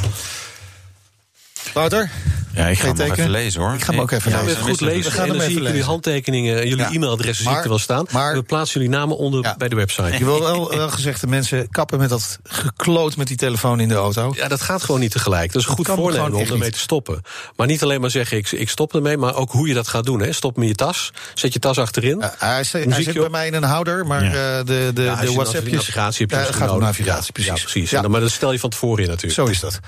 Wouter? 1.73 2.09
Ja, 2.53 2.67
ik 2.67 2.79
ga 2.79 2.87
hem 2.93 3.11
even 3.11 3.29
lezen 3.29 3.61
hoor. 3.61 3.73
Ik 3.73 3.83
ga 3.83 3.91
hem 3.91 4.01
ook 4.01 4.11
even 4.11 4.31
Ja, 4.31 4.41
lezen. 4.43 4.57
met 4.59 4.67
goed 4.69 4.81
lezen. 4.81 5.11
We 5.11 5.17
gaan 5.17 5.27
en 5.27 5.33
dan 5.33 5.41
zie 5.41 5.57
ik 5.57 5.63
jullie 5.63 5.83
handtekeningen 5.83 6.55
en 6.61 6.67
jullie 6.67 6.83
Ja. 6.85 6.91
e-mailadressen 6.91 7.45
zie 7.45 7.53
ik 7.57 7.63
er 7.63 7.69
wel 7.69 7.79
staan. 7.79 8.05
maar- 8.11 8.33
we 8.33 8.41
plaatsen 8.43 8.81
jullie 8.81 8.97
namen 8.97 9.17
onder 9.17 9.43
Ja. 9.43 9.55
bij 9.57 9.67
de 9.69 9.75
website. 9.75 10.17
Je 10.17 10.25
wil 10.25 10.39
wel, 10.39 10.69
wel 10.75 10.89
gezegd, 10.89 11.21
de 11.21 11.27
mensen 11.27 11.69
kappen 11.69 11.99
met 11.99 12.09
dat 12.09 12.39
gekloot 12.43 13.17
met 13.17 13.27
die 13.27 13.37
telefoon 13.37 13.79
in 13.79 13.87
de 13.87 13.95
auto. 13.95 14.33
Ja, 14.35 14.47
dat 14.47 14.61
gaat 14.61 14.83
gewoon 14.83 14.99
niet 14.99 15.11
tegelijk. 15.11 15.53
Dat 15.53 15.61
is 15.61 15.67
een 15.67 15.75
goed 15.75 15.87
voornemen 15.87 16.33
om 16.33 16.45
ermee 16.47 16.71
te 16.71 16.79
stoppen. 16.79 17.21
Maar 17.55 17.67
niet 17.67 17.83
alleen 17.83 18.01
maar 18.01 18.11
zeggen, 18.11 18.37
ik, 18.37 18.51
ik 18.51 18.69
stop 18.69 18.95
ermee, 18.95 19.17
maar 19.17 19.35
ook 19.35 19.51
hoe 19.51 19.67
je 19.67 19.73
dat 19.73 19.87
gaat 19.87 20.05
doen. 20.05 20.19
Hè. 20.21 20.31
Stop 20.31 20.57
met 20.57 20.67
je 20.67 20.75
tas, 20.75 21.11
zet 21.33 21.53
je 21.53 21.59
tas 21.59 21.77
achterin. 21.77 22.19
Ja, 22.19 22.33
hij, 22.37 22.63
zit 22.63 23.13
bij 23.13 23.29
mij 23.29 23.47
in 23.47 23.53
een 23.53 23.63
houder, 23.63 24.05
maar 24.05 24.23
Ja. 24.23 24.29
eh, 24.29 24.57
de, 24.57 24.63
de, 24.65 24.93
de 24.93 25.01
je 25.21 25.33
WhatsApp 25.33 25.71
navigatie 25.71 26.25
heb 26.29 26.45
je 26.47 26.53
gaat 26.53 26.69
om 26.71 26.79
navigatie, 26.79 27.31
precies. 27.31 27.51
Ja, 27.53 27.59
precies. 27.61 27.89
Dan- 27.89 28.11
Maar 28.11 28.21
dat 28.21 28.31
stel 28.31 28.51
je 28.51 28.59
van 28.59 28.69
tevoren 28.69 29.03
in 29.03 29.09
natuurlijk. 29.09 29.33
Zo 29.33 29.45
is 29.45 29.59
dat. 29.59 29.79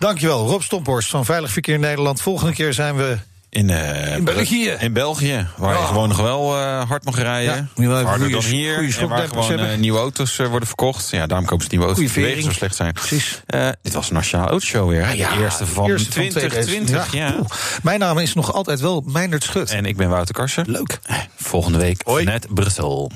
Dankjewel, 0.00 0.46
Rob 0.46 0.62
Stomphorst 0.62 1.10
van 1.10 1.24
Veilig 1.24 1.50
Verkeer 1.50 1.78
Nederland. 1.78 2.20
Volgende 2.20 2.52
keer 2.52 2.72
zijn 2.74 2.96
we 2.96 3.18
In, 3.50 3.70
eh, 3.70 4.16
In 4.16 4.24
België. 4.24 4.68
In 4.78 4.92
België, 4.92 5.46
waar 5.56 5.78
je 5.78 5.84
gewoon 5.86 6.08
nog 6.08 6.16
wel 6.20 6.56
eh, 6.56 6.88
hard 6.88 7.04
mag 7.04 7.16
rijden. 7.18 7.54
Ja, 7.54 7.60
moet 7.60 7.70
je 7.84 7.86
wel 7.86 7.96
even 7.96 8.08
Harder 8.08 8.30
goede- 8.30 8.48
dan 8.48 8.56
hier. 8.56 8.98
en 8.98 9.08
waar 9.08 9.28
gewoon 9.28 9.58
eh, 9.58 9.78
nieuwe 9.78 9.98
auto's 9.98 10.36
worden 10.36 10.66
verkocht. 10.66 11.10
Ja, 11.10 11.26
daarom 11.26 11.46
kopen 11.46 11.64
ze 11.64 11.70
nieuwe 11.70 11.86
auto's 11.86 12.12
Goeie 12.12 12.34
die 12.34 12.42
zo 12.42 12.50
slecht 12.52 12.76
zijn. 12.76 12.92
Precies. 12.92 13.40
Eh, 13.46 13.68
dit 13.82 13.92
was 13.92 14.08
een 14.08 14.14
Nationale 14.14 14.50
Autoshow 14.50 14.88
weer. 14.88 15.06
de 15.06 15.16
eerste 15.42 15.66
van 15.66 15.88
eerste 15.90 16.08
2020. 16.10 17.08
2020. 17.08 17.12
ja. 17.12 17.56
Mijn 17.82 17.98
naam 17.98 18.18
is 18.18 18.34
nog 18.34 18.52
altijd 18.52 18.80
wel 18.80 19.02
Meindert 19.06 19.44
Schut. 19.44 19.70
En 19.70 19.84
ik 19.86 19.96
ben 19.96 20.08
Wouter 20.08 20.34
Karsen. 20.34 20.64
Leuk. 20.70 20.98
Volgende 21.36 21.78
week 21.78 22.00
Hoi. 22.04 22.24
net 22.24 22.46
Brussel. 22.54 23.10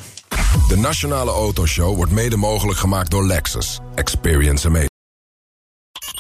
De 0.69 0.77
Nationale 0.77 1.31
Autoshow 1.31 1.97
wordt 1.97 2.13
mede 2.13 2.37
mogelijk 2.37 2.79
gemaakt 2.79 3.11
door 3.11 3.27
Lexus. 3.27 3.79
Experience 3.95 4.67
amazing. 4.67 4.93